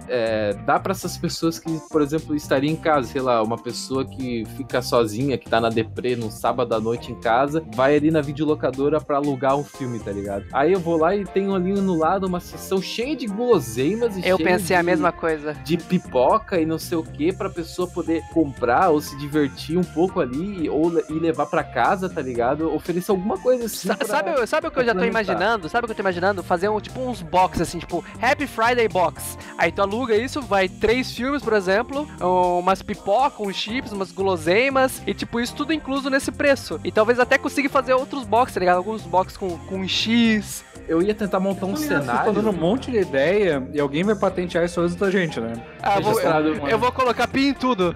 dar 0.65 0.79
para 0.79 0.91
essas 0.91 1.17
pessoas 1.17 1.59
que, 1.59 1.69
por 1.89 2.01
exemplo, 2.01 2.35
estariam 2.35 2.73
em 2.73 2.75
casa, 2.75 3.07
sei 3.07 3.21
lá, 3.21 3.41
uma 3.43 3.57
pessoa 3.57 4.05
que 4.05 4.43
fica 4.57 4.81
sozinha, 4.81 5.37
que 5.37 5.49
tá 5.49 5.59
na 5.59 5.69
deprê 5.69 6.15
no 6.15 6.31
sábado 6.31 6.73
à 6.73 6.79
noite 6.79 7.11
em 7.11 7.15
casa, 7.19 7.63
vai 7.75 7.95
ali 7.95 8.11
na 8.11 8.21
videolocadora 8.21 8.99
para 8.99 9.17
alugar 9.17 9.55
um 9.57 9.63
filme, 9.63 9.99
tá 9.99 10.11
ligado? 10.11 10.45
Aí 10.53 10.71
eu 10.73 10.79
vou 10.79 10.97
lá 10.97 11.15
e 11.15 11.23
tenho 11.25 11.53
ali 11.55 11.73
no 11.73 11.95
lado 11.97 12.25
uma 12.27 12.39
sessão 12.39 12.81
cheia 12.81 13.15
de 13.15 13.27
guloseimas 13.27 14.17
e 14.17 14.27
Eu 14.27 14.37
pensei 14.37 14.75
a 14.75 14.79
de- 14.79 14.85
mesma 14.85 15.11
coisa. 15.11 15.53
de 15.53 15.77
pipoca 15.77 16.59
e 16.59 16.65
não 16.65 16.77
sei 16.79 16.97
o 16.97 17.03
que 17.03 17.31
pra 17.33 17.49
pessoa 17.49 17.87
poder 17.87 18.21
comprar 18.33 18.89
ou 18.89 19.01
se 19.01 19.17
divertir 19.17 19.77
um 19.77 19.83
pouco 19.83 20.19
ali 20.19 20.69
ou 20.69 20.91
e 21.09 21.13
levar 21.13 21.45
pra 21.45 21.63
casa, 21.63 22.09
tá 22.09 22.21
ligado? 22.21 22.73
Oferecer 22.73 23.11
alguma 23.11 23.37
coisa 23.37 23.65
assim. 23.65 23.87
Sa- 23.87 23.95
pra- 23.95 24.07
sabe, 24.07 24.47
sabe 24.47 24.67
o 24.67 24.71
que 24.71 24.79
eu 24.79 24.85
já 24.85 24.93
tô 24.93 24.99
complementar. 24.99 25.35
Imaginando? 25.51 25.69
Sabe 25.69 25.85
o 25.85 25.87
que 25.87 25.91
eu 25.91 25.95
tô 25.95 26.01
imaginando? 26.01 26.43
Fazer 26.43 26.69
um, 26.69 26.79
tipo 26.79 26.99
uns 27.01 27.21
box 27.21 27.61
assim, 27.61 27.79
tipo 27.79 28.03
Happy 28.21 28.47
Friday 28.47 28.87
Box. 28.87 29.37
Aí 29.57 29.71
tu 29.71 29.81
aluga 29.81 30.15
isso, 30.15 30.41
vai 30.41 30.69
três 30.69 31.11
filmes, 31.11 31.43
por 31.43 31.53
exemplo, 31.53 32.07
umas 32.19 32.81
pipoca, 32.81 33.41
uns 33.43 33.55
chips, 33.55 33.91
umas 33.91 34.11
guloseimas, 34.11 35.01
e 35.05 35.13
tipo, 35.13 35.39
isso 35.39 35.55
tudo 35.55 35.73
incluso 35.73 36.09
nesse 36.09 36.31
preço. 36.31 36.79
E 36.83 36.91
talvez 36.91 37.19
até 37.19 37.37
consiga 37.37 37.69
fazer 37.69 37.93
outros 37.93 38.23
box, 38.25 38.53
tá 38.53 38.59
ligado? 38.59 38.77
Alguns 38.77 39.01
box 39.03 39.37
com, 39.37 39.57
com 39.57 39.87
X. 39.87 40.63
Eu 40.87 41.01
ia 41.01 41.13
tentar 41.13 41.39
montar 41.39 41.65
um 41.67 41.73
ligado, 41.73 41.99
Tô 41.99 42.05
cenário. 42.05 42.33
dando 42.33 42.49
um 42.49 42.53
monte 42.53 42.91
de 42.91 42.97
ideia 42.97 43.65
e 43.73 43.79
alguém 43.79 44.03
vai 44.03 44.15
patentear 44.15 44.65
isso 44.65 44.81
antes 44.81 44.95
da 44.95 45.09
gente, 45.09 45.39
né? 45.39 45.53
Ah, 45.83 45.99
vou- 45.99 46.09
Registrado, 46.13 46.47
eu, 46.49 46.67
eu 46.67 46.79
vou 46.79 46.91
colocar 46.91 47.27
pin 47.27 47.47
em 47.49 47.53
tudo. 47.53 47.95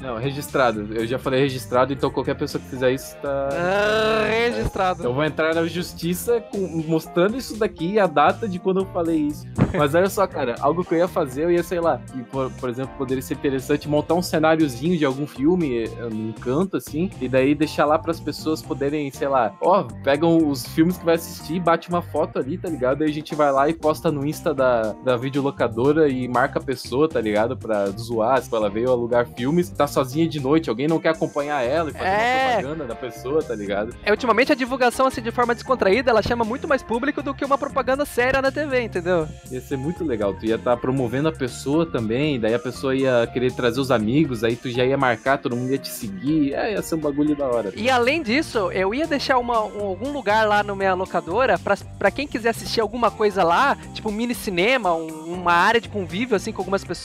Não, 0.00 0.16
registrado. 0.16 0.88
Eu 0.94 1.06
já 1.06 1.18
falei 1.18 1.40
registrado, 1.40 1.92
então 1.92 2.10
qualquer 2.10 2.34
pessoa 2.34 2.60
que 2.62 2.68
fizer 2.68 2.92
isso 2.92 3.16
tá. 3.22 3.48
Ah, 3.52 4.24
registrado. 4.26 5.04
Eu 5.04 5.12
vou 5.14 5.24
entrar 5.24 5.54
na 5.54 5.64
justiça 5.66 6.40
com- 6.40 6.82
mostrando 6.86 7.36
isso 7.36 7.56
daqui, 7.56 7.98
a 7.98 8.06
data 8.06 8.48
de 8.48 8.58
quando 8.58 8.80
eu 8.80 8.86
falei 8.86 9.18
isso. 9.18 9.46
Mas 9.76 9.94
olha 9.94 10.08
só, 10.10 10.26
cara, 10.26 10.54
algo 10.60 10.84
que 10.84 10.94
eu 10.94 10.98
ia 10.98 11.08
fazer, 11.08 11.44
eu 11.44 11.50
ia, 11.50 11.62
sei 11.62 11.80
lá, 11.80 12.00
e, 12.14 12.22
por, 12.22 12.50
por 12.52 12.68
exemplo, 12.68 12.92
poderia 12.98 13.22
ser 13.22 13.34
interessante 13.34 13.88
montar 13.88 14.14
um 14.14 14.22
cenáriozinho 14.22 14.96
de 14.98 15.04
algum 15.04 15.26
filme, 15.26 15.84
eh, 15.84 16.08
num 16.12 16.32
canto, 16.32 16.76
assim, 16.76 17.10
e 17.20 17.28
daí 17.28 17.54
deixar 17.54 17.86
lá 17.86 17.98
para 17.98 18.10
as 18.10 18.20
pessoas 18.20 18.60
poderem, 18.62 19.10
sei 19.10 19.28
lá, 19.28 19.54
ó, 19.60 19.84
pegam 20.04 20.48
os 20.48 20.66
filmes 20.66 20.96
que 20.98 21.04
vai 21.04 21.14
assistir, 21.14 21.60
bate 21.60 21.88
uma 21.88 22.02
foto 22.02 22.38
ali, 22.38 22.58
tá 22.58 22.68
ligado? 22.68 23.02
Aí 23.02 23.10
a 23.10 23.12
gente 23.12 23.34
vai 23.34 23.50
lá 23.52 23.68
e 23.68 23.74
posta 23.74 24.10
no 24.10 24.26
Insta 24.26 24.52
da, 24.52 24.92
da 25.04 25.16
videolocadora 25.16 26.08
e 26.08 26.28
marca 26.28 26.58
a 26.58 26.62
pessoa, 26.62 27.08
tá 27.12 27.20
ligado? 27.20 27.56
Pra 27.56 27.86
zoar, 27.90 28.42
se 28.42 28.54
ela 28.54 28.68
veio 28.70 28.90
alugar 28.90 29.26
filmes, 29.36 29.68
tá 29.70 29.86
sozinha 29.86 30.28
de 30.28 30.40
noite, 30.40 30.68
alguém 30.70 30.88
não 30.88 30.98
quer 30.98 31.10
acompanhar 31.10 31.62
ela 31.62 31.90
e 31.90 31.92
fazer 31.92 32.04
É. 32.04 32.44
uma 32.46 32.52
propaganda 32.62 32.84
da 32.86 32.94
pessoa, 32.94 33.42
tá 33.42 33.54
ligado? 33.54 33.94
É, 34.04 34.10
ultimamente 34.10 34.50
a 34.52 34.54
divulgação 34.54 35.06
assim 35.06 35.20
de 35.22 35.30
forma 35.30 35.54
descontraída, 35.54 36.10
ela 36.10 36.22
chama 36.22 36.44
muito 36.44 36.66
mais 36.66 36.82
público 36.82 37.22
do 37.22 37.34
que 37.34 37.44
uma 37.44 37.58
propaganda 37.58 38.04
séria 38.04 38.40
na 38.42 38.50
TV, 38.50 38.80
entendeu? 38.82 39.28
Ia 39.50 39.60
ser 39.60 39.76
muito 39.76 40.04
legal. 40.04 40.34
Tu 40.34 40.46
ia 40.46 40.56
estar 40.56 40.76
promovendo 40.76 41.28
a 41.28 41.32
pessoa 41.32 41.84
também, 41.84 42.40
daí 42.40 42.54
a 42.54 42.58
pessoa 42.58 42.94
ia 42.96 43.26
querer 43.32 43.52
trazer 43.52 43.80
os 43.80 43.90
amigos, 43.90 44.42
aí 44.44 44.56
tu 44.56 44.70
já 44.70 44.84
ia 44.84 44.96
marcar, 44.96 45.38
todo 45.38 45.54
mundo 45.56 45.70
ia 45.72 45.78
te 45.78 45.88
seguir. 45.88 46.54
É, 46.54 46.72
ia 46.72 46.82
ser 46.82 46.94
um 46.94 46.98
bagulho 47.00 47.36
da 47.36 47.46
hora. 47.46 47.72
E 47.76 47.90
além 47.90 48.22
disso, 48.22 48.70
eu 48.72 48.94
ia 48.94 49.06
deixar 49.06 49.38
uma, 49.38 49.62
um- 49.62 49.82
algum 49.86 50.10
lugar 50.12 50.46
lá 50.48 50.62
no 50.62 50.74
minha 50.74 50.94
locadora 50.94 51.58
pra, 51.58 51.76
pra 51.98 52.10
quem 52.10 52.26
quiser 52.26 52.50
assistir 52.50 52.80
alguma 52.80 53.10
coisa 53.10 53.42
lá, 53.44 53.76
tipo 53.92 54.08
um 54.08 54.12
mini 54.12 54.34
cinema, 54.34 54.94
um, 54.94 55.06
uma 55.34 55.52
área 55.52 55.80
de 55.80 55.88
convívio, 55.88 56.36
assim, 56.36 56.52
com 56.52 56.60
algumas 56.62 56.84
pessoas, 56.84 57.01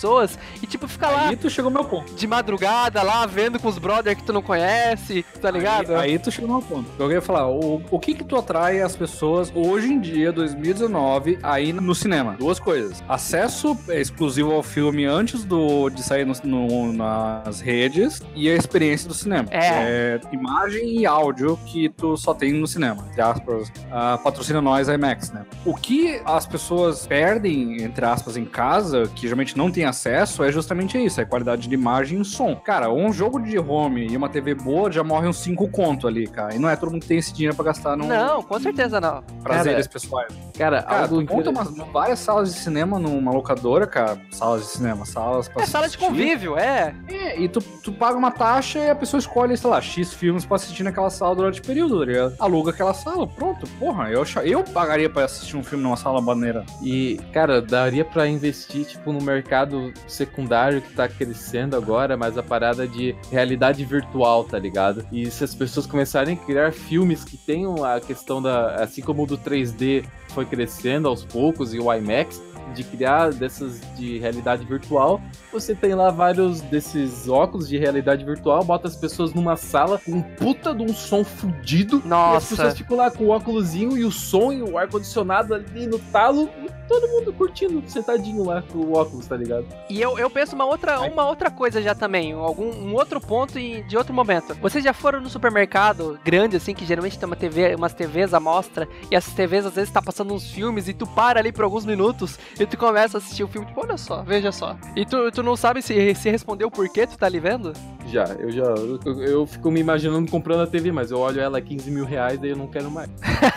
e 0.62 0.68
tipo, 0.68 0.88
fica 0.88 1.10
lá. 1.10 1.30
Aí 1.30 1.36
tu 1.36 1.50
chegou 1.50 1.72
meu 1.72 1.84
ponto. 1.84 2.14
De 2.14 2.28
madrugada 2.28 3.02
lá, 3.02 3.26
vendo 3.26 3.60
com 3.60 3.68
os 3.68 3.78
brothers 3.78 4.18
que 4.18 4.24
tu 4.24 4.34
não 4.34 4.42
conhece, 4.42 5.24
tá 5.42 5.50
ligado? 5.50 5.96
Aí, 5.96 6.12
aí 6.12 6.20
tu 6.20 6.32
chegou 6.32 6.50
no 6.50 6.58
meu 6.60 6.68
ponto. 6.68 6.90
Eu 6.98 7.08
queria 7.08 7.22
falar, 7.22 7.48
o, 7.48 7.82
o 7.90 8.00
que 8.00 8.14
que 8.14 8.24
tu 8.24 8.36
atrai 8.36 8.82
as 8.82 8.96
pessoas 8.96 9.52
hoje 9.54 9.92
em 9.92 10.00
dia, 10.00 10.32
2019, 10.32 11.40
aí 11.42 11.74
no 11.74 11.96
cinema? 11.96 12.36
Duas 12.38 12.60
coisas. 12.60 13.04
Acesso 13.08 13.78
exclusivo 13.90 14.52
ao 14.52 14.64
filme 14.64 15.06
antes 15.06 15.44
do, 15.44 15.90
de 15.90 16.04
sair 16.04 16.26
no, 16.26 16.34
no, 16.44 16.94
nas 16.94 17.60
redes 17.60 18.22
e 18.36 18.50
a 18.50 18.56
experiência 18.56 19.08
do 19.08 19.14
cinema. 19.14 19.48
É. 19.52 19.60
é. 19.60 20.20
Imagem 20.32 21.00
e 21.00 21.06
áudio 21.06 21.58
que 21.66 21.90
tu 21.90 22.18
só 22.18 22.34
tem 22.34 22.54
no 22.54 22.68
cinema. 22.68 23.06
Entre 23.10 23.22
aspas, 23.22 23.70
uh, 23.70 24.22
patrocina 24.24 24.62
nós, 24.62 24.88
IMAX, 24.88 25.32
né? 25.32 25.46
O 25.66 25.74
que 25.74 26.22
as 26.26 26.46
pessoas 26.46 27.08
perdem, 27.08 27.82
entre 27.84 28.06
aspas, 28.06 28.38
em 28.38 28.46
casa, 28.46 29.10
que 29.16 29.22
geralmente 29.24 29.58
não 29.58 29.72
tem 29.72 29.86
acesso, 29.88 30.44
é 30.44 30.52
justamente 30.52 30.98
isso, 31.04 31.20
é 31.20 31.26
qualidade 31.26 31.68
de 31.68 31.74
imagem 31.74 32.22
e 32.22 32.26
som. 32.26 32.56
Cara, 32.56 32.92
um 32.92 33.12
jogo 33.12 33.40
de 33.40 33.58
home 33.58 34.08
e 34.08 34.18
uma 34.18 34.30
TV 34.30 34.54
boa 34.54 34.92
já 34.92 35.04
morre 35.04 35.28
uns 35.28 35.38
5 35.38 35.68
conto 35.70 36.08
ali, 36.08 36.28
cara. 36.28 36.56
E 36.56 36.60
não 36.60 36.70
é 36.70 36.76
todo 36.76 36.92
mundo 36.92 37.02
que 37.02 37.08
tem 37.08 37.18
esse 37.18 37.34
dinheiro 37.34 37.56
pra 37.56 37.66
gastar 37.66 37.96
no... 37.96 38.08
Não, 38.08 38.44
com 38.44 38.60
certeza 38.60 39.00
não. 39.00 39.24
Prazeres 39.44 39.88
cara, 39.88 39.94
pessoais. 39.94 40.34
Cara, 40.58 40.84
cara 40.84 41.04
algo 41.04 41.24
tu 41.24 41.34
monta 41.34 41.50
umas, 41.50 41.92
várias 41.92 42.20
salas 42.20 42.54
de 42.54 42.60
cinema 42.60 43.00
numa 43.00 43.32
locadora, 43.32 43.86
cara. 43.88 44.18
Salas 44.32 44.62
de 44.62 44.68
cinema, 44.68 45.06
salas 45.06 45.48
pra 45.48 45.64
É 45.64 45.66
sala 45.66 45.88
de 45.88 45.98
convívio, 45.98 46.58
é. 46.58 46.96
É, 47.08 47.40
e 47.40 47.48
tu, 47.48 47.62
tu 47.84 47.92
paga 47.92 48.18
uma 48.18 48.32
taxa 48.32 48.80
e 48.80 48.90
a 48.90 48.96
pessoa 48.96 49.20
escolhe, 49.20 49.56
sei 49.58 49.70
lá, 49.70 49.82
X 49.82 50.14
filmes 50.14 50.46
pra 50.46 50.56
assistir 50.56 50.84
naquela 50.84 51.10
sala 51.10 51.36
durante 51.36 51.62
o 51.62 51.64
período, 51.64 52.00
tá 52.00 52.06
ligado? 52.06 52.36
Aluga 52.40 52.72
aquela 52.72 52.94
sala, 52.94 53.28
pronto. 53.28 53.68
Porra, 53.80 54.10
eu, 54.10 54.24
eu 54.44 54.64
pagaria 54.64 55.10
pra 55.10 55.26
assistir 55.26 55.56
um 55.56 55.64
filme 55.64 55.84
numa 55.84 55.98
sala 55.98 56.22
maneira. 56.22 56.66
E, 56.82 57.20
cara, 57.32 57.62
daria 57.62 58.04
pra 58.04 58.28
investir, 58.28 58.86
tipo, 58.86 59.12
no 59.12 59.22
mercado 59.22 59.77
secundário 60.08 60.82
que 60.82 60.94
tá 60.94 61.08
crescendo 61.08 61.76
agora, 61.76 62.16
mas 62.18 62.38
a 62.38 62.44
parada 62.44 62.88
de 62.88 63.16
realidade 63.32 63.84
virtual, 63.84 64.44
tá 64.44 64.58
ligado? 64.58 65.06
E 65.12 65.30
se 65.30 65.44
as 65.44 65.54
pessoas 65.54 65.86
começarem 65.86 66.36
a 66.36 66.46
criar 66.46 66.72
filmes 66.72 67.24
que 67.24 67.38
tenham 67.38 67.84
a 67.84 68.00
questão 68.00 68.42
da. 68.42 68.76
Assim 68.76 69.02
como 69.02 69.24
o 69.24 69.26
do 69.26 69.38
3D 69.38 70.06
foi 70.30 70.46
crescendo 70.46 71.08
aos 71.08 71.24
poucos 71.24 71.74
e 71.74 71.80
o 71.80 71.94
IMAX, 71.94 72.42
de 72.74 72.84
criar 72.84 73.32
dessas 73.32 73.82
de 73.96 74.18
realidade 74.20 74.66
virtual, 74.66 75.22
você 75.52 75.74
tem 75.76 75.94
lá 75.94 76.10
vários 76.10 76.62
desses 76.62 77.28
óculos 77.28 77.68
de 77.68 77.78
realidade 77.78 78.24
virtual, 78.24 78.64
bota 78.64 78.88
as 78.88 78.96
pessoas 78.96 79.34
numa 79.34 79.56
sala 79.56 80.00
com 80.04 80.12
um 80.12 80.22
puta 80.22 80.74
de 80.74 80.84
um 80.84 80.94
som 80.94 81.24
fudido. 81.24 82.02
Nossa. 82.06 82.34
E 82.34 82.38
as 82.38 82.50
pessoas 82.50 82.78
ficam 82.78 82.98
lá 82.98 83.12
com 83.12 83.26
o 83.26 83.30
óculosinho 83.30 83.98
e 83.98 84.04
o 84.04 84.12
som 84.12 84.52
e 84.52 84.62
o 84.62 84.78
ar-condicionado 84.78 85.54
ali 85.54 85.88
no 85.88 86.00
talo 86.00 86.50
e 86.64 86.78
todo 86.88 87.08
mundo 87.08 87.34
curtindo, 87.34 87.84
sentadinho 87.88 88.44
lá 88.46 88.62
com 88.62 88.80
o 88.80 88.98
óculos, 88.98 89.28
tá 89.28 89.36
ligado? 89.36 89.66
E 89.90 90.02
eu, 90.02 90.18
eu 90.18 90.30
penso 90.30 90.56
uma 90.56 90.66
outra, 90.66 91.02
uma 91.02 91.28
outra 91.28 91.52
coisa 91.52 91.82
já 91.82 91.94
também, 91.94 92.34
algum 92.34 92.72
um 92.72 92.94
outro 92.94 93.20
ponto 93.20 93.60
e 93.60 93.84
de 93.84 93.98
outro 93.98 94.14
momento. 94.14 94.56
Vocês 94.56 94.84
já 94.84 94.94
foram 94.94 95.20
no 95.20 95.30
supermercado 95.30 96.20
grande, 96.24 96.56
assim, 96.56 96.74
que 96.74 96.86
geralmente 96.86 97.20
tem 97.20 97.28
uma 97.28 97.36
TV, 97.36 97.76
umas 97.76 97.94
TVs 97.94 98.34
à 98.34 98.40
mostra, 98.40 98.88
e 99.12 99.16
essas 99.16 99.34
TVs 99.34 99.66
às 99.66 99.74
vezes 99.74 99.92
tá 99.92 100.02
passando 100.02 100.34
uns 100.34 100.50
filmes 100.50 100.88
e 100.88 100.94
tu 100.94 101.06
para 101.06 101.40
ali 101.40 101.52
por 101.52 101.64
alguns 101.64 101.86
minutos 101.86 102.40
e 102.60 102.66
tu 102.66 102.78
começa 102.78 103.18
a 103.18 103.20
assistir 103.20 103.44
o 103.44 103.48
filme, 103.48 103.68
tipo, 103.68 103.82
olha 103.82 103.98
só, 103.98 104.24
veja 104.24 104.52
só. 104.52 104.76
E 104.96 105.06
tu, 105.06 105.32
tu 105.32 105.44
não 105.44 105.56
sabe 105.56 105.82
se, 105.82 106.16
se 106.16 106.30
respondeu 106.30 106.72
por 106.72 106.90
que 106.90 107.06
tu 107.06 107.18
tá 107.18 107.26
ali 107.26 107.40
vendo? 107.40 107.74
Já, 108.08 108.24
eu 108.40 108.52
já. 108.52 108.64
Eu, 108.64 109.24
eu, 109.24 109.46
fico 109.46 109.70
me 109.70 109.80
imaginando 109.80 110.30
comprando 110.30 110.62
a 110.62 110.68
TV, 110.68 110.92
mas 110.92 111.12
eu 111.12 111.20
olho 111.20 111.42
ela 111.42 111.58
a 111.58 111.62
15 111.62 111.92
mil 111.92 112.06
reais, 112.06 112.40
daí 112.40 112.52
eu 112.52 112.56
não 112.56 112.68
quero 112.68 112.90
mais. 112.90 113.10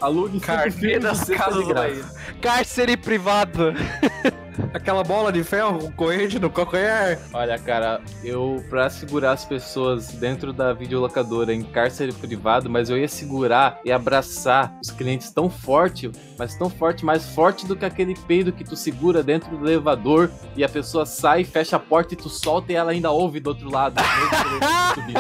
Alugue 0.01 0.41
Cárcere 0.41 0.99
das 0.99 1.25
casas 1.29 2.17
Cárcere 2.41 2.97
privado. 2.97 3.73
Aquela 4.73 5.03
bola 5.03 5.33
de 5.33 5.43
ferro 5.45 5.93
corrente 5.93 6.39
no 6.39 6.51
calcanhar. 6.51 7.19
Olha, 7.33 7.59
cara, 7.59 8.01
eu 8.23 8.65
pra 8.69 8.89
segurar 8.91 9.33
as 9.33 9.45
pessoas 9.45 10.09
dentro 10.09 10.53
da 10.53 10.73
videolocadora 10.73 11.53
em 11.53 11.63
cárcere 11.63 12.13
privado, 12.13 12.71
mas 12.71 12.91
eu 12.91 12.99
ia 12.99 13.09
segurar 13.09 13.81
e 13.85 13.93
abraçar 13.93 14.77
os 14.83 14.91
clientes 14.91 15.31
tão 15.31 15.51
forte, 15.51 16.11
mas 16.39 16.55
tão 16.57 16.71
forte, 16.71 17.05
mais 17.05 17.27
forte 17.35 17.67
do 17.67 17.77
que 17.77 17.85
aquele 17.85 18.15
peido 18.15 18.53
que 18.53 18.65
tu 18.65 18.77
segura 18.77 19.23
dentro 19.23 19.57
do 19.57 19.67
elevador 19.67 20.31
e 20.57 20.65
a 20.65 20.69
pessoa 20.69 21.07
sai, 21.07 21.45
fecha 21.45 21.77
a 21.77 21.81
porta 21.81 22.15
e 22.15 22.17
tu 22.17 22.29
solta 22.29 22.73
e 22.73 22.75
ela 22.75 22.93
ainda 22.93 23.11
ouve 23.11 23.41
do 23.41 23.49
outro 23.49 23.71
lado. 23.71 24.01
subir, 24.95 25.15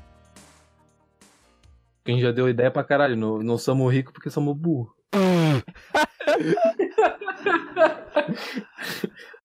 Quem 2.05 2.21
já 2.21 2.31
deu 2.31 2.49
ideia 2.49 2.71
pra 2.71 2.85
caralho, 2.85 3.17
não, 3.17 3.43
não 3.43 3.59
somos 3.59 3.93
ricos 3.93 4.13
porque 4.13 4.31
somos 4.31 4.57
burros. 4.57 4.95